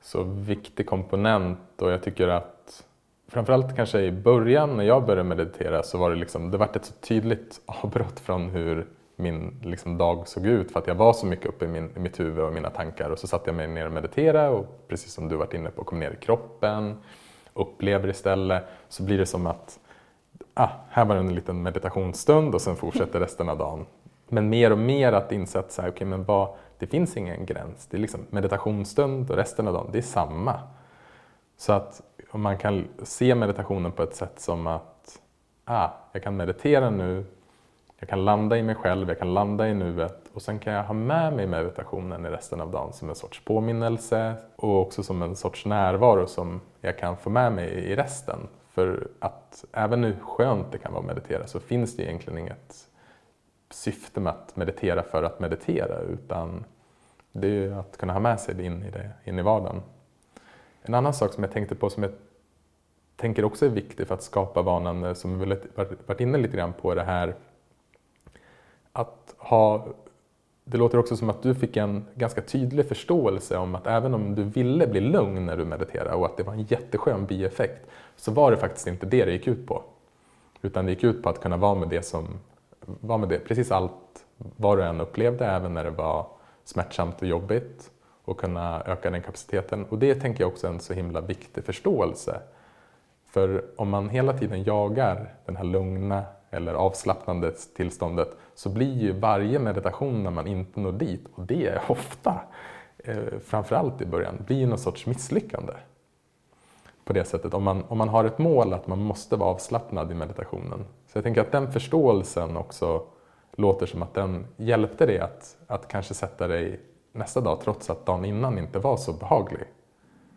så 0.00 0.22
viktig 0.22 0.86
komponent 0.86 1.82
och 1.82 1.90
jag 1.90 2.02
tycker 2.02 2.28
att 2.28 2.86
framförallt 3.28 3.76
kanske 3.76 4.00
i 4.00 4.12
början 4.12 4.76
när 4.76 4.84
jag 4.84 5.06
började 5.06 5.28
meditera 5.28 5.82
så 5.82 5.98
var 5.98 6.10
det 6.10 6.16
liksom, 6.16 6.50
det 6.50 6.58
vart 6.58 6.76
ett 6.76 6.84
så 6.84 6.94
tydligt 6.94 7.60
avbrott 7.66 8.20
från 8.20 8.50
hur 8.50 8.86
min 9.16 9.60
liksom, 9.62 9.98
dag 9.98 10.28
såg 10.28 10.46
ut 10.46 10.72
för 10.72 10.80
att 10.80 10.86
jag 10.86 10.94
var 10.94 11.12
så 11.12 11.26
mycket 11.26 11.46
uppe 11.46 11.64
i, 11.64 11.68
min, 11.68 11.90
i 11.96 11.98
mitt 11.98 12.20
huvud 12.20 12.44
och 12.44 12.52
mina 12.52 12.70
tankar 12.70 13.10
och 13.10 13.18
så 13.18 13.26
satte 13.26 13.50
jag 13.50 13.56
mig 13.56 13.66
ner 13.66 13.86
och 13.86 13.92
mediterade 13.92 14.48
och 14.48 14.88
precis 14.88 15.12
som 15.12 15.28
du 15.28 15.36
varit 15.36 15.54
inne 15.54 15.70
på 15.70 15.84
kom 15.84 16.00
ner 16.00 16.10
i 16.10 16.16
kroppen 16.16 16.96
upplever 17.54 18.08
istället 18.08 18.64
så 18.88 19.02
blir 19.02 19.18
det 19.18 19.26
som 19.26 19.46
att 19.46 19.78
ah, 20.54 20.68
här 20.90 21.04
var 21.04 21.16
en 21.16 21.34
liten 21.34 21.62
meditationsstund 21.62 22.54
och 22.54 22.60
sen 22.60 22.76
fortsätter 22.76 23.20
resten 23.20 23.48
av 23.48 23.58
dagen. 23.58 23.86
Men 24.28 24.48
mer 24.48 24.70
och 24.70 24.78
mer 24.78 25.12
att 25.12 25.32
inse 25.32 25.58
att 25.58 25.72
så 25.72 25.82
här, 25.82 25.88
okay, 25.88 26.06
men 26.06 26.24
vad, 26.24 26.48
det 26.78 26.86
finns 26.86 27.16
ingen 27.16 27.46
gräns. 27.46 27.86
Det 27.86 27.96
är 27.96 28.00
liksom 28.00 28.20
meditationsstund 28.30 29.30
och 29.30 29.36
resten 29.36 29.68
av 29.68 29.74
dagen, 29.74 29.88
det 29.92 29.98
är 29.98 30.02
samma. 30.02 30.60
Så 31.56 31.72
att 31.72 32.02
man 32.32 32.58
kan 32.58 32.88
se 33.02 33.34
meditationen 33.34 33.92
på 33.92 34.02
ett 34.02 34.14
sätt 34.14 34.40
som 34.40 34.66
att 34.66 35.20
ah, 35.64 35.88
jag 36.12 36.22
kan 36.22 36.36
meditera 36.36 36.90
nu, 36.90 37.24
jag 38.04 38.08
kan 38.08 38.24
landa 38.24 38.58
i 38.58 38.62
mig 38.62 38.74
själv, 38.74 39.08
jag 39.08 39.18
kan 39.18 39.34
landa 39.34 39.68
i 39.68 39.74
nuet 39.74 40.30
och 40.32 40.42
sen 40.42 40.58
kan 40.58 40.72
jag 40.72 40.84
ha 40.84 40.94
med 40.94 41.32
mig 41.32 41.46
meditationen 41.46 42.26
i 42.26 42.28
resten 42.28 42.60
av 42.60 42.70
dagen 42.70 42.92
som 42.92 43.08
en 43.08 43.14
sorts 43.14 43.44
påminnelse 43.44 44.34
och 44.56 44.80
också 44.80 45.02
som 45.02 45.22
en 45.22 45.36
sorts 45.36 45.66
närvaro 45.66 46.26
som 46.26 46.60
jag 46.80 46.98
kan 46.98 47.16
få 47.16 47.30
med 47.30 47.52
mig 47.52 47.68
i 47.68 47.96
resten. 47.96 48.38
För 48.70 49.08
att 49.18 49.64
även 49.72 50.04
hur 50.04 50.16
skönt 50.20 50.72
det 50.72 50.78
kan 50.78 50.92
vara 50.92 51.00
att 51.00 51.06
meditera 51.06 51.46
så 51.46 51.60
finns 51.60 51.96
det 51.96 52.02
egentligen 52.02 52.38
inget 52.38 52.88
syfte 53.70 54.20
med 54.20 54.32
att 54.32 54.56
meditera 54.56 55.02
för 55.02 55.22
att 55.22 55.40
meditera 55.40 55.98
utan 55.98 56.64
det 57.32 57.46
är 57.46 57.52
ju 57.52 57.74
att 57.74 57.96
kunna 57.96 58.12
ha 58.12 58.20
med 58.20 58.40
sig 58.40 58.54
det 58.54 58.64
in 58.64 58.82
i, 58.82 58.90
det, 58.90 59.10
in 59.24 59.38
i 59.38 59.42
vardagen. 59.42 59.82
En 60.82 60.94
annan 60.94 61.14
sak 61.14 61.32
som 61.32 61.44
jag 61.44 61.52
tänkte 61.52 61.74
på 61.74 61.90
som 61.90 62.02
jag 62.02 62.12
tänker 63.16 63.44
också 63.44 63.66
är 63.66 63.70
viktig 63.70 64.06
för 64.06 64.14
att 64.14 64.22
skapa 64.22 64.62
vanan, 64.62 65.14
som 65.14 65.38
vi 65.38 65.56
varit 66.06 66.20
inne 66.20 66.38
lite 66.38 66.56
grann 66.56 66.72
på, 66.72 66.94
det 66.94 67.04
här 67.04 67.34
att 68.94 69.34
ha 69.38 69.86
det 70.64 70.78
låter 70.78 70.98
också 70.98 71.16
som 71.16 71.30
att 71.30 71.42
du 71.42 71.54
fick 71.54 71.76
en 71.76 72.04
ganska 72.14 72.40
tydlig 72.40 72.88
förståelse 72.88 73.56
om 73.56 73.74
att 73.74 73.86
även 73.86 74.14
om 74.14 74.34
du 74.34 74.42
ville 74.42 74.86
bli 74.86 75.00
lugn 75.00 75.46
när 75.46 75.56
du 75.56 75.64
mediterade 75.64 76.14
och 76.14 76.26
att 76.26 76.36
det 76.36 76.42
var 76.42 76.52
en 76.52 76.62
jätteskön 76.62 77.26
bieffekt 77.26 77.86
så 78.16 78.32
var 78.32 78.50
det 78.50 78.56
faktiskt 78.56 78.86
inte 78.86 79.06
det 79.06 79.24
det 79.24 79.32
gick 79.32 79.46
ut 79.46 79.66
på. 79.66 79.82
Utan 80.62 80.84
det 80.84 80.92
gick 80.92 81.04
ut 81.04 81.22
på 81.22 81.28
att 81.28 81.40
kunna 81.40 81.56
vara 81.56 81.74
med 81.74 81.88
det 81.88 82.02
som 82.02 82.26
var 82.86 83.18
med 83.18 83.28
det, 83.28 83.38
precis 83.38 83.70
allt 83.70 84.24
vad 84.36 84.78
du 84.78 84.82
än 84.82 85.00
upplevde, 85.00 85.46
även 85.46 85.74
när 85.74 85.84
det 85.84 85.90
var 85.90 86.26
smärtsamt 86.64 87.22
och 87.22 87.28
jobbigt 87.28 87.90
och 88.24 88.40
kunna 88.40 88.82
öka 88.86 89.10
den 89.10 89.22
kapaciteten. 89.22 89.84
Och 89.84 89.98
det 89.98 90.14
tänker 90.14 90.44
jag 90.44 90.48
också 90.48 90.66
är 90.66 90.70
en 90.70 90.80
så 90.80 90.94
himla 90.94 91.20
viktig 91.20 91.64
förståelse. 91.64 92.40
För 93.26 93.64
om 93.76 93.88
man 93.88 94.08
hela 94.08 94.32
tiden 94.32 94.64
jagar 94.64 95.34
den 95.46 95.56
här 95.56 95.64
lugna 95.64 96.24
eller 96.54 96.74
avslappnande 96.74 97.50
tillståndet 97.50 98.36
så 98.54 98.68
blir 98.68 98.94
ju 98.94 99.12
varje 99.12 99.58
meditation 99.58 100.22
när 100.22 100.30
man 100.30 100.46
inte 100.46 100.80
når 100.80 100.92
dit, 100.92 101.26
och 101.34 101.46
det 101.46 101.66
är 101.66 101.82
ofta, 101.88 102.40
eh, 102.98 103.38
framförallt 103.44 104.02
i 104.02 104.06
början, 104.06 104.34
blir 104.46 104.56
ju 104.56 104.66
någon 104.66 104.78
sorts 104.78 105.06
misslyckande. 105.06 105.72
På 107.04 107.12
det 107.12 107.24
sättet, 107.24 107.54
om 107.54 107.62
man, 107.62 107.84
om 107.88 107.98
man 107.98 108.08
har 108.08 108.24
ett 108.24 108.38
mål 108.38 108.72
att 108.72 108.86
man 108.86 108.98
måste 108.98 109.36
vara 109.36 109.50
avslappnad 109.50 110.10
i 110.10 110.14
meditationen. 110.14 110.84
Så 111.06 111.18
jag 111.18 111.24
tänker 111.24 111.40
att 111.40 111.52
den 111.52 111.72
förståelsen 111.72 112.56
också 112.56 113.02
låter 113.56 113.86
som 113.86 114.02
att 114.02 114.14
den 114.14 114.46
hjälpte 114.56 115.06
dig 115.06 115.18
att, 115.18 115.56
att 115.66 115.88
kanske 115.88 116.14
sätta 116.14 116.48
dig 116.48 116.80
nästa 117.12 117.40
dag 117.40 117.60
trots 117.60 117.90
att 117.90 118.06
dagen 118.06 118.24
innan 118.24 118.58
inte 118.58 118.78
var 118.78 118.96
så 118.96 119.12
behaglig. 119.12 119.64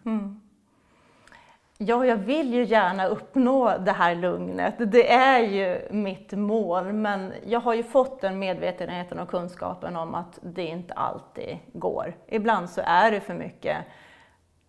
Mm. 0.05 0.41
Ja, 1.79 2.05
jag 2.05 2.17
vill 2.17 2.53
ju 2.53 2.63
gärna 2.63 3.05
uppnå 3.05 3.77
det 3.77 3.91
här 3.91 4.15
lugnet. 4.15 4.75
Det 4.77 5.13
är 5.13 5.39
ju 5.39 5.87
mitt 5.91 6.31
mål, 6.31 6.93
men 6.93 7.33
jag 7.45 7.59
har 7.59 7.73
ju 7.73 7.83
fått 7.83 8.21
den 8.21 8.39
medvetenheten 8.39 9.19
och 9.19 9.29
kunskapen 9.29 9.95
om 9.95 10.15
att 10.15 10.39
det 10.41 10.65
inte 10.65 10.93
alltid 10.93 11.57
går. 11.73 12.13
Ibland 12.27 12.69
så 12.69 12.81
är 12.85 13.11
det 13.11 13.19
för 13.19 13.33
mycket 13.33 13.77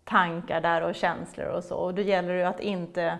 tankar 0.04 0.60
där 0.60 0.82
och 0.82 0.94
känslor 0.94 1.46
och 1.46 1.64
så, 1.64 1.76
och 1.76 1.94
då 1.94 2.02
gäller 2.02 2.34
det 2.34 2.48
att 2.48 2.60
inte 2.60 3.18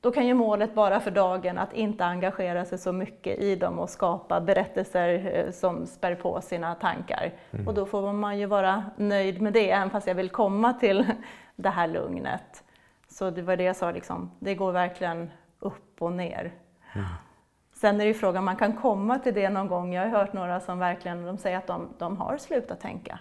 då 0.00 0.10
kan 0.10 0.26
ju 0.26 0.34
målet 0.34 0.76
vara 0.76 1.00
för 1.00 1.10
dagen 1.10 1.58
att 1.58 1.72
inte 1.72 2.04
engagera 2.04 2.64
sig 2.64 2.78
så 2.78 2.92
mycket 2.92 3.38
i 3.38 3.56
dem 3.56 3.78
och 3.78 3.90
skapa 3.90 4.40
berättelser 4.40 5.32
eh, 5.34 5.52
som 5.52 5.86
spär 5.86 6.14
på 6.14 6.40
sina 6.40 6.74
tankar. 6.74 7.32
Mm. 7.50 7.68
Och 7.68 7.74
då 7.74 7.86
får 7.86 8.12
man 8.12 8.38
ju 8.38 8.46
vara 8.46 8.84
nöjd 8.96 9.40
med 9.40 9.52
det, 9.52 9.70
även 9.70 9.90
fast 9.90 10.06
jag 10.06 10.14
vill 10.14 10.30
komma 10.30 10.72
till 10.72 11.06
det 11.56 11.68
här 11.68 11.86
lugnet. 11.88 12.64
Så 13.10 13.30
det 13.30 13.42
var 13.42 13.56
det 13.56 13.64
jag 13.64 13.76
sa, 13.76 13.90
liksom, 13.90 14.30
det 14.38 14.54
går 14.54 14.72
verkligen 14.72 15.30
upp 15.58 16.02
och 16.02 16.12
ner. 16.12 16.52
Mm. 16.92 17.06
Sen 17.72 17.94
är 17.94 17.98
det 17.98 18.04
ju 18.04 18.14
frågan, 18.14 18.44
man 18.44 18.56
kan 18.56 18.76
komma 18.76 19.18
till 19.18 19.34
det 19.34 19.50
någon 19.50 19.68
gång. 19.68 19.92
Jag 19.94 20.02
har 20.02 20.08
hört 20.08 20.32
några 20.32 20.60
som 20.60 20.78
verkligen 20.78 21.24
de 21.24 21.38
säger 21.38 21.58
att 21.58 21.66
de, 21.66 21.88
de 21.98 22.16
har 22.16 22.36
slutat 22.36 22.80
tänka. 22.80 23.18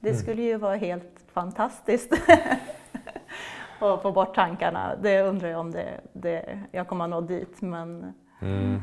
Det 0.00 0.08
mm. 0.08 0.20
skulle 0.20 0.42
ju 0.42 0.56
vara 0.56 0.76
helt 0.76 1.24
fantastiskt 1.32 2.12
att 3.78 4.02
få 4.02 4.12
bort 4.12 4.34
tankarna. 4.34 4.96
Det 5.02 5.22
undrar 5.22 5.48
jag 5.48 5.60
om 5.60 5.70
det, 5.70 6.00
det, 6.12 6.60
jag 6.72 6.88
kommer 6.88 7.04
att 7.04 7.10
nå 7.10 7.20
dit. 7.20 7.62
Men... 7.62 8.14
Mm. 8.40 8.82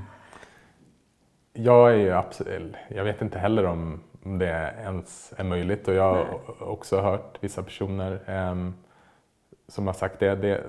Jag, 1.54 1.92
är 1.92 1.96
ju 1.96 2.12
absolut, 2.12 2.76
jag 2.88 3.04
vet 3.04 3.22
inte 3.22 3.40
heller 3.40 3.66
om 3.66 4.04
det 4.24 4.74
ens 4.80 5.34
är 5.38 5.44
möjligt 5.44 5.88
och 5.88 5.94
jag 5.94 6.14
har 6.14 6.70
också 6.70 7.02
hört 7.02 7.38
vissa 7.44 7.64
personer 7.64 8.20
um, 8.52 8.74
som 9.68 9.88
har 9.88 9.94
sagt 9.94 10.20
det. 10.20 10.36
det 10.36 10.64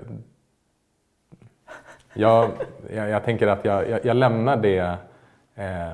jag, 2.13 2.51
jag, 2.91 3.09
jag 3.09 3.25
tänker 3.25 3.47
att 3.47 3.65
jag, 3.65 3.91
jag, 3.91 4.05
jag 4.05 4.17
lämnar 4.17 4.57
det. 4.57 4.97
Eh, 5.55 5.93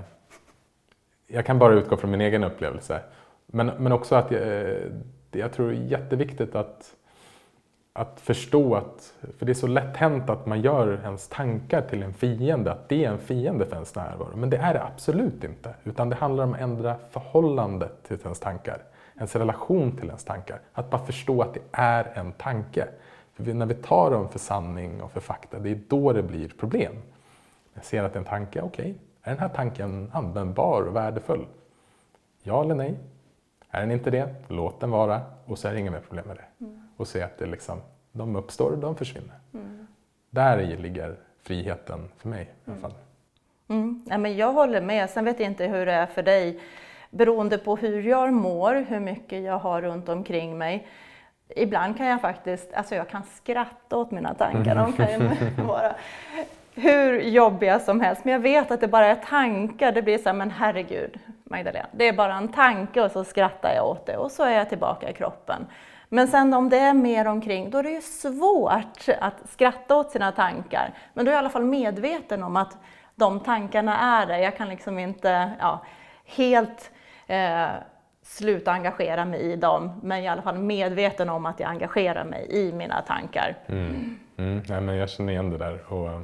jag 1.27 1.47
kan 1.47 1.59
bara 1.59 1.75
utgå 1.75 1.97
från 1.97 2.11
min 2.11 2.21
egen 2.21 2.45
upplevelse. 2.45 3.01
Men, 3.47 3.67
men 3.67 3.93
också 3.93 4.15
att 4.15 4.31
jag, 4.31 4.43
jag 5.33 5.53
tror 5.53 5.71
det 5.71 5.77
är 5.77 5.81
jätteviktigt 5.81 6.55
att, 6.55 6.95
att 7.93 8.21
förstå 8.21 8.75
att, 8.75 9.15
för 9.39 9.47
det 9.47 9.53
är 9.53 9.55
så 9.55 9.67
lätt 9.67 9.97
hänt 9.97 10.31
att 10.31 10.47
man 10.47 10.61
gör 10.61 11.01
ens 11.05 11.29
tankar 11.29 11.83
till 11.83 12.03
en 12.03 12.15
fiende, 12.15 12.73
att 12.73 12.89
det 12.89 13.05
är 13.05 13.11
en 13.11 13.19
fiende 13.19 13.67
för 13.67 13.75
ens 13.75 13.95
närvaro. 13.95 14.37
Men 14.37 14.51
det 14.51 14.57
är 14.57 14.75
det 14.75 14.83
absolut 14.83 15.45
inte. 15.45 15.75
Utan 15.85 16.09
det 16.09 16.17
handlar 16.17 16.45
om 16.45 16.55
att 16.55 16.61
ändra 16.61 16.97
förhållandet 17.11 18.03
till 18.03 18.19
ens 18.23 18.41
tankar 18.41 18.79
ens 19.17 19.37
relation 19.37 19.97
till 19.97 20.07
ens 20.07 20.25
tankar. 20.25 20.61
Att 20.73 20.91
bara 20.91 21.07
förstå 21.07 21.43
att 21.43 21.55
det 21.55 21.61
är 21.73 22.13
en 22.15 22.33
tanke. 22.33 22.89
För 23.33 23.55
när 23.55 23.67
vi 23.67 23.75
tar 23.75 24.11
dem 24.11 24.29
för 24.29 24.39
sanning 24.39 25.03
och 25.03 25.13
för 25.13 25.21
fakta, 25.21 25.59
det 25.59 25.71
är 25.71 25.81
då 25.89 26.13
det 26.13 26.23
blir 26.23 26.49
problem. 26.49 26.93
Jag 27.75 27.85
ser 27.85 28.03
att 28.03 28.13
det 28.13 28.17
är 28.17 28.21
en 28.21 28.29
tanke, 28.29 28.63
okej, 28.63 28.83
okay, 28.83 28.95
är 29.23 29.31
den 29.31 29.39
här 29.39 29.49
tanken 29.49 30.11
användbar 30.13 30.83
och 30.83 30.97
värdefull? 30.97 31.47
Ja 32.43 32.63
eller 32.63 32.75
nej? 32.75 32.99
Är 33.71 33.81
den 33.81 33.91
inte 33.91 34.11
det, 34.11 34.35
låt 34.49 34.81
den 34.81 34.91
vara 34.91 35.21
och 35.45 35.59
så 35.59 35.69
är 35.69 35.73
det 35.73 35.81
inga 35.81 35.91
mer 35.91 36.01
problem 36.01 36.27
med 36.27 36.37
det. 36.37 36.65
Mm. 36.65 36.89
Och 36.97 37.09
se 37.09 37.23
att 37.23 37.39
det 37.39 37.47
liksom, 37.47 37.81
de 38.13 38.37
uppstår 38.37 38.71
och 38.71 38.79
de 38.79 38.97
försvinner. 38.97 39.35
Mm. 39.55 39.87
Där 40.31 40.77
ligger 40.77 41.17
friheten 41.43 42.09
för 42.17 42.29
mig 42.29 42.43
i 42.43 42.47
alla 42.65 42.77
mm. 42.77 42.83
fall. 42.83 42.95
Mm. 43.69 44.05
Ja, 44.09 44.19
men 44.19 44.37
jag 44.37 44.53
håller 44.53 44.81
med, 44.81 45.11
sen 45.11 45.25
vet 45.25 45.41
jag 45.41 45.51
inte 45.51 45.67
hur 45.67 45.87
det 45.87 45.93
är 45.93 46.07
för 46.07 46.23
dig 46.23 46.61
beroende 47.15 47.59
på 47.59 47.77
hur 47.77 48.03
jag 48.03 48.33
mår, 48.33 48.85
hur 48.89 49.01
mycket 49.01 49.43
jag 49.43 49.59
har 49.59 49.83
runt 49.83 50.09
omkring 50.09 50.59
mig. 50.59 50.87
Ibland 51.57 51.97
kan 51.97 52.07
jag 52.07 52.21
faktiskt, 52.21 52.75
alltså 52.75 52.95
jag 52.95 53.09
kan 53.09 53.23
skratta 53.23 53.97
åt 53.97 54.11
mina 54.11 54.35
tankar. 54.35 54.75
De 54.75 54.93
kan 54.93 55.67
vara 55.67 55.95
hur 56.75 57.21
jobbiga 57.21 57.79
som 57.79 58.01
helst. 58.01 58.25
Men 58.25 58.33
jag 58.33 58.41
vet 58.41 58.71
att 58.71 58.81
det 58.81 58.89
bara 58.89 59.07
är 59.07 59.15
tankar. 59.15 59.93
Det 59.93 60.03
blir 60.03 60.19
så 60.19 60.29
här, 60.29 60.37
men 60.37 60.51
herregud 60.51 61.19
Magdalena, 61.45 61.87
det 61.93 62.09
är 62.09 62.13
bara 62.13 62.35
en 62.35 62.49
tanke 62.49 63.03
och 63.03 63.11
så 63.11 63.25
skrattar 63.25 63.75
jag 63.75 63.89
åt 63.89 64.07
det 64.07 64.17
och 64.17 64.31
så 64.31 64.43
är 64.43 64.59
jag 64.59 64.69
tillbaka 64.69 65.11
i 65.11 65.13
kroppen. 65.13 65.67
Men 66.09 66.29
sen 66.29 66.55
om 66.55 66.69
det 66.69 66.79
är 66.79 66.95
mer 66.95 67.27
omkring, 67.27 67.71
då 67.71 67.79
är 67.79 67.83
det 67.83 67.91
ju 67.91 68.01
svårt 68.01 69.09
att 69.21 69.51
skratta 69.51 69.97
åt 69.97 70.11
sina 70.11 70.33
tankar. 70.33 70.95
Men 71.15 71.25
då 71.25 71.31
är 71.31 71.33
jag 71.33 71.39
i 71.39 71.43
alla 71.43 71.51
fall 71.51 71.65
medveten 71.65 72.43
om 72.43 72.57
att 72.57 72.77
de 73.15 73.41
tankarna 73.41 73.99
är 73.99 74.27
där. 74.27 74.39
Jag 74.39 74.57
kan 74.57 74.69
liksom 74.69 74.99
inte 74.99 75.51
ja, 75.61 75.85
helt 76.25 76.91
eh, 77.27 77.69
sluta 78.23 78.73
engagera 78.73 79.25
mig 79.25 79.41
i 79.41 79.57
dem, 79.57 80.01
men 80.03 80.23
i 80.23 80.29
alla 80.29 80.43
fall 80.43 80.59
medveten 80.59 81.29
om 81.29 81.47
att 81.47 81.61
jag 81.61 81.71
engagerar 81.71 82.25
mig 82.25 82.47
i 82.51 82.73
mina 82.73 83.03
tankar. 83.03 83.57
Mm. 83.67 84.19
Mm. 84.37 84.63
Ja, 84.69 84.81
men 84.81 84.97
jag 84.97 85.11
känner 85.11 85.33
igen 85.33 85.51
det 85.51 85.59
där. 85.59 85.93
Och 85.93 86.09
eh, 86.09 86.21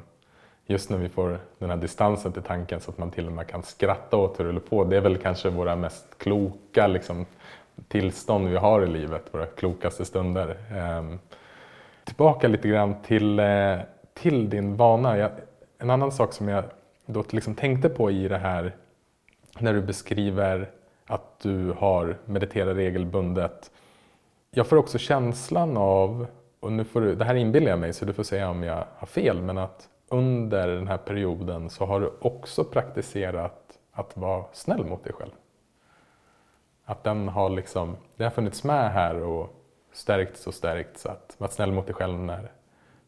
just 0.67 0.91
när 0.91 0.99
vi 0.99 1.09
får 1.09 1.39
den 1.59 1.71
här 1.71 1.77
distansen 1.77 2.33
till 2.33 2.43
tanken 2.43 2.81
så 2.81 2.91
att 2.91 2.99
man 2.99 3.11
till 3.11 3.27
och 3.27 3.33
med 3.33 3.47
kan 3.47 3.63
skratta 3.63 4.17
åt 4.17 4.39
hur 4.39 4.45
det 4.45 4.51
håller 4.51 4.61
på, 4.61 4.85
det 4.85 4.97
är 4.97 5.01
väl 5.01 5.19
kanske 5.19 5.51
våra 5.51 5.77
mest 5.77 6.19
kloka 6.19 6.87
liksom, 6.87 7.27
tillstånd 7.89 8.49
vi 8.49 8.57
har 8.57 8.83
i 8.83 8.87
livet, 8.87 9.23
våra 9.31 9.47
klokaste 9.47 10.05
stunder. 10.05 10.57
Eh, 10.71 11.17
tillbaka 12.05 12.49
lite 12.49 12.69
grann 12.69 12.95
till, 13.03 13.39
eh, 13.39 13.79
till 14.15 14.51
din 14.51 14.77
vana. 14.77 15.19
Jag, 15.19 15.31
en 15.79 15.91
annan 15.91 16.13
sak 16.13 16.33
som 16.33 16.49
jag 16.49 16.65
då 17.07 17.25
liksom 17.31 17.55
tänkte 17.55 17.89
på 17.89 18.11
i 18.11 18.29
det 18.29 18.39
här 18.39 18.73
när 19.59 19.75
du 19.75 19.83
beskriver 19.83 20.69
att 21.11 21.41
du 21.41 21.73
har 21.73 22.17
mediterat 22.25 22.77
regelbundet. 22.77 23.71
Jag 24.51 24.67
får 24.67 24.77
också 24.77 24.99
känslan 24.99 25.77
av, 25.77 26.27
och 26.61 26.73
nu 26.73 26.85
får 26.85 27.01
du, 27.01 27.15
det 27.15 27.25
här 27.25 27.35
inbillar 27.35 27.71
jag 27.71 27.79
mig 27.79 27.93
så 27.93 28.05
du 28.05 28.13
får 28.13 28.23
säga 28.23 28.51
om 28.51 28.63
jag 28.63 28.85
har 28.97 29.07
fel, 29.07 29.43
men 29.43 29.59
att 29.59 29.89
under 30.09 30.69
den 30.69 30.89
här 30.89 30.97
perioden 30.97 31.71
så 31.71 31.87
har 31.87 32.01
du 32.01 32.13
också 32.21 32.65
praktiserat 32.65 33.79
att 33.93 34.17
vara 34.17 34.45
snäll 34.53 34.85
mot 34.85 35.05
dig 35.05 35.13
själv. 35.13 35.33
Att 36.85 37.05
den 37.05 37.29
har 37.29 37.51
liksom, 37.51 37.97
det 38.17 38.25
har 38.25 38.31
funnits 38.31 38.65
med 38.65 38.93
här 38.93 39.23
och 39.23 39.55
stärkts 39.93 40.47
och 40.47 40.55
stärkts. 40.55 41.07
Att 41.07 41.35
vara 41.39 41.51
snäll 41.51 41.73
mot 41.73 41.87
dig 41.87 41.95
själv 41.95 42.19
när 42.19 42.53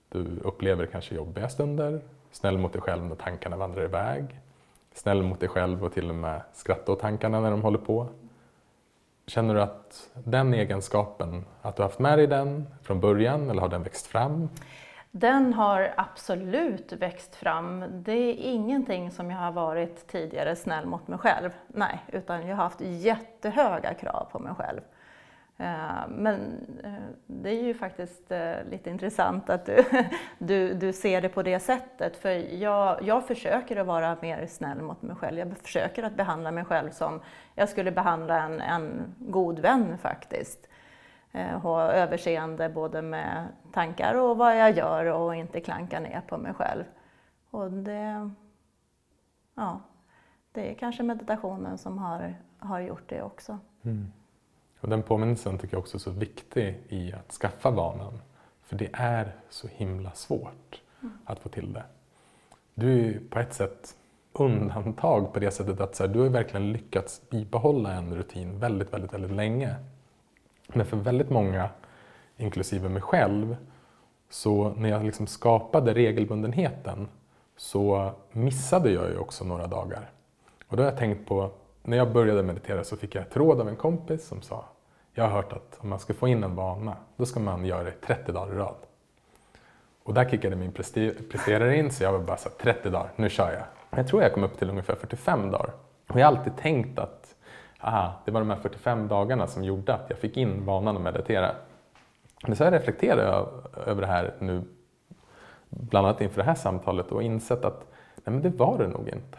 du 0.09 0.41
upplever 0.45 0.87
kanske 0.87 1.15
jobbiga 1.15 1.49
stunder. 1.49 2.01
Snäll 2.31 2.59
mot 2.59 2.73
dig 2.73 2.83
själv 2.83 3.05
när 3.05 3.15
tankarna 3.15 3.57
vandrar 3.57 3.85
iväg 3.85 4.41
snäll 4.95 5.23
mot 5.23 5.41
dig 5.41 5.49
själv 5.49 5.85
och 5.85 5.93
till 5.93 6.09
och 6.09 6.15
med 6.15 6.41
skratta 6.53 6.93
åt 6.93 7.01
tankarna 7.01 7.41
när 7.41 7.51
de 7.51 7.63
håller 7.63 7.79
på. 7.79 8.09
Känner 9.27 9.55
du 9.55 9.63
att 9.63 10.11
den 10.15 10.55
egenskapen, 10.55 11.45
att 11.63 11.77
du 11.77 11.83
haft 11.83 11.99
med 11.99 12.19
dig 12.19 12.27
den 12.27 12.67
från 12.83 13.01
början 13.01 13.51
eller 13.51 13.61
har 13.61 13.69
den 13.69 13.83
växt 13.83 14.07
fram? 14.07 14.49
Den 15.11 15.53
har 15.55 15.95
absolut 15.97 16.93
växt 16.93 17.35
fram. 17.35 17.85
Det 17.91 18.13
är 18.13 18.35
ingenting 18.35 19.11
som 19.11 19.31
jag 19.31 19.39
har 19.39 19.53
varit 19.53 20.07
tidigare 20.07 20.57
snäll 20.57 20.87
mot 20.87 21.09
mig 21.09 21.19
själv. 21.19 21.51
Nej, 21.67 21.99
utan 22.09 22.47
jag 22.47 22.57
har 22.57 22.65
haft 22.65 22.81
jättehöga 22.81 23.95
krav 23.95 24.29
på 24.33 24.39
mig 24.39 24.55
själv. 24.55 24.81
Eh, 25.63 26.09
men 26.09 26.67
eh, 26.85 26.93
det 27.27 27.51
är 27.51 27.63
ju 27.63 27.75
faktiskt 27.75 28.33
eh, 28.33 28.65
lite 28.71 28.91
intressant 28.91 29.51
att 29.51 29.67
du, 29.67 29.85
du, 30.39 30.75
du 30.75 30.93
ser 30.93 31.21
det 31.21 31.29
på 31.29 31.43
det 31.43 31.61
sättet. 31.61 32.17
För 32.17 32.31
jag, 32.55 33.03
jag 33.03 33.27
försöker 33.27 33.77
att 33.77 33.87
vara 33.87 34.17
mer 34.23 34.47
snäll 34.47 34.83
mot 34.83 35.03
mig 35.03 35.17
själv. 35.17 35.39
Jag 35.39 35.59
försöker 35.59 36.03
att 36.03 36.17
behandla 36.17 36.51
mig 36.51 36.65
själv 36.65 36.91
som 36.91 37.21
jag 37.55 37.69
skulle 37.69 37.93
behandla 37.93 38.43
en, 38.43 38.61
en 38.61 39.15
god 39.19 39.59
vän 39.59 39.99
faktiskt. 39.99 40.69
Ha 41.63 41.93
överseende 41.93 42.69
både 42.69 43.03
med 43.03 43.49
tankar 43.73 44.15
och 44.15 44.37
vad 44.37 44.59
jag 44.59 44.77
gör 44.77 45.05
och 45.05 45.35
inte 45.35 45.61
klanka 45.61 46.01
ner 46.01 46.23
på 46.29 46.39
mig 46.39 46.55
själv. 46.55 46.85
Och 47.51 47.71
det, 47.71 48.31
ja, 49.55 49.81
det 50.53 50.71
är 50.71 50.75
kanske 50.75 51.03
meditationen 51.03 51.79
som 51.79 51.99
har, 51.99 52.35
har 52.59 52.81
gjort 52.81 53.09
det 53.09 53.23
också. 53.23 53.59
Mm. 53.83 54.13
Och 54.83 54.89
den 54.89 55.03
påminnelsen 55.03 55.59
tycker 55.59 55.75
jag 55.75 55.81
också 55.81 55.97
är 55.97 56.01
så 56.01 56.11
viktig 56.11 56.79
i 56.89 57.13
att 57.13 57.33
skaffa 57.33 57.71
vanan. 57.71 58.21
För 58.63 58.77
det 58.77 58.89
är 58.93 59.37
så 59.51 59.69
himla 59.69 60.13
svårt 60.13 60.81
mm. 61.01 61.19
att 61.25 61.39
få 61.39 61.49
till 61.49 61.73
det. 61.73 61.85
Du 62.75 63.09
är 63.09 63.21
på 63.31 63.39
ett 63.39 63.55
sätt 63.55 63.97
undantag 64.33 65.33
på 65.33 65.41
det 65.41 65.51
sättet 65.51 65.81
att 65.81 65.97
så 65.97 66.07
här, 66.07 66.15
du 66.15 66.21
har 66.21 66.29
verkligen 66.29 66.73
lyckats 66.73 67.23
bibehålla 67.31 67.93
en 67.93 68.15
rutin 68.15 68.59
väldigt, 68.59 68.93
väldigt, 68.93 69.15
väldigt 69.15 69.31
länge. 69.31 69.75
Men 70.67 70.87
för 70.87 70.97
väldigt 70.97 71.31
många, 71.31 71.69
inklusive 72.37 72.89
mig 72.89 73.03
själv, 73.03 73.57
så 74.31 74.75
när 74.77 74.89
jag 74.89 75.05
liksom 75.05 75.27
skapade 75.27 75.95
regelbundenheten 75.95 77.09
så 77.57 78.13
missade 78.33 78.91
jag 78.91 79.11
ju 79.11 79.19
också 79.19 79.45
några 79.45 79.67
dagar. 79.67 80.11
Och 80.69 80.77
då 80.77 80.83
har 80.83 80.91
jag 80.91 80.99
tänkt 80.99 81.29
på, 81.29 81.51
när 81.83 81.97
jag 81.97 82.13
började 82.13 82.43
meditera 82.43 82.85
så 82.85 82.97
fick 82.97 83.15
jag 83.15 83.23
ett 83.23 83.37
råd 83.37 83.61
av 83.61 83.69
en 83.69 83.77
kompis 83.77 84.27
som 84.27 84.43
sa 84.43 84.65
jag 85.15 85.25
har 85.25 85.31
hört 85.31 85.53
att 85.53 85.79
om 85.81 85.89
man 85.89 85.99
ska 85.99 86.15
få 86.15 86.29
in 86.29 86.45
en 86.45 86.55
vana, 86.55 86.97
då 87.17 87.27
ska 87.27 87.41
man 87.41 87.65
göra 87.65 87.85
det 87.85 87.91
30 87.91 88.33
dagar 88.33 88.55
i 88.55 88.57
rad. 88.57 88.77
Och 90.03 90.15
där 90.15 90.29
kickade 90.29 90.57
min 90.57 90.73
presterare 91.31 91.77
in, 91.77 91.91
så 91.91 92.05
jag 92.05 92.13
var 92.13 92.19
bara 92.19 92.37
så 92.37 92.49
30 92.49 92.91
dagar, 92.91 93.11
nu 93.17 93.31
kör 93.31 93.53
jag. 93.53 93.99
Jag 93.99 94.09
tror 94.09 94.23
jag 94.23 94.33
kom 94.33 94.45
upp 94.45 94.59
till 94.59 94.71
ungefär 94.71 94.95
45 94.95 95.51
dagar. 95.51 95.73
Och 96.09 96.21
jag 96.21 96.27
har 96.27 96.37
alltid 96.37 96.57
tänkt 96.57 96.99
att 96.99 97.35
aha, 97.81 98.23
det 98.25 98.31
var 98.31 98.41
de 98.41 98.51
här 98.51 98.57
45 98.57 99.09
dagarna 99.09 99.47
som 99.47 99.65
gjorde 99.65 99.95
att 99.95 100.07
jag 100.09 100.19
fick 100.19 100.37
in 100.37 100.65
vanan 100.65 100.97
att 100.97 101.03
meditera. 101.03 101.55
Men 102.47 102.57
så 102.57 102.65
har 102.65 102.73
jag 102.73 102.81
reflekterat 102.81 103.49
över 103.87 104.01
det 104.01 104.07
här 104.07 104.35
nu, 104.39 104.63
bland 105.69 106.07
annat 106.07 106.21
inför 106.21 106.41
det 106.41 106.47
här 106.47 106.55
samtalet 106.55 107.13
och 107.13 107.23
insett 107.23 107.65
att 107.65 107.87
nej 108.17 108.33
men 108.33 108.43
det 108.43 108.49
var 108.51 108.79
det 108.79 108.89
nog 108.89 109.09
inte. 109.09 109.39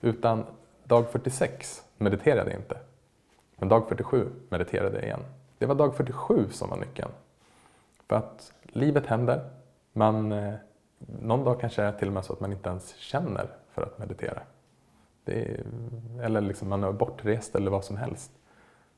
Utan 0.00 0.44
dag 0.84 1.10
46 1.10 1.82
mediterade 1.96 2.50
jag 2.50 2.60
inte. 2.60 2.78
Men 3.56 3.68
dag 3.68 3.88
47 3.88 4.30
mediterade 4.48 4.94
jag 4.94 5.04
igen. 5.04 5.20
Det 5.58 5.66
var 5.66 5.74
dag 5.74 5.94
47 5.96 6.48
som 6.50 6.70
var 6.70 6.76
nyckeln. 6.76 7.10
För 8.08 8.16
att 8.16 8.52
livet 8.62 9.06
händer. 9.06 9.50
Man, 9.92 10.32
eh, 10.32 10.54
någon 11.22 11.44
dag 11.44 11.60
kanske 11.60 11.82
är 11.82 11.92
till 11.92 12.08
och 12.08 12.14
med 12.14 12.24
så 12.24 12.32
att 12.32 12.40
man 12.40 12.52
inte 12.52 12.68
ens 12.68 12.94
känner 12.94 13.48
för 13.70 13.82
att 13.82 13.98
meditera. 13.98 14.40
Är, 15.26 15.64
eller 16.22 16.40
liksom 16.40 16.68
man 16.68 16.84
är 16.84 16.92
bortrest 16.92 17.54
eller 17.54 17.70
vad 17.70 17.84
som 17.84 17.96
helst. 17.96 18.30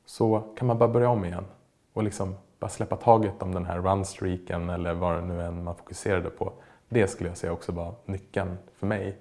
Så 0.05 0.43
kan 0.57 0.67
man 0.67 0.77
bara 0.77 0.89
börja 0.89 1.09
om 1.09 1.25
igen 1.25 1.45
och 1.93 2.03
liksom 2.03 2.35
bara 2.59 2.69
släppa 2.69 2.95
taget 2.95 3.41
om 3.41 3.53
den 3.53 3.65
här 3.65 3.81
runstreaken 3.81 4.69
eller 4.69 4.93
vad 4.93 5.15
det 5.15 5.21
nu 5.21 5.41
än 5.41 5.63
man 5.63 5.75
fokuserade 5.75 6.29
på. 6.29 6.53
Det 6.89 7.07
skulle 7.07 7.29
jag 7.29 7.37
säga 7.37 7.53
också 7.53 7.71
var 7.71 7.93
nyckeln 8.05 8.57
för 8.73 8.87
mig. 8.87 9.17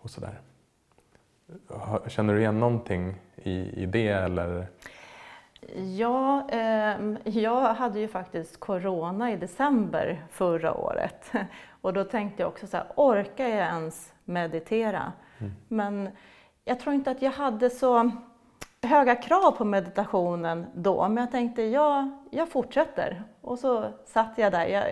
Och 0.00 0.10
sådär. 0.10 0.40
Känner 2.06 2.34
du 2.34 2.40
igen 2.40 2.60
någonting 2.60 3.14
i, 3.36 3.82
i 3.82 3.86
det 3.86 4.08
eller? 4.08 4.66
Ja, 5.96 6.48
eh, 6.50 6.96
jag 7.24 7.74
hade 7.74 7.98
ju 7.98 8.08
faktiskt 8.08 8.60
corona 8.60 9.32
i 9.32 9.36
december 9.36 10.22
förra 10.30 10.74
året. 10.74 11.32
Och 11.80 11.92
då 11.92 12.04
tänkte 12.04 12.42
jag 12.42 12.48
också 12.48 12.66
så 12.66 12.76
här, 12.76 12.86
orkar 12.94 13.44
jag 13.44 13.66
ens 13.66 14.12
meditera? 14.24 15.12
Mm. 15.38 15.52
Men 15.68 16.10
jag 16.64 16.80
tror 16.80 16.94
inte 16.94 17.10
att 17.10 17.22
jag 17.22 17.30
hade 17.30 17.70
så 17.70 18.10
höga 18.82 19.14
krav 19.14 19.50
på 19.50 19.64
meditationen 19.64 20.66
då, 20.74 21.08
men 21.08 21.16
jag 21.16 21.30
tänkte 21.30 21.62
ja, 21.62 22.10
jag 22.30 22.48
fortsätter. 22.48 23.22
Och 23.40 23.58
så 23.58 23.84
satt 24.04 24.32
jag 24.36 24.52
där. 24.52 24.66
Jag, 24.66 24.84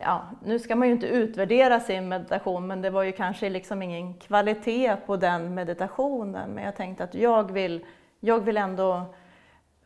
ja, 0.00 0.22
nu 0.44 0.58
ska 0.58 0.76
man 0.76 0.88
ju 0.88 0.94
inte 0.94 1.06
utvärdera 1.06 1.80
sin 1.80 2.08
meditation, 2.08 2.66
men 2.66 2.82
det 2.82 2.90
var 2.90 3.02
ju 3.02 3.12
kanske 3.12 3.50
liksom 3.50 3.82
ingen 3.82 4.14
kvalitet 4.14 4.96
på 5.06 5.16
den 5.16 5.54
meditationen. 5.54 6.50
Men 6.50 6.64
jag 6.64 6.76
tänkte 6.76 7.04
att 7.04 7.14
jag 7.14 7.52
vill, 7.52 7.86
jag 8.20 8.40
vill 8.40 8.56
ändå 8.56 9.04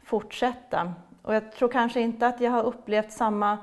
fortsätta. 0.03 0.93
Och 1.23 1.35
jag 1.35 1.53
tror 1.53 1.69
kanske 1.69 2.01
inte 2.01 2.27
att 2.27 2.41
jag 2.41 2.51
har 2.51 2.63
upplevt 2.63 3.13
samma 3.13 3.59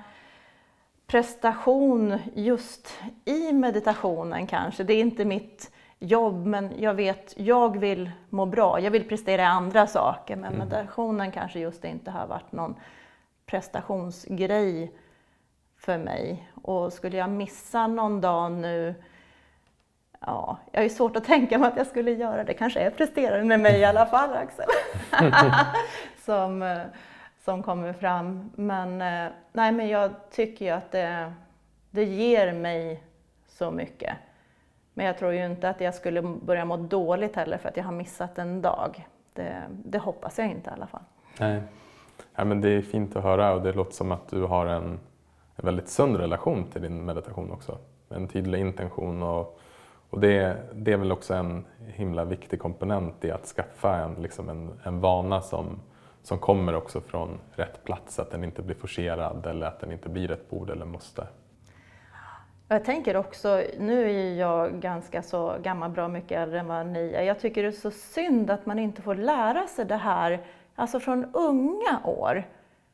prestation 1.08 2.18
just 2.34 2.94
i 3.26 3.54
meditationen 3.54 4.48
kanske. 4.48 4.84
Det 4.84 4.94
är 4.94 5.02
inte 5.02 5.26
mitt 5.26 5.72
jobb, 6.00 6.46
men 6.46 6.72
jag 6.78 6.94
vet, 6.94 7.34
jag 7.38 7.80
vill 7.80 8.12
må 8.30 8.46
bra. 8.46 8.80
Jag 8.80 8.92
vill 8.92 9.10
prestera 9.10 9.42
i 9.42 9.46
andra 9.46 9.88
saker, 9.88 10.36
men 10.36 10.54
mm. 10.54 10.60
meditationen 10.60 11.32
kanske 11.32 11.60
just 11.60 11.86
inte 11.86 12.12
har 12.12 12.28
varit 12.28 12.52
någon 12.52 12.76
prestationsgrej 13.46 14.92
för 15.82 15.98
mig. 15.98 16.52
Och 16.62 16.94
skulle 16.94 17.18
jag 17.18 17.30
missa 17.30 17.88
någon 17.88 18.22
dag 18.22 18.52
nu, 18.52 18.96
ja, 20.20 20.58
jag 20.72 20.80
har 20.80 20.84
ju 20.84 20.90
svårt 20.90 21.16
att 21.16 21.24
tänka 21.24 21.58
mig 21.58 21.68
att 21.68 21.78
jag 21.78 21.88
skulle 21.88 22.12
göra 22.12 22.44
det. 22.44 22.54
Kanske 22.54 22.80
är 22.80 22.90
presterande 22.90 23.46
med 23.46 23.60
mig 23.60 23.80
i 23.80 23.86
alla 23.86 24.06
fall, 24.06 24.34
Axel. 24.34 24.70
som, 26.26 26.62
eh, 26.62 26.82
som 27.46 27.64
kommer 27.64 27.94
fram. 27.94 28.52
Men, 28.56 29.02
eh, 29.02 29.32
nej, 29.54 29.72
men 29.72 29.88
jag 29.88 30.12
tycker 30.32 30.66
ju 30.66 30.72
att 30.72 30.92
det, 30.92 31.34
det 31.92 32.04
ger 32.04 32.54
mig 32.54 33.04
så 33.48 33.72
mycket. 33.72 34.18
Men 34.94 35.06
jag 35.06 35.18
tror 35.18 35.34
ju 35.34 35.46
inte 35.46 35.70
att 35.70 35.82
jag 35.82 35.96
skulle 35.96 36.22
börja 36.22 36.66
må 36.66 36.78
dåligt 36.78 37.36
heller 37.36 37.58
för 37.58 37.70
att 37.70 37.78
jag 37.78 37.84
har 37.84 37.92
missat 37.92 38.38
en 38.38 38.62
dag. 38.62 39.08
Det, 39.34 39.62
det 39.70 39.98
hoppas 39.98 40.38
jag 40.38 40.48
inte 40.48 40.70
i 40.70 40.74
alla 40.74 40.88
fall. 40.88 41.04
Nej. 41.40 41.62
Ja, 42.36 42.44
men 42.44 42.62
det 42.62 42.70
är 42.70 42.82
fint 42.82 43.16
att 43.16 43.24
höra 43.24 43.54
och 43.54 43.62
det 43.62 43.74
låter 43.74 43.94
som 43.94 44.12
att 44.12 44.28
du 44.30 44.44
har 44.44 44.66
en, 44.66 45.00
en 45.56 45.66
väldigt 45.66 45.90
sund 45.90 46.16
relation 46.16 46.64
till 46.72 46.82
din 46.82 47.06
meditation 47.06 47.52
också. 47.52 47.78
En 48.10 48.28
tydlig 48.28 48.60
intention 48.60 49.24
och, 49.24 49.60
och 50.10 50.20
det, 50.20 50.58
det 50.74 50.94
är 50.94 50.98
väl 50.98 51.12
också 51.12 51.34
en 51.34 51.66
himla 51.88 52.26
viktig 52.26 52.60
komponent 52.60 53.26
i 53.26 53.32
att 53.32 53.46
skaffa 53.46 53.96
en, 53.96 54.14
liksom 54.14 54.50
en, 54.50 54.80
en 54.84 55.00
vana 55.00 55.42
som, 55.42 55.80
som 56.24 56.38
kommer 56.38 56.76
också 56.76 57.02
från 57.02 57.40
rätt 57.52 57.84
plats, 57.84 58.20
att 58.20 58.32
den 58.32 58.44
inte 58.44 58.62
blir 58.62 58.76
forcerad 58.76 59.46
eller 59.46 59.68
att 59.68 59.80
den 59.80 59.92
inte 59.92 60.10
blir 60.10 60.32
ett 60.32 60.50
bord 60.50 60.70
eller 60.70 60.86
måste. 60.86 61.28
Jag 62.68 62.86
tänker 62.86 63.18
också, 63.18 63.64
nu 63.80 64.12
är 64.12 64.34
jag 64.34 64.80
ganska 64.80 65.22
så 65.22 65.56
gammal, 65.64 65.92
bra 65.92 66.08
mycket 66.08 66.32
äldre 66.32 66.60
än 66.60 66.68
vad 66.68 66.88
ni 66.88 67.12
är. 67.12 67.24
Jag 67.24 67.40
tycker 67.40 67.64
det 67.64 67.70
är 67.70 67.72
så 67.72 67.92
synd 67.92 68.50
att 68.50 68.66
man 68.66 68.80
inte 68.80 69.02
får 69.02 69.16
lära 69.16 69.68
sig 69.68 69.86
det 69.86 69.96
här, 69.96 70.42
alltså 70.76 71.00
från 71.00 71.36
unga 71.36 72.02
år. 72.06 72.44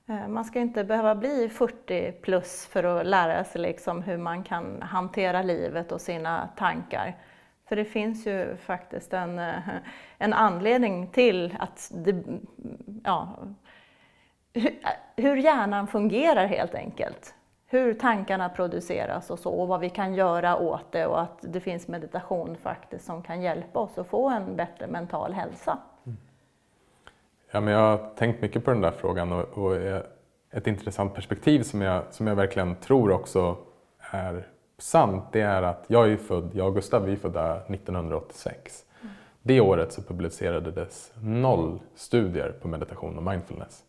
Eh, 0.09 0.27
man 0.27 0.45
ska 0.45 0.59
inte 0.59 0.83
behöva 0.83 1.15
bli 1.15 1.49
40 1.49 2.11
plus 2.11 2.65
för 2.65 2.83
att 2.83 3.05
lära 3.05 3.43
sig 3.43 3.61
liksom 3.61 4.03
hur 4.03 4.17
man 4.17 4.43
kan 4.43 4.81
hantera 4.81 5.41
livet 5.41 5.91
och 5.91 6.01
sina 6.01 6.49
tankar. 6.57 7.15
För 7.69 7.75
det 7.75 7.85
finns 7.85 8.27
ju 8.27 8.57
faktiskt 8.57 9.13
en, 9.13 9.39
eh, 9.39 9.59
en 10.17 10.33
anledning 10.33 11.07
till 11.07 11.55
att 11.59 11.91
det, 11.95 12.23
ja, 13.03 13.37
hur 15.15 15.35
hjärnan 15.35 15.87
fungerar 15.87 16.45
helt 16.45 16.75
enkelt 16.75 17.33
hur 17.69 17.93
tankarna 17.93 18.49
produceras 18.49 19.29
och 19.29 19.39
så 19.39 19.51
och 19.51 19.67
vad 19.67 19.79
vi 19.79 19.89
kan 19.89 20.13
göra 20.13 20.57
åt 20.57 20.91
det 20.91 21.05
och 21.05 21.21
att 21.21 21.37
det 21.41 21.59
finns 21.59 21.87
meditation 21.87 22.57
faktiskt 22.63 23.05
som 23.05 23.23
kan 23.23 23.41
hjälpa 23.41 23.79
oss 23.79 23.97
att 23.97 24.07
få 24.07 24.29
en 24.29 24.55
bättre 24.55 24.87
mental 24.87 25.33
hälsa. 25.33 25.77
Ja, 27.57 27.61
men 27.61 27.73
jag 27.73 27.79
har 27.79 28.09
tänkt 28.15 28.41
mycket 28.41 28.65
på 28.65 28.71
den 28.71 28.81
där 28.81 28.91
frågan 28.91 29.31
och, 29.31 29.57
och 29.57 29.75
ett 30.51 30.67
intressant 30.67 31.13
perspektiv 31.13 31.63
som 31.63 31.81
jag, 31.81 32.03
som 32.11 32.27
jag 32.27 32.35
verkligen 32.35 32.75
tror 32.75 33.11
också 33.11 33.57
är 33.99 34.47
sant 34.77 35.23
det 35.31 35.41
är 35.41 35.61
att 35.61 35.85
jag 35.87 36.11
är 36.11 36.17
född, 36.17 36.51
jag 36.53 36.67
och 36.67 36.75
Gustav 36.75 37.05
vi 37.05 37.11
är 37.11 37.15
födda 37.15 37.55
1986. 37.55 38.85
Mm. 39.01 39.13
Det 39.41 39.61
året 39.61 39.93
så 39.93 40.01
publicerades 40.01 41.11
noll 41.21 41.79
studier 41.95 42.53
på 42.61 42.67
meditation 42.67 43.17
och 43.17 43.23
mindfulness. 43.23 43.83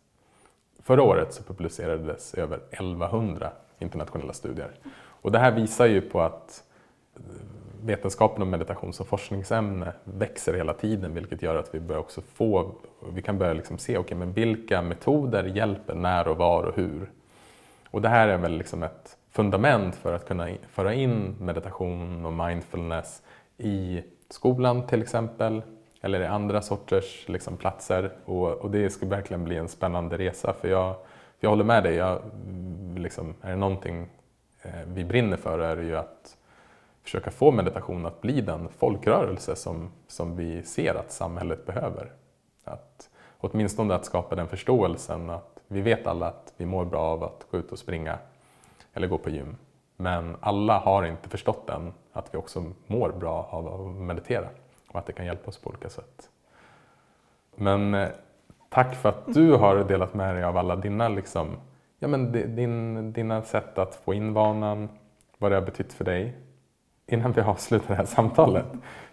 Förra 0.83 1.03
året 1.03 1.33
så 1.33 1.43
publicerades 1.43 2.33
över 2.33 2.59
1100 2.71 3.51
internationella 3.79 4.33
studier. 4.33 4.71
Och 4.97 5.31
det 5.31 5.39
här 5.39 5.51
visar 5.51 5.85
ju 5.85 6.01
på 6.01 6.21
att 6.21 6.63
vetenskapen 7.81 8.41
om 8.41 8.49
meditation 8.49 8.93
som 8.93 9.05
forskningsämne 9.05 9.93
växer 10.03 10.53
hela 10.53 10.73
tiden 10.73 11.13
vilket 11.13 11.41
gör 11.41 11.55
att 11.55 11.75
vi 11.75 11.79
börjar 11.79 11.99
också 11.99 12.21
få, 12.21 12.71
vi 13.13 13.21
kan 13.21 13.37
börja 13.37 13.53
liksom 13.53 13.77
se 13.77 13.97
okay, 13.97 14.17
men 14.17 14.33
vilka 14.33 14.81
metoder 14.81 15.43
hjälper 15.43 15.95
när 15.95 16.27
och 16.27 16.37
var 16.37 16.63
och 16.63 16.75
hur. 16.75 17.09
Och 17.91 18.01
det 18.01 18.09
här 18.09 18.27
är 18.27 18.37
väl 18.37 18.57
liksom 18.57 18.83
ett 18.83 19.17
fundament 19.31 19.95
för 19.95 20.13
att 20.13 20.27
kunna 20.27 20.49
föra 20.69 20.93
in 20.93 21.35
meditation 21.39 22.25
och 22.25 22.33
mindfulness 22.33 23.21
i 23.57 24.03
skolan 24.29 24.87
till 24.87 25.01
exempel 25.01 25.61
eller 26.01 26.21
i 26.21 26.25
andra 26.25 26.61
sorters 26.61 27.27
liksom, 27.27 27.57
platser 27.57 28.11
och, 28.25 28.51
och 28.51 28.71
det 28.71 28.89
ska 28.89 29.05
verkligen 29.05 29.43
bli 29.43 29.57
en 29.57 29.67
spännande 29.67 30.17
resa 30.17 30.53
för 30.53 30.67
jag, 30.67 30.95
jag 31.39 31.49
håller 31.49 31.63
med 31.63 31.83
dig. 31.83 31.95
Jag, 31.95 32.21
liksom, 32.97 33.35
är 33.41 33.49
det 33.49 33.55
någonting 33.55 34.07
eh, 34.61 34.71
vi 34.87 35.03
brinner 35.03 35.37
för 35.37 35.59
är 35.59 35.75
det 35.75 35.83
ju 35.83 35.95
att 35.95 36.37
försöka 37.09 37.31
få 37.31 37.51
meditation 37.51 38.05
att 38.05 38.21
bli 38.21 38.41
den 38.41 38.69
folkrörelse 38.69 39.55
som, 39.55 39.91
som 40.07 40.35
vi 40.35 40.63
ser 40.63 40.95
att 40.95 41.11
samhället 41.11 41.65
behöver. 41.65 42.11
Att, 42.63 43.09
åtminstone 43.37 43.95
att 43.95 44.05
skapa 44.05 44.35
den 44.35 44.47
förståelsen 44.47 45.29
att 45.29 45.59
vi 45.67 45.81
vet 45.81 46.07
alla 46.07 46.27
att 46.27 46.53
vi 46.57 46.65
mår 46.65 46.85
bra 46.85 47.01
av 47.01 47.23
att 47.23 47.47
gå 47.51 47.57
ut 47.57 47.71
och 47.71 47.79
springa 47.79 48.17
eller 48.93 49.07
gå 49.07 49.17
på 49.17 49.29
gym. 49.29 49.55
Men 49.95 50.37
alla 50.39 50.79
har 50.79 51.05
inte 51.05 51.29
förstått 51.29 51.69
än 51.69 51.93
att 52.13 52.33
vi 52.33 52.37
också 52.37 52.65
mår 52.87 53.11
bra 53.11 53.47
av 53.51 53.67
att 53.67 53.95
meditera 53.95 54.47
och 54.87 54.99
att 54.99 55.05
det 55.05 55.13
kan 55.13 55.25
hjälpa 55.25 55.49
oss 55.49 55.57
på 55.57 55.69
olika 55.69 55.89
sätt. 55.89 56.29
Men 57.55 57.93
eh, 57.93 58.09
tack 58.69 58.95
för 58.95 59.09
att 59.09 59.33
du 59.33 59.53
har 59.53 59.75
delat 59.75 60.13
med 60.13 60.35
dig 60.35 60.43
av 60.43 60.57
alla 60.57 60.75
dina, 60.75 61.09
liksom, 61.09 61.57
ja, 61.99 62.07
men 62.07 62.31
din, 62.31 63.13
dina 63.13 63.41
sätt 63.41 63.77
att 63.77 63.95
få 63.95 64.13
in 64.13 64.33
vanan, 64.33 64.89
vad 65.37 65.51
det 65.51 65.55
har 65.55 65.65
betytt 65.65 65.93
för 65.93 66.05
dig. 66.05 66.48
Innan 67.11 67.31
vi 67.31 67.41
avslutar 67.41 67.87
det 67.87 67.95
här 67.95 68.05
samtalet 68.05 68.65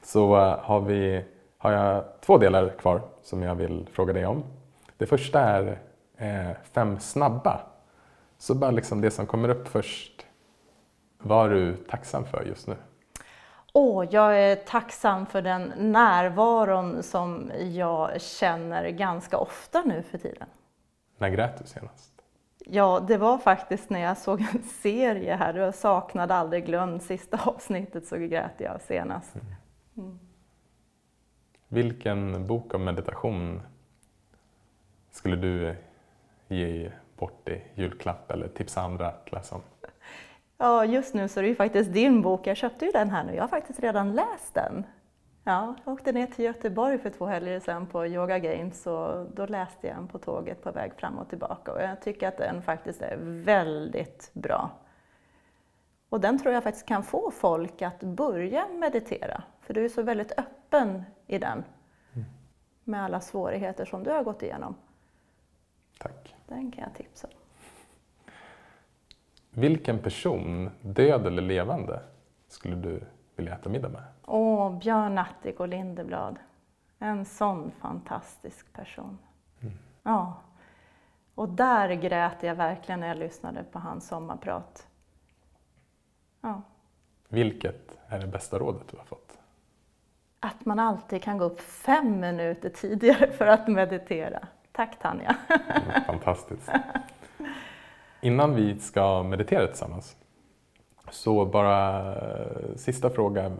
så 0.02 0.36
eh, 0.36 0.58
har, 0.58 0.80
vi, 0.80 1.24
har 1.58 1.72
jag 1.72 2.04
två 2.20 2.38
delar 2.38 2.68
kvar 2.68 3.02
som 3.22 3.42
jag 3.42 3.54
vill 3.54 3.88
fråga 3.92 4.12
dig 4.12 4.26
om. 4.26 4.44
Det 4.96 5.06
första 5.06 5.40
är 5.40 5.78
eh, 6.16 6.56
fem 6.72 7.00
snabba. 7.00 7.60
Så 8.38 8.54
bara 8.54 8.70
liksom 8.70 9.00
det 9.00 9.10
som 9.10 9.26
kommer 9.26 9.48
upp 9.48 9.68
först. 9.68 10.26
Vad 11.18 11.46
är 11.46 11.54
du 11.54 11.76
tacksam 11.76 12.24
för 12.24 12.44
just 12.44 12.66
nu? 12.66 12.76
Oh, 13.72 14.06
jag 14.10 14.40
är 14.40 14.56
tacksam 14.56 15.26
för 15.26 15.42
den 15.42 15.72
närvaron 15.76 17.02
som 17.02 17.52
jag 17.58 18.20
känner 18.20 18.88
ganska 18.88 19.38
ofta 19.38 19.82
nu 19.82 20.02
för 20.02 20.18
tiden. 20.18 20.48
När 21.18 21.28
grät 21.28 21.58
du 21.58 21.66
senast? 21.66 22.15
Ja, 22.70 23.00
det 23.08 23.16
var 23.16 23.38
faktiskt 23.38 23.90
när 23.90 24.00
jag 24.00 24.18
såg 24.18 24.40
en 24.40 24.62
serie 24.62 25.34
här, 25.34 25.52
det 25.52 25.60
var 25.60 25.72
Saknad 25.72 26.30
aldrig 26.30 26.66
glömd, 26.66 27.02
sista 27.02 27.40
avsnittet 27.44 28.06
så 28.06 28.16
grät 28.16 28.54
jag 28.58 28.80
senast. 28.80 29.34
Mm. 29.34 29.46
Mm. 29.96 30.18
Vilken 31.68 32.46
bok 32.46 32.74
om 32.74 32.84
meditation 32.84 33.62
skulle 35.10 35.36
du 35.36 35.76
ge 36.48 36.90
bort 37.18 37.48
i 37.48 37.62
julklapp 37.74 38.30
eller 38.30 38.48
tipsa 38.48 38.80
andra 38.80 39.06
att 39.06 39.32
läsa 39.32 39.54
om? 39.54 39.62
Ja, 40.58 40.84
just 40.84 41.14
nu 41.14 41.28
så 41.28 41.40
är 41.40 41.42
det 41.42 41.48
ju 41.48 41.54
faktiskt 41.54 41.92
din 41.92 42.22
bok. 42.22 42.46
Jag 42.46 42.56
köpte 42.56 42.84
ju 42.84 42.90
den 42.90 43.10
här 43.10 43.24
nu. 43.24 43.34
Jag 43.34 43.42
har 43.42 43.48
faktiskt 43.48 43.80
redan 43.80 44.12
läst 44.12 44.54
den. 44.54 44.84
Ja, 45.48 45.74
jag 45.84 45.94
åkte 45.94 46.12
ner 46.12 46.26
till 46.26 46.44
Göteborg 46.44 46.98
för 46.98 47.10
två 47.10 47.26
helger 47.26 47.60
sedan 47.60 47.86
på 47.86 48.06
Yoga 48.06 48.38
Games 48.38 48.86
och 48.86 49.26
då 49.34 49.46
läste 49.46 49.86
jag 49.86 49.96
den 49.96 50.08
på 50.08 50.18
tåget 50.18 50.62
på 50.62 50.72
väg 50.72 50.92
fram 50.94 51.18
och 51.18 51.28
tillbaka 51.28 51.72
och 51.72 51.82
jag 51.82 52.02
tycker 52.02 52.28
att 52.28 52.36
den 52.36 52.62
faktiskt 52.62 53.02
är 53.02 53.16
väldigt 53.20 54.30
bra. 54.32 54.70
Och 56.08 56.20
den 56.20 56.38
tror 56.38 56.54
jag 56.54 56.62
faktiskt 56.62 56.86
kan 56.86 57.02
få 57.02 57.30
folk 57.30 57.82
att 57.82 58.00
börja 58.00 58.68
meditera, 58.68 59.42
för 59.60 59.74
du 59.74 59.84
är 59.84 59.88
så 59.88 60.02
väldigt 60.02 60.32
öppen 60.38 61.04
i 61.26 61.38
den 61.38 61.64
med 62.84 63.04
alla 63.04 63.20
svårigheter 63.20 63.84
som 63.84 64.02
du 64.02 64.10
har 64.10 64.24
gått 64.24 64.42
igenom. 64.42 64.74
Tack. 65.98 66.34
Den 66.46 66.72
kan 66.72 66.84
jag 66.84 66.94
tipsa 66.94 67.28
om. 67.28 67.34
Vilken 69.50 69.98
person, 69.98 70.70
död 70.80 71.26
eller 71.26 71.42
levande, 71.42 72.00
skulle 72.48 72.76
du 72.76 73.00
vilja 73.36 73.54
äta 73.54 73.68
middag 73.68 73.88
med? 73.88 74.02
Åh, 74.26 74.78
Björn 74.78 75.14
Natthik 75.14 75.60
och 75.60 75.68
Lindeblad. 75.68 76.38
En 76.98 77.24
sån 77.24 77.70
fantastisk 77.80 78.72
person. 78.72 79.18
Ja. 80.02 80.34
Och 81.34 81.48
där 81.48 81.88
grät 81.88 82.36
jag 82.42 82.54
verkligen 82.54 83.00
när 83.00 83.08
jag 83.08 83.16
lyssnade 83.18 83.64
på 83.72 83.78
hans 83.78 84.08
sommarprat. 84.08 84.86
Ja. 86.40 86.62
Vilket 87.28 87.98
är 88.08 88.20
det 88.20 88.26
bästa 88.26 88.58
rådet 88.58 88.88
du 88.90 88.96
har 88.96 89.04
fått? 89.04 89.38
Att 90.40 90.64
man 90.64 90.78
alltid 90.78 91.22
kan 91.22 91.38
gå 91.38 91.44
upp 91.44 91.60
fem 91.60 92.20
minuter 92.20 92.68
tidigare 92.68 93.32
för 93.32 93.46
att 93.46 93.68
meditera. 93.68 94.48
Tack 94.72 94.98
Tanja. 94.98 95.36
Mm, 95.48 96.04
Fantastiskt. 96.06 96.70
Innan 98.20 98.54
vi 98.54 98.78
ska 98.78 99.22
meditera 99.22 99.66
tillsammans, 99.66 100.16
så 101.10 101.46
bara 101.46 102.14
eh, 102.14 102.76
sista 102.76 103.10
fråga. 103.10 103.52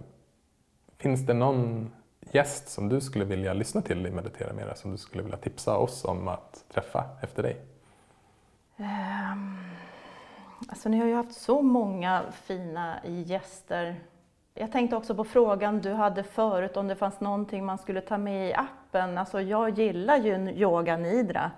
Finns 0.98 1.26
det 1.26 1.34
någon 1.34 1.90
gäst 2.32 2.68
som 2.68 2.88
du 2.88 3.00
skulle 3.00 3.24
vilja 3.24 3.54
lyssna 3.54 3.82
till 3.82 4.06
i 4.06 4.10
Meditera 4.10 4.52
Mera 4.52 4.74
som 4.74 4.90
du 4.90 4.98
skulle 4.98 5.22
vilja 5.22 5.38
tipsa 5.38 5.76
oss 5.76 6.04
om 6.04 6.28
att 6.28 6.64
träffa 6.68 7.04
efter 7.22 7.42
dig? 7.42 7.56
Um, 8.76 9.56
Alltså 10.68 10.88
ni 10.88 10.98
har 10.98 11.06
ju 11.06 11.14
haft 11.14 11.32
så 11.32 11.62
många 11.62 12.22
fina 12.32 13.00
gäster. 13.04 14.00
Jag 14.54 14.72
tänkte 14.72 14.96
också 14.96 15.14
på 15.14 15.24
frågan 15.24 15.80
du 15.80 15.92
hade 15.92 16.22
förut 16.22 16.76
om 16.76 16.88
det 16.88 16.96
fanns 16.96 17.20
någonting 17.20 17.64
man 17.64 17.78
skulle 17.78 18.00
ta 18.00 18.18
med 18.18 18.50
i 18.50 18.54
appen. 18.54 19.18
Alltså 19.18 19.40
jag 19.40 19.78
gillar 19.78 20.16
ju 20.16 20.50
Yoga 20.50 20.96
Nidra. 20.96 21.50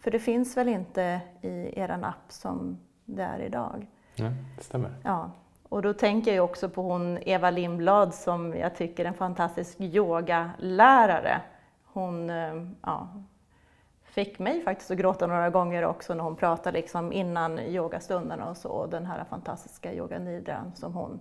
För 0.00 0.10
det 0.10 0.18
finns 0.18 0.56
väl 0.56 0.68
inte 0.68 1.20
i 1.42 1.80
er 1.80 2.04
app 2.04 2.32
som 2.32 2.78
det 3.04 3.22
är 3.22 3.38
idag. 3.40 3.86
Ja, 4.18 4.30
det 4.56 4.62
stämmer. 4.62 4.90
Ja, 5.04 5.30
och 5.68 5.82
då 5.82 5.92
tänker 5.92 6.34
jag 6.34 6.44
också 6.44 6.68
på 6.68 6.82
hon 6.82 7.18
Eva 7.22 7.50
Lindblad 7.50 8.14
som 8.14 8.56
jag 8.56 8.76
tycker 8.76 9.04
är 9.04 9.08
en 9.08 9.14
fantastisk 9.14 9.80
yogalärare. 9.80 11.40
Hon 11.84 12.30
eh, 12.30 12.54
ja, 12.82 13.08
fick 14.04 14.38
mig 14.38 14.62
faktiskt 14.62 14.90
att 14.90 14.98
gråta 14.98 15.26
några 15.26 15.50
gånger 15.50 15.84
också 15.84 16.14
när 16.14 16.24
hon 16.24 16.36
pratade 16.36 16.78
liksom 16.78 17.12
innan 17.12 17.58
yogastunderna 17.58 18.50
och 18.50 18.56
så. 18.56 18.68
Och 18.68 18.88
den 18.88 19.06
här 19.06 19.24
fantastiska 19.24 19.94
yoga 19.94 20.18
nidran 20.18 20.72
som 20.74 20.94
hon 20.94 21.20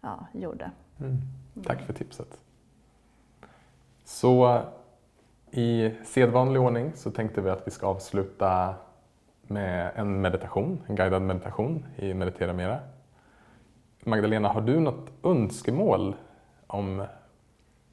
ja, 0.00 0.26
gjorde. 0.32 0.70
Mm. 1.00 1.16
Tack 1.64 1.82
för 1.82 1.92
tipset. 1.92 2.40
Så 4.04 4.62
i 5.50 5.94
sedvanlig 6.04 6.62
ordning 6.62 6.92
så 6.94 7.10
tänkte 7.10 7.40
vi 7.40 7.50
att 7.50 7.66
vi 7.66 7.70
ska 7.70 7.86
avsluta 7.86 8.74
med 9.48 9.90
en 9.94 10.20
meditation, 10.20 10.82
en 10.86 10.96
guidad 10.96 11.22
meditation 11.22 11.84
i 11.96 12.14
Meditera 12.14 12.52
Mera. 12.52 12.78
Magdalena, 14.04 14.48
har 14.48 14.60
du 14.60 14.80
något 14.80 15.10
önskemål 15.22 16.14
om 16.66 17.06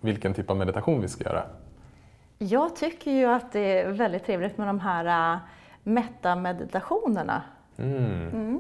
vilken 0.02 0.34
typ 0.34 0.50
av 0.50 0.58
meditation 0.58 1.02
vi 1.02 1.08
ska 1.08 1.24
göra? 1.24 1.44
Jag 2.38 2.76
tycker 2.76 3.12
ju 3.12 3.26
att 3.26 3.52
det 3.52 3.80
är 3.80 3.92
väldigt 3.92 4.26
trevligt 4.26 4.58
med 4.58 4.68
de 4.68 4.80
här 4.80 5.34
äh, 5.34 5.40
metta-meditationerna. 5.84 7.42
Mm. 7.78 8.30
Mm. 8.30 8.60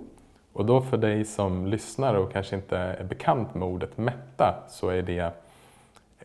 Och 0.53 0.65
då 0.65 0.81
för 0.81 0.97
dig 0.97 1.25
som 1.25 1.67
lyssnar 1.67 2.15
och 2.15 2.31
kanske 2.31 2.55
inte 2.55 2.77
är 2.77 3.03
bekant 3.03 3.55
med 3.55 3.67
ordet 3.67 3.97
mätta 3.97 4.63
så 4.69 4.89
är 4.89 5.01
det, 5.01 5.33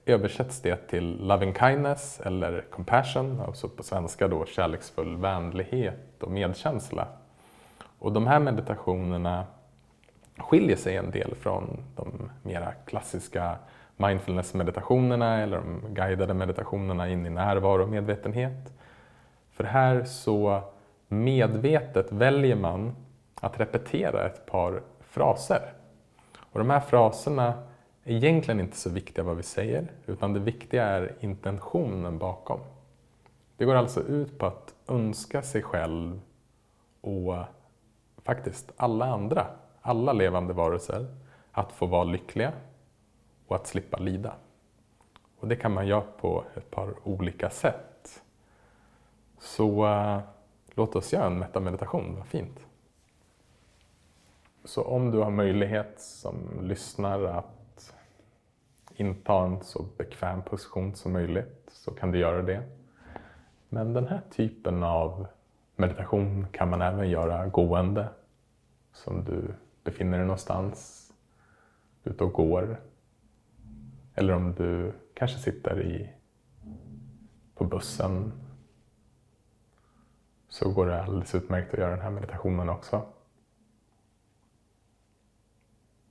översätts 0.08 0.60
det 0.60 0.76
till 0.76 1.26
loving 1.26 1.54
kindness 1.54 2.20
eller 2.20 2.64
compassion, 2.70 3.40
alltså 3.46 3.68
på 3.68 3.82
svenska 3.82 4.28
då 4.28 4.44
kärleksfull 4.46 5.16
vänlighet 5.16 6.22
och 6.22 6.30
medkänsla. 6.30 7.08
Och 7.98 8.12
de 8.12 8.26
här 8.26 8.38
meditationerna 8.38 9.46
skiljer 10.36 10.76
sig 10.76 10.96
en 10.96 11.10
del 11.10 11.34
från 11.34 11.84
de 11.96 12.30
mera 12.42 12.72
klassiska 12.72 13.56
mindfulness-meditationerna 13.96 15.40
eller 15.40 15.56
de 15.56 15.94
guidade 15.94 16.34
meditationerna 16.34 17.08
in 17.08 17.26
i 17.26 17.30
närvaro 17.30 17.82
och 17.82 17.88
medvetenhet. 17.88 18.72
För 19.50 19.64
här 19.64 20.04
så 20.04 20.60
medvetet 21.08 22.12
väljer 22.12 22.56
man 22.56 22.96
att 23.40 23.60
repetera 23.60 24.26
ett 24.26 24.46
par 24.46 24.82
fraser. 25.00 25.72
Och 26.38 26.58
de 26.58 26.70
här 26.70 26.80
fraserna 26.80 27.54
egentligen 28.08 28.60
inte 28.60 28.76
så 28.76 28.90
viktiga 28.90 29.24
vad 29.24 29.36
vi 29.36 29.42
säger, 29.42 29.92
utan 30.06 30.32
det 30.32 30.40
viktiga 30.40 30.84
är 30.84 31.16
intentionen 31.20 32.18
bakom. 32.18 32.60
Det 33.56 33.64
går 33.64 33.74
alltså 33.74 34.02
ut 34.02 34.38
på 34.38 34.46
att 34.46 34.74
önska 34.88 35.42
sig 35.42 35.62
själv 35.62 36.20
och 37.00 37.34
faktiskt 38.22 38.72
alla 38.76 39.06
andra, 39.06 39.46
alla 39.80 40.12
levande 40.12 40.52
varelser, 40.52 41.06
att 41.52 41.72
få 41.72 41.86
vara 41.86 42.04
lyckliga 42.04 42.52
och 43.46 43.56
att 43.56 43.66
slippa 43.66 43.98
lida. 43.98 44.34
Och 45.38 45.48
det 45.48 45.56
kan 45.56 45.72
man 45.72 45.86
göra 45.86 46.04
på 46.20 46.44
ett 46.56 46.70
par 46.70 46.94
olika 47.04 47.50
sätt. 47.50 48.22
Så 49.38 49.86
äh, 49.86 50.20
låt 50.74 50.96
oss 50.96 51.12
göra 51.12 51.26
en 51.26 51.38
metameditation, 51.38 52.14
vad 52.16 52.26
fint. 52.26 52.60
Så 54.64 54.82
om 54.82 55.10
du 55.10 55.18
har 55.18 55.30
möjlighet 55.30 56.00
som 56.00 56.36
lyssnar 56.62 57.22
att 57.22 57.57
inta 59.00 59.44
en 59.44 59.62
så 59.62 59.82
bekväm 59.96 60.42
position 60.42 60.94
som 60.94 61.12
möjligt 61.12 61.70
så 61.72 61.90
kan 61.90 62.12
du 62.12 62.18
göra 62.18 62.42
det. 62.42 62.62
Men 63.68 63.92
den 63.92 64.06
här 64.06 64.20
typen 64.30 64.82
av 64.82 65.26
meditation 65.76 66.46
kan 66.52 66.70
man 66.70 66.82
även 66.82 67.10
göra 67.10 67.46
gående. 67.46 68.08
Som 68.92 69.24
du 69.24 69.54
befinner 69.84 70.18
dig 70.18 70.26
någonstans, 70.26 71.10
ute 72.04 72.24
och 72.24 72.32
går. 72.32 72.80
Eller 74.14 74.34
om 74.34 74.54
du 74.54 74.92
kanske 75.14 75.38
sitter 75.38 75.82
i, 75.82 76.10
på 77.54 77.64
bussen 77.64 78.32
så 80.48 80.72
går 80.72 80.86
det 80.86 81.02
alldeles 81.02 81.34
utmärkt 81.34 81.72
att 81.74 81.80
göra 81.80 81.90
den 81.90 82.00
här 82.00 82.10
meditationen 82.10 82.68
också. 82.68 83.02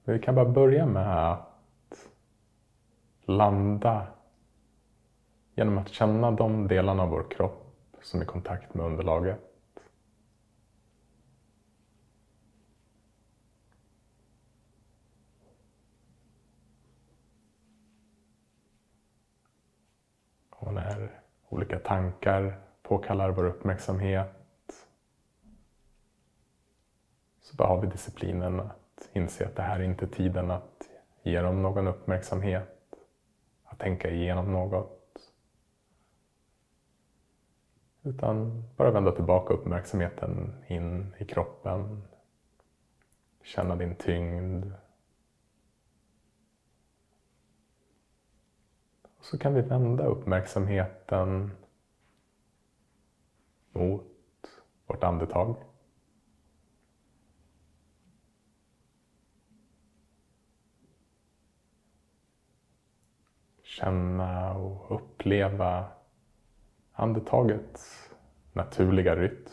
Vi 0.04 0.20
kan 0.20 0.36
bara 0.36 0.50
börja 0.50 0.86
med 0.86 1.32
att 1.32 1.47
landa 3.28 4.08
genom 5.56 5.78
att 5.78 5.90
känna 5.90 6.32
de 6.32 6.68
delarna 6.68 7.04
av 7.04 7.10
vår 7.10 7.26
kropp 7.30 7.98
som 8.02 8.20
är 8.20 8.24
i 8.24 8.28
kontakt 8.28 8.74
med 8.74 8.86
underlaget. 8.86 9.40
Och 20.50 20.74
när 20.74 21.22
olika 21.50 21.80
tankar 21.80 22.60
påkallar 22.84 23.30
vår 23.30 23.46
uppmärksamhet 23.46 24.38
så 27.42 27.56
bara 27.56 27.68
har 27.68 27.82
vi 27.82 27.88
disciplinen 27.88 28.60
att 28.60 29.10
inse 29.14 29.46
att 29.46 29.56
det 29.56 29.62
här 29.62 29.80
är 29.80 29.84
inte 29.84 30.08
tiden 30.08 30.52
att 30.52 30.90
ge 31.24 31.42
dem 31.42 31.62
någon 31.62 31.88
uppmärksamhet, 31.88 32.77
att 33.68 33.80
tänka 33.80 34.10
igenom 34.10 34.52
något. 34.52 35.34
Utan 38.04 38.64
bara 38.78 38.92
vända 38.92 39.12
tillbaka 39.12 39.54
uppmärksamheten 39.54 40.64
in 40.68 41.16
i 41.18 41.26
kroppen. 41.26 42.04
Känna 43.44 43.76
din 43.76 43.96
tyngd. 43.96 44.66
Och 49.18 49.26
så 49.26 49.38
kan 49.38 49.54
vi 49.54 49.62
vända 49.62 50.06
uppmärksamheten 50.06 51.52
mot 53.72 54.04
vårt 54.86 55.04
andetag. 55.04 55.56
känna 63.78 64.54
och 64.54 64.96
uppleva 64.96 65.86
andetagets 66.94 68.10
naturliga 68.54 69.16
rytm. 69.16 69.52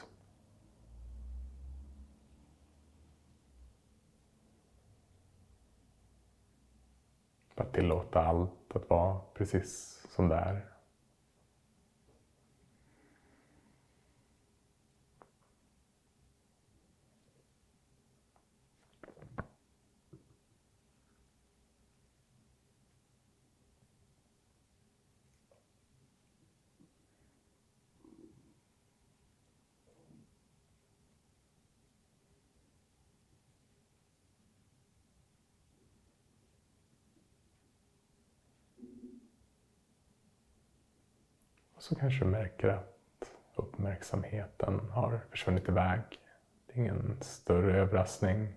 Att 7.54 7.72
tillåta 7.72 8.20
allt 8.20 8.76
att 8.76 8.90
vara 8.90 9.20
precis 9.34 10.02
som 10.10 10.28
det 10.28 10.36
är. 10.36 10.73
Så 41.84 41.94
kanske 41.94 42.24
du 42.24 42.30
märker 42.30 42.68
att 42.68 43.30
uppmärksamheten 43.54 44.80
har 44.90 45.20
försvunnit 45.30 45.68
iväg. 45.68 46.00
Det 46.66 46.72
är 46.72 46.76
ingen 46.78 47.16
större 47.20 47.80
överraskning. 47.80 48.56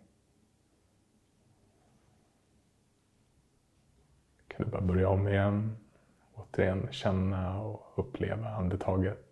Kan 4.48 4.66
du 4.66 4.72
bara 4.72 4.82
börja 4.82 5.10
om 5.10 5.28
igen. 5.28 5.78
Återigen 6.34 6.88
känna 6.92 7.62
och 7.62 7.94
uppleva 7.96 8.50
andetaget. 8.50 9.27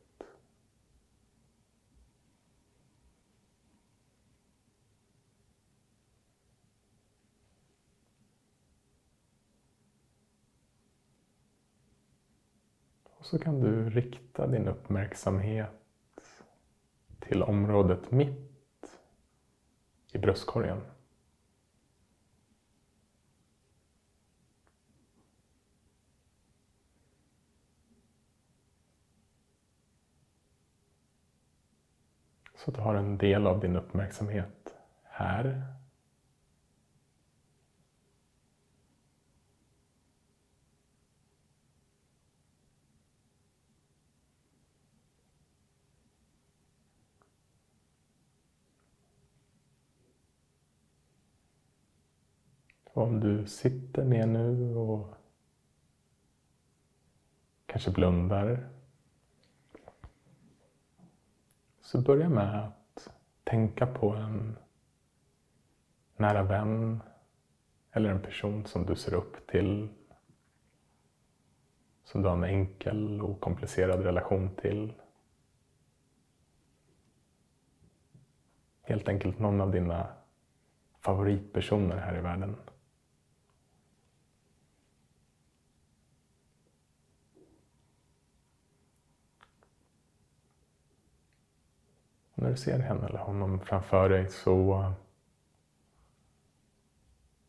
Och 13.26 13.30
så 13.30 13.40
kan 13.40 13.60
du 13.60 13.90
rikta 13.90 14.48
din 14.48 14.68
uppmärksamhet 14.68 15.70
till 17.20 17.44
området 17.44 18.12
mitt 18.12 19.00
i 20.14 20.18
bröstkorgen. 20.18 20.82
Så 32.56 32.72
att 32.72 32.76
du 32.76 32.82
har 32.82 32.96
en 32.96 33.18
del 33.18 33.48
av 33.48 33.60
din 33.60 33.76
uppmärksamhet 33.76 34.76
här. 35.04 35.76
Om 52.98 53.20
du 53.20 53.46
sitter 53.46 54.06
ner 54.06 54.26
nu 54.26 54.76
och 54.76 55.14
kanske 57.66 57.92
blundar 57.92 58.70
så 61.82 62.02
börja 62.02 62.30
med 62.30 62.66
att 62.66 63.10
tänka 63.44 63.88
på 63.88 64.10
en 64.10 64.58
nära 66.18 66.44
vän 66.44 67.02
eller 67.92 68.10
en 68.10 68.22
person 68.22 68.66
som 68.66 68.86
du 68.86 68.96
ser 68.96 69.14
upp 69.14 69.48
till. 69.48 69.90
Som 72.04 72.22
du 72.22 72.28
har 72.28 72.36
en 72.36 72.44
enkel 72.44 73.22
och 73.22 73.40
komplicerad 73.40 74.00
relation 74.00 74.56
till. 74.56 74.94
Helt 78.82 79.08
enkelt 79.08 79.40
någon 79.40 79.62
av 79.62 79.72
dina 79.72 80.08
favoritpersoner 81.00 81.98
här 81.98 82.18
i 82.18 82.22
världen. 82.22 82.56
Och 92.36 92.44
när 92.44 92.50
du 92.50 92.58
ser 92.58 92.80
henne 92.80 93.08
eller 93.08 93.20
honom 93.20 93.60
framför 93.60 94.10
dig 94.10 94.30
så 94.30 94.94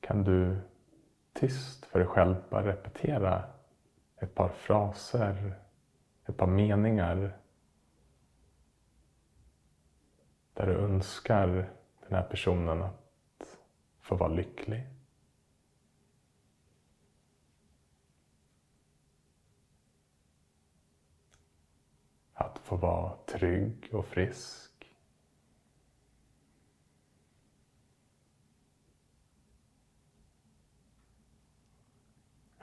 kan 0.01 0.25
du 0.25 0.57
tyst 1.33 1.87
för 1.87 1.99
dig 1.99 2.09
själv 2.09 2.37
bara 2.51 2.67
repetera 2.67 3.45
ett 4.17 4.35
par 4.35 4.49
fraser, 4.49 5.55
ett 6.27 6.37
par 6.37 6.47
meningar 6.47 7.39
där 10.55 10.67
du 10.67 10.73
önskar 10.73 11.47
den 12.01 12.13
här 12.13 12.23
personen 12.23 12.83
att 12.83 13.59
få 14.01 14.17
vara 14.17 14.29
lycklig. 14.29 14.87
Att 22.33 22.59
få 22.59 22.77
vara 22.77 23.17
trygg 23.27 23.89
och 23.93 24.07
frisk. 24.07 24.66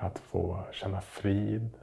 Att 0.04 0.20
få 0.20 0.68
känna 0.72 1.02
frid. 1.02 1.80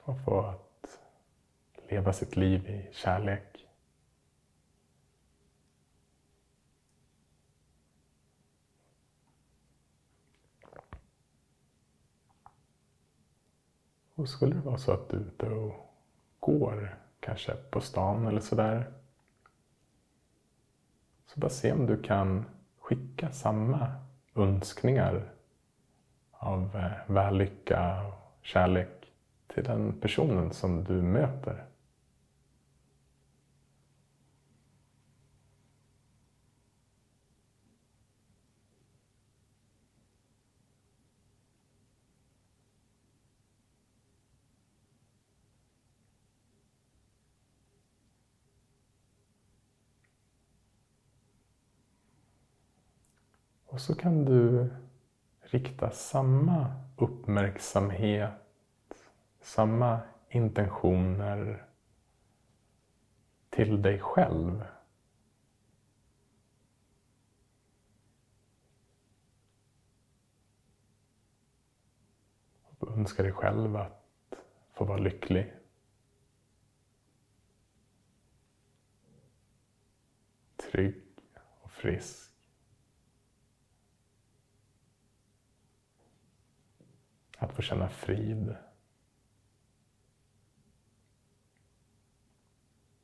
Och 0.00 0.24
få 0.24 0.40
att 0.40 0.98
leva 1.90 2.12
sitt 2.12 2.36
liv 2.36 2.66
i 2.66 2.88
kärlek. 2.92 3.66
Och 14.14 14.28
skulle 14.28 14.54
det 14.54 14.60
vara 14.60 14.78
så 14.78 14.92
att 14.92 15.08
du 15.08 15.16
är 15.16 15.20
ute 15.20 15.46
och 15.46 15.87
går, 16.40 16.96
kanske 17.20 17.54
på 17.54 17.80
stan 17.80 18.26
eller 18.26 18.40
sådär. 18.40 18.86
Så 21.26 21.40
bara 21.40 21.50
se 21.50 21.72
om 21.72 21.86
du 21.86 22.02
kan 22.02 22.44
skicka 22.78 23.32
samma 23.32 23.92
önskningar 24.34 25.32
av 26.30 26.76
eh, 26.76 27.14
vällycka 27.14 28.06
och 28.06 28.36
kärlek 28.42 29.12
till 29.46 29.64
den 29.64 30.00
personen 30.00 30.52
som 30.52 30.84
du 30.84 30.92
möter. 30.92 31.67
Och 53.78 53.82
så 53.82 53.94
kan 53.94 54.24
du 54.24 54.70
rikta 55.40 55.90
samma 55.90 56.72
uppmärksamhet, 56.96 58.32
samma 59.40 60.00
intentioner 60.28 61.66
till 63.50 63.82
dig 63.82 64.00
själv. 64.00 64.64
Och 72.78 72.92
önska 72.92 73.22
dig 73.22 73.32
själv 73.32 73.76
att 73.76 74.34
få 74.72 74.84
vara 74.84 74.98
lycklig. 74.98 75.54
Trygg 80.56 81.02
och 81.62 81.70
frisk. 81.70 82.27
Att 87.40 87.52
få 87.52 87.62
känna 87.62 87.88
frid. 87.88 88.56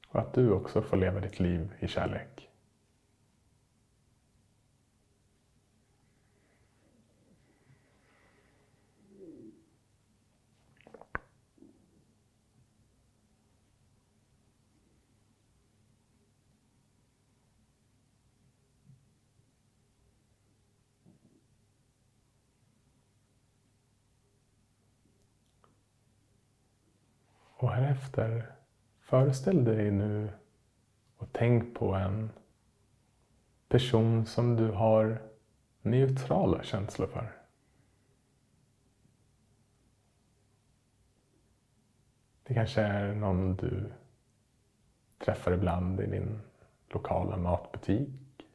Och 0.08 0.20
att 0.20 0.34
du 0.34 0.50
också 0.50 0.82
får 0.82 0.96
leva 0.96 1.20
ditt 1.20 1.40
liv 1.40 1.72
i 1.80 1.88
kärlek. 1.88 2.50
Och 27.63 27.63
härefter, 27.74 28.52
föreställ 29.00 29.64
dig 29.64 29.90
nu 29.90 30.30
och 31.16 31.28
tänk 31.32 31.74
på 31.74 31.94
en 31.94 32.30
person 33.68 34.26
som 34.26 34.56
du 34.56 34.70
har 34.70 35.22
neutrala 35.82 36.62
känslor 36.62 37.06
för. 37.06 37.32
Det 42.42 42.54
kanske 42.54 42.80
är 42.80 43.14
någon 43.14 43.56
du 43.56 43.92
träffar 45.18 45.52
ibland 45.52 46.00
i 46.00 46.06
din 46.06 46.40
lokala 46.88 47.36
matbutik. 47.36 48.46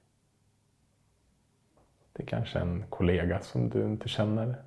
Det 2.14 2.24
är 2.24 2.28
kanske 2.28 2.60
en 2.60 2.84
kollega 2.90 3.42
som 3.42 3.70
du 3.70 3.86
inte 3.86 4.10
känner. 4.10 4.64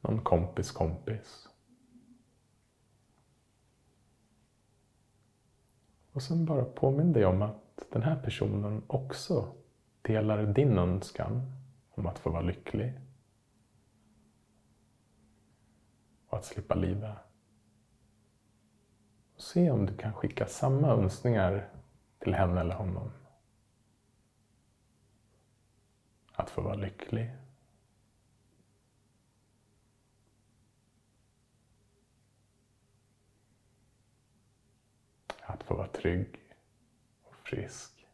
Någon 0.00 0.20
kompis 0.20 0.70
kompis. 0.70 1.48
Och 6.12 6.22
sen 6.22 6.44
bara 6.44 6.64
påminn 6.64 7.12
dig 7.12 7.26
om 7.26 7.42
att 7.42 7.86
den 7.92 8.02
här 8.02 8.22
personen 8.22 8.82
också 8.86 9.54
delar 10.02 10.46
din 10.46 10.78
önskan 10.78 11.52
om 11.90 12.06
att 12.06 12.18
få 12.18 12.30
vara 12.30 12.42
lycklig 12.42 13.00
och 16.26 16.38
att 16.38 16.44
slippa 16.44 16.74
lida. 16.74 17.16
Se 19.36 19.70
om 19.70 19.86
du 19.86 19.96
kan 19.96 20.14
skicka 20.14 20.46
samma 20.46 20.88
önskningar 20.88 21.68
till 22.18 22.34
henne 22.34 22.60
eller 22.60 22.74
honom. 22.74 23.10
Att 26.32 26.50
få 26.50 26.62
vara 26.62 26.74
lycklig. 26.74 27.39
Att 35.60 35.66
få 35.66 35.74
vara 35.74 35.88
trygg 35.88 36.40
och 37.22 37.34
frisk. 37.36 38.06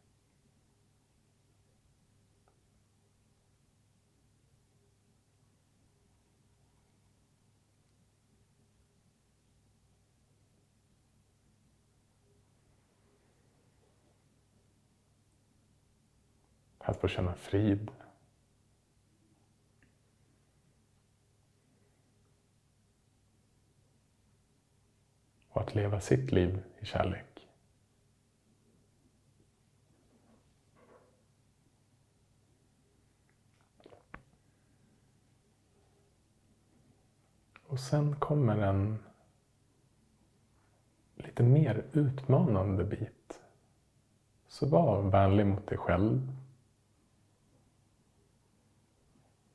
Att 16.77 17.01
få 17.01 17.07
känna 17.07 17.35
frid. 17.35 17.91
Och 25.49 25.61
att 25.61 25.75
leva 25.75 25.99
sitt 25.99 26.31
liv 26.31 26.63
i 26.79 26.85
kärlek. 26.85 27.26
Och 37.67 37.79
sen 37.79 38.15
kommer 38.15 38.57
en 38.57 38.99
lite 41.15 41.43
mer 41.43 41.85
utmanande 41.91 42.83
bit. 42.83 43.41
Så 44.47 44.65
var 44.65 45.01
vänlig 45.01 45.45
mot 45.45 45.67
dig 45.67 45.77
själv. 45.77 46.33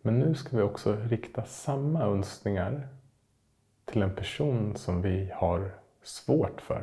Men 0.02 0.18
nu 0.18 0.34
ska 0.34 0.56
vi 0.56 0.62
också 0.62 0.96
rikta 0.96 1.44
samma 1.44 2.02
önskningar 2.02 2.88
till 3.84 4.02
en 4.02 4.14
person 4.14 4.76
som 4.76 5.02
vi 5.02 5.30
har 5.34 5.74
svårt 6.02 6.60
för. 6.60 6.80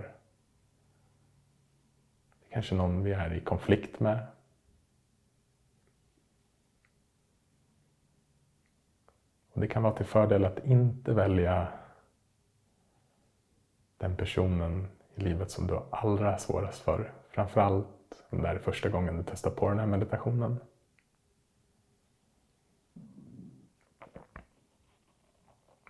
Det 2.40 2.46
är 2.48 2.54
kanske 2.54 2.76
någon 2.76 3.04
vi 3.04 3.12
är 3.12 3.34
i 3.34 3.40
konflikt 3.40 4.00
med. 4.00 4.28
Det 9.62 9.68
kan 9.68 9.84
vara 9.84 9.94
till 9.94 10.06
fördel 10.06 10.46
att 10.46 10.66
inte 10.66 11.14
välja 11.14 11.68
den 13.98 14.16
personen 14.16 14.88
i 15.16 15.22
livet 15.22 15.52
som 15.52 15.68
du 15.68 15.74
har 15.74 15.86
allra 15.92 16.38
svårast 16.38 16.82
för. 16.82 17.14
Framförallt 17.30 17.88
om 18.30 18.42
det 18.42 18.48
här 18.48 18.56
är 18.56 18.60
första 18.60 18.90
gången 18.90 19.18
du 19.18 19.24
testar 19.24 19.52
på 19.52 19.70
den 19.70 19.80
här 19.80 19.86
meditationen. 19.86 20.60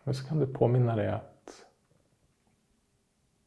Men 0.03 0.13
så 0.13 0.27
kan 0.27 0.39
du 0.39 0.47
påminna 0.53 0.95
dig 0.95 1.07
att 1.07 1.65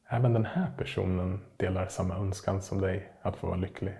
även 0.09 0.33
den 0.33 0.45
här 0.45 0.73
personen 0.79 1.41
delar 1.57 1.87
samma 1.87 2.17
önskan 2.17 2.63
som 2.63 2.81
dig 2.81 3.13
att 3.23 3.37
få 3.37 3.47
vara 3.47 3.57
lycklig. 3.57 3.99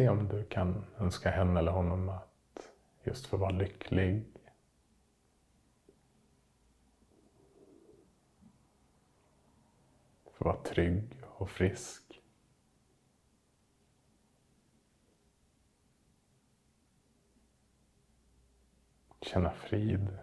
Se 0.00 0.08
om 0.08 0.28
du 0.28 0.44
kan 0.44 0.84
önska 0.98 1.30
henne 1.30 1.60
eller 1.60 1.72
honom 1.72 2.08
att 2.08 2.70
just 3.04 3.26
få 3.26 3.36
vara 3.36 3.50
lycklig. 3.50 4.24
Få 10.24 10.44
vara 10.44 10.62
trygg 10.62 11.22
och 11.24 11.50
frisk. 11.50 12.22
Känna 19.20 19.50
frid. 19.50 20.18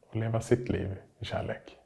Och 0.00 0.16
leva 0.16 0.40
sitt 0.40 0.68
liv 0.68 0.96
i 1.18 1.24
kärlek. 1.24 1.83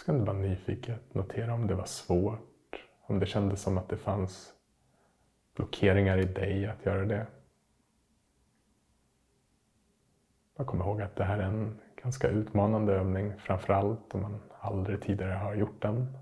Så 0.00 0.06
kan 0.06 0.18
du 0.18 0.24
bara 0.24 0.36
nyfiket 0.36 1.14
notera 1.14 1.54
om 1.54 1.66
det 1.66 1.74
var 1.74 1.84
svårt, 1.84 2.88
om 3.00 3.18
det 3.18 3.26
kändes 3.26 3.62
som 3.62 3.78
att 3.78 3.88
det 3.88 3.96
fanns 3.96 4.54
blockeringar 5.54 6.18
i 6.18 6.24
dig 6.24 6.66
att 6.66 6.86
göra 6.86 7.04
det. 7.04 7.26
Jag 10.56 10.66
kommer 10.66 10.84
ihåg 10.84 11.02
att 11.02 11.16
det 11.16 11.24
här 11.24 11.38
är 11.38 11.42
en 11.42 11.80
ganska 12.02 12.28
utmanande 12.28 12.92
övning, 12.92 13.38
framförallt 13.38 14.14
om 14.14 14.22
man 14.22 14.40
aldrig 14.60 15.02
tidigare 15.02 15.34
har 15.34 15.54
gjort 15.54 15.82
den. 15.82 16.16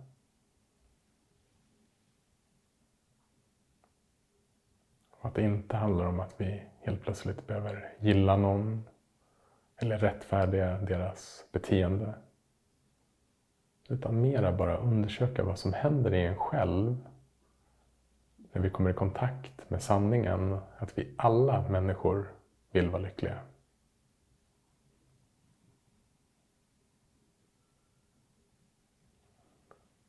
Och 5.11 5.27
att 5.27 5.35
det 5.35 5.43
inte 5.43 5.77
handlar 5.77 6.07
om 6.07 6.21
att 6.21 6.35
vi 6.41 6.63
helt 6.81 7.03
plötsligt 7.03 7.47
behöver 7.47 7.95
gilla 8.01 8.37
någon 8.37 8.89
eller 9.77 9.99
rättfärdiga 9.99 10.79
deras 10.79 11.45
beteende. 11.53 12.15
Utan 13.89 14.21
mera 14.21 14.53
bara 14.53 14.77
undersöka 14.77 15.45
vad 15.45 15.59
som 15.59 15.73
händer 15.73 16.15
i 16.15 16.27
en 16.27 16.37
själv 16.37 17.09
när 18.53 18.63
vi 18.63 18.71
kommer 18.71 18.91
i 18.91 18.95
kontakt 18.95 19.71
med 19.71 19.83
sanningen 19.83 20.59
att 20.79 20.99
vi 20.99 21.15
alla 21.17 21.69
människor 21.69 22.33
vill 22.71 22.91
vara 22.91 23.03
lyckliga. 23.03 23.39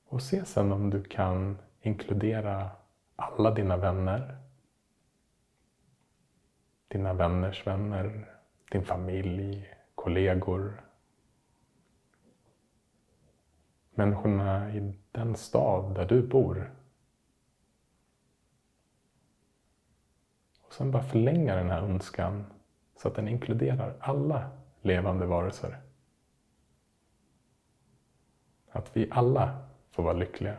Och 0.06 0.22
se 0.22 0.46
sen 0.46 0.72
om 0.72 0.90
du 0.90 1.04
kan 1.04 1.58
inkludera 1.82 2.70
alla 3.16 3.52
dina 3.52 3.78
vänner, 3.78 4.38
dina 6.88 7.14
vänners 7.14 7.68
vänner, 7.68 8.36
din 8.72 8.84
familj, 8.84 9.76
kollegor, 9.96 10.89
människorna 14.00 14.74
i 14.74 14.94
den 15.12 15.36
stad 15.36 15.96
där 15.96 16.06
du 16.06 16.28
bor. 16.28 16.74
Och 20.62 20.74
sen 20.74 20.92
bara 20.92 21.04
förlänga 21.04 21.56
den 21.56 21.70
här 21.70 21.82
önskan 21.82 22.46
så 22.96 23.08
att 23.08 23.16
den 23.16 23.28
inkluderar 23.28 23.96
alla 24.00 24.52
levande 24.82 25.26
varelser. 25.26 25.82
Att 28.72 28.98
vi 28.98 29.10
alla 29.12 29.68
får 29.92 30.04
vara 30.04 30.14
lyckliga. 30.14 30.58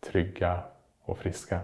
Trygga 0.00 0.64
och 1.02 1.18
friska. 1.18 1.60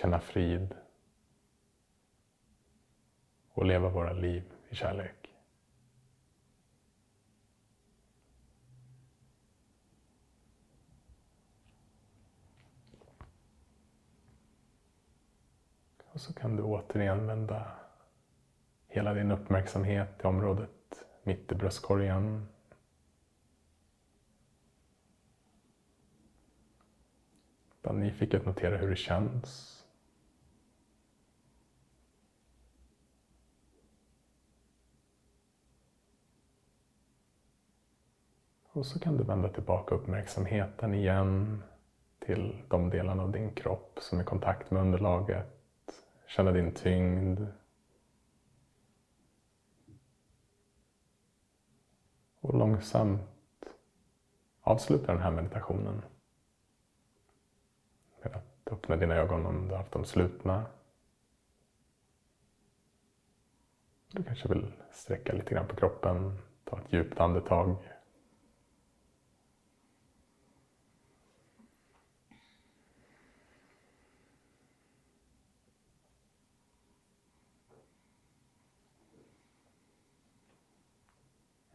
Känna 0.00 0.20
frid 0.20 0.74
och 3.52 3.66
leva 3.66 3.88
våra 3.88 4.12
liv 4.12 4.52
i 4.68 4.74
kärlek. 4.74 5.34
Och 15.98 16.20
så 16.20 16.32
kan 16.32 16.56
du 16.56 16.62
återigen 16.62 17.26
vända 17.26 17.72
hela 18.86 19.14
din 19.14 19.30
uppmärksamhet 19.30 20.18
till 20.18 20.26
området 20.26 21.06
mitt 21.22 21.52
i 21.52 21.54
bröstkorgen. 21.54 22.48
Bara 27.82 27.94
nyfiket 27.94 28.46
notera 28.46 28.76
hur 28.76 28.90
det 28.90 28.96
känns. 28.96 29.77
Och 38.78 38.86
så 38.86 38.98
kan 38.98 39.16
du 39.16 39.24
vända 39.24 39.48
tillbaka 39.48 39.94
uppmärksamheten 39.94 40.94
igen 40.94 41.62
till 42.18 42.62
de 42.68 42.90
delarna 42.90 43.22
av 43.22 43.32
din 43.32 43.54
kropp 43.54 43.98
som 44.00 44.18
är 44.18 44.22
i 44.22 44.26
kontakt 44.26 44.70
med 44.70 44.82
underlaget. 44.82 45.46
Känna 46.26 46.52
din 46.52 46.72
tyngd. 46.72 47.40
Och 52.40 52.54
långsamt 52.54 53.20
avsluta 54.60 55.12
den 55.12 55.22
här 55.22 55.30
meditationen 55.30 56.02
med 58.22 58.32
att 58.36 58.72
öppna 58.72 58.96
dina 58.96 59.14
ögon 59.14 59.46
om 59.46 59.64
du 59.64 59.70
har 59.70 59.78
haft 59.78 59.92
dem 59.92 60.04
slutna. 60.04 60.66
Du 64.12 64.22
kanske 64.22 64.48
vill 64.48 64.72
sträcka 64.92 65.32
lite 65.32 65.54
grann 65.54 65.68
på 65.68 65.76
kroppen, 65.76 66.38
ta 66.64 66.78
ett 66.78 66.92
djupt 66.92 67.20
andetag. 67.20 67.76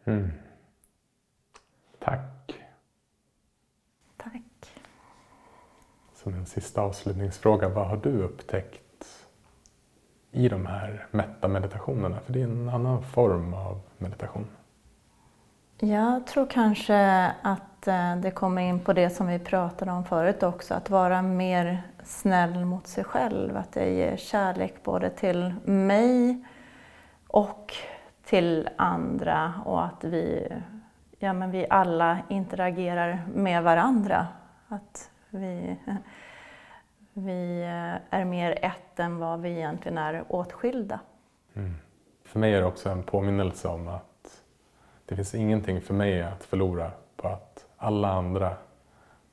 Mm. 0.06 0.32
Tack. 2.00 2.64
Tack. 4.18 4.74
Som 6.14 6.34
en 6.34 6.46
sista 6.46 6.82
avslutningsfråga, 6.82 7.70
vad 7.70 7.88
har 7.88 7.98
du 7.98 8.24
upptäckt 8.24 8.80
i 10.32 10.50
de 10.50 10.66
här 10.66 11.08
mätta-meditationerna? 11.12 12.20
För 12.20 12.34
det 12.34 12.40
är 12.42 12.44
en 12.44 12.70
annan 12.70 13.04
form 13.04 13.54
av 13.54 13.82
meditation. 13.98 14.48
Jag 15.80 16.28
tror 16.28 16.48
kanske 16.50 17.32
att 17.42 17.88
eh, 17.88 18.16
det 18.16 18.32
kommer 18.32 18.62
in 18.62 18.80
på 18.80 18.94
det 18.94 19.10
som 19.10 19.28
vi 19.28 19.40
pratade 19.40 19.92
om 19.92 20.06
förut 20.06 20.44
också, 20.44 20.74
att 20.74 20.90
vara 20.90 21.22
mer 21.22 21.84
snäll 22.04 22.66
mot 22.66 22.88
sig 22.88 23.04
själv. 23.04 23.58
Att 23.58 23.72
det 23.72 23.90
ger 23.90 24.18
kärlek 24.18 24.84
både 24.84 25.10
till 25.10 25.54
mig 25.64 26.46
och 27.28 27.74
till 28.34 28.70
andra 28.76 29.54
och 29.66 29.86
att 29.86 30.04
vi, 30.04 30.48
ja, 31.20 31.34
men 31.34 31.52
vi 31.52 31.68
alla 31.70 32.20
interagerar 32.30 33.26
med 33.34 33.64
varandra. 33.64 34.28
Att 34.68 35.12
vi, 35.30 35.78
vi 37.14 37.62
eh, 37.62 38.20
är 38.20 38.26
mer 38.26 38.66
ett 38.66 39.00
än 39.00 39.18
vad 39.18 39.42
vi 39.42 39.50
egentligen 39.50 39.98
är 39.98 40.26
åtskilda. 40.30 41.00
Mm. 41.54 41.74
För 42.24 42.40
mig 42.40 42.54
är 42.54 42.62
det 42.62 42.68
också 42.68 42.90
en 42.90 43.04
påminnelse 43.04 43.68
om 43.68 43.88
att 43.88 44.44
det 45.06 45.16
finns 45.16 45.36
ingenting 45.36 45.82
för 45.82 45.94
mig 45.94 46.24
att 46.24 46.44
förlora 46.44 46.92
på 47.16 47.28
att 47.28 47.66
alla 47.78 48.12
andra 48.12 48.54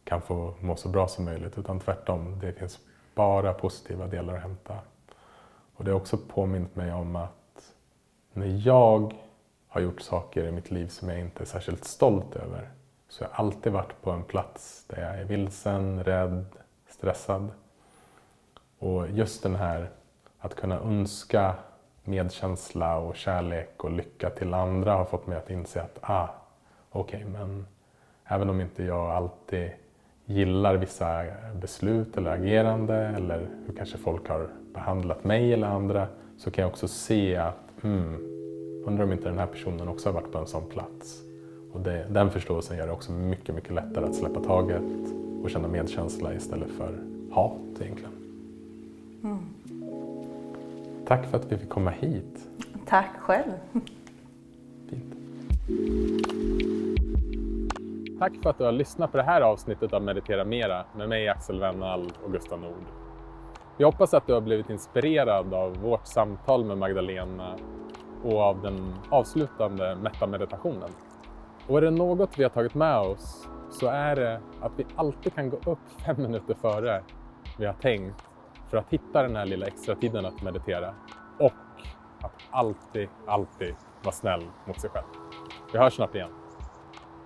kan 0.05 0.23
få 0.23 0.55
må 0.61 0.77
så 0.77 0.89
bra 0.89 1.09
som 1.09 1.25
möjligt 1.25 1.59
utan 1.59 1.81
tvärtom, 1.81 2.39
det 2.39 2.53
finns 2.53 2.79
bara 3.15 3.53
positiva 3.53 4.07
delar 4.07 4.35
att 4.35 4.43
hämta. 4.43 4.79
Och 5.77 5.85
det 5.85 5.91
har 5.91 6.01
också 6.01 6.19
påmint 6.19 6.77
mig 6.77 6.93
om 6.93 7.17
att 7.17 7.40
när 8.33 8.67
jag 8.67 9.15
har 9.69 9.81
gjort 9.81 10.01
saker 10.01 10.45
i 10.45 10.53
mitt 10.53 10.71
liv 10.71 10.89
som 10.89 11.09
jag 11.09 11.21
inte 11.21 11.43
är 11.43 11.47
särskilt 11.47 11.85
stolt 11.85 12.37
över 12.37 12.69
så 13.09 13.25
har 13.25 13.31
jag 13.31 13.41
alltid 13.41 13.73
varit 13.73 14.03
på 14.03 14.11
en 14.11 14.25
plats 14.25 14.85
där 14.89 15.03
jag 15.03 15.21
är 15.21 15.25
vilsen, 15.25 16.05
rädd, 16.05 16.47
stressad. 16.89 17.49
Och 18.79 19.11
just 19.11 19.43
den 19.43 19.57
här 19.57 19.91
att 20.39 20.55
kunna 20.55 20.81
önska 20.81 21.55
medkänsla 22.05 22.97
och 22.97 23.17
kärlek 23.17 23.85
och 23.85 23.91
lycka 23.91 24.31
till 24.31 24.55
andra 24.55 24.95
har 24.95 25.05
fått 25.05 25.27
mig 25.27 25.39
att 25.39 25.51
inse 25.51 25.83
att 25.83 25.99
ah, 26.01 26.29
okej, 26.91 27.25
okay, 27.25 27.33
men 27.33 27.67
även 28.25 28.51
om 28.51 28.61
inte 28.61 28.85
jag 28.85 29.11
alltid 29.11 29.71
gillar 30.25 30.77
vissa 30.77 31.25
beslut 31.55 32.17
eller 32.17 32.31
agerande 32.31 32.97
eller 32.97 33.49
hur 33.67 33.75
kanske 33.77 33.99
folk 33.99 34.29
har 34.29 34.49
behandlat 34.75 35.25
mig 35.25 35.53
eller 35.53 35.67
andra 35.67 36.09
så 36.39 36.51
kan 36.51 36.63
jag 36.63 36.71
också 36.71 36.89
se 36.89 37.37
att 37.37 37.70
mm, 37.83 38.15
undrar 38.87 39.05
om 39.05 39.13
inte 39.13 39.29
den 39.29 39.39
här 39.39 39.47
personen 39.47 39.89
också 39.89 40.09
har 40.09 40.15
varit 40.15 40.33
på 40.33 40.39
en 40.39 40.47
sån 40.47 40.67
plats. 40.67 41.23
Och 41.73 41.81
det, 41.81 42.07
den 42.11 42.31
förståelsen 42.31 42.77
gör 42.77 42.87
det 42.87 42.93
också 42.93 43.13
mycket, 43.13 43.55
mycket 43.55 43.71
lättare 43.71 44.05
att 44.05 44.15
släppa 44.15 44.41
taget 44.41 44.83
och 45.43 45.51
känna 45.51 45.69
medkänsla 45.69 46.35
istället 46.35 46.71
för 46.71 46.99
hat 47.31 47.81
egentligen. 47.81 48.13
Mm. 49.25 49.39
Tack 51.07 51.27
för 51.27 51.39
att 51.39 51.53
vi 51.53 51.59
fick 51.59 51.69
komma 51.69 51.91
hit. 51.91 52.49
Tack 52.87 53.11
själv. 53.19 53.53
Fint. 54.91 55.15
Tack 58.19 58.33
för 58.43 58.51
att 58.51 58.59
du 58.59 58.65
har 58.65 58.73
lyssnat 58.73 59.11
på 59.11 59.17
det 59.17 59.23
här 59.23 59.41
avsnittet 59.41 59.93
av 59.93 60.03
Meditera 60.03 60.45
Mera 60.45 60.85
med 60.97 61.09
mig 61.09 61.29
Axel 61.29 61.61
Wennall 61.61 62.13
och 62.25 62.33
Gustav 62.33 62.61
Nord. 62.61 63.00
Jag 63.81 63.87
hoppas 63.87 64.15
att 64.15 64.27
du 64.27 64.33
har 64.33 64.41
blivit 64.41 64.71
inspirerad 64.71 65.55
av 65.55 65.77
vårt 65.77 66.07
samtal 66.07 66.65
med 66.65 66.79
Magdalena 66.79 67.57
och 68.25 68.41
av 68.41 68.63
den 68.63 68.95
avslutande 69.11 69.97
metameditationen. 69.97 70.91
Och 71.67 71.79
är 71.79 71.83
det 71.83 71.91
något 71.91 72.39
vi 72.39 72.43
har 72.43 72.51
tagit 72.51 72.75
med 72.75 72.99
oss 72.99 73.49
så 73.71 73.87
är 73.87 74.17
det 74.17 74.41
att 74.61 74.73
vi 74.77 74.87
alltid 74.97 75.35
kan 75.35 75.51
gå 75.51 75.57
upp 75.57 75.79
fem 76.07 76.17
minuter 76.23 76.55
före 76.55 77.03
vi 77.59 77.67
har 77.67 77.73
tänkt 77.73 78.29
för 78.71 78.77
att 78.77 78.91
hitta 78.91 79.23
den 79.23 79.37
här 79.37 79.47
lilla 79.47 79.67
extra 79.67 79.95
tiden 79.95 80.27
att 80.27 80.43
meditera. 80.43 80.95
Och 81.39 81.53
att 82.21 82.33
alltid, 82.51 83.09
alltid 83.27 83.75
vara 84.03 84.15
snäll 84.15 84.45
mot 84.67 84.81
sig 84.81 84.91
själv. 84.91 85.07
Vi 85.73 85.79
hörs 85.79 85.95
snart 85.95 86.15
igen. 86.15 86.31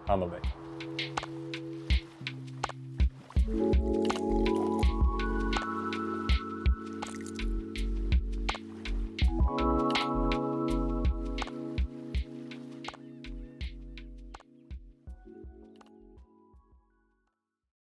Hand 0.07 0.23
om 0.23 0.31
dig. 0.31 0.41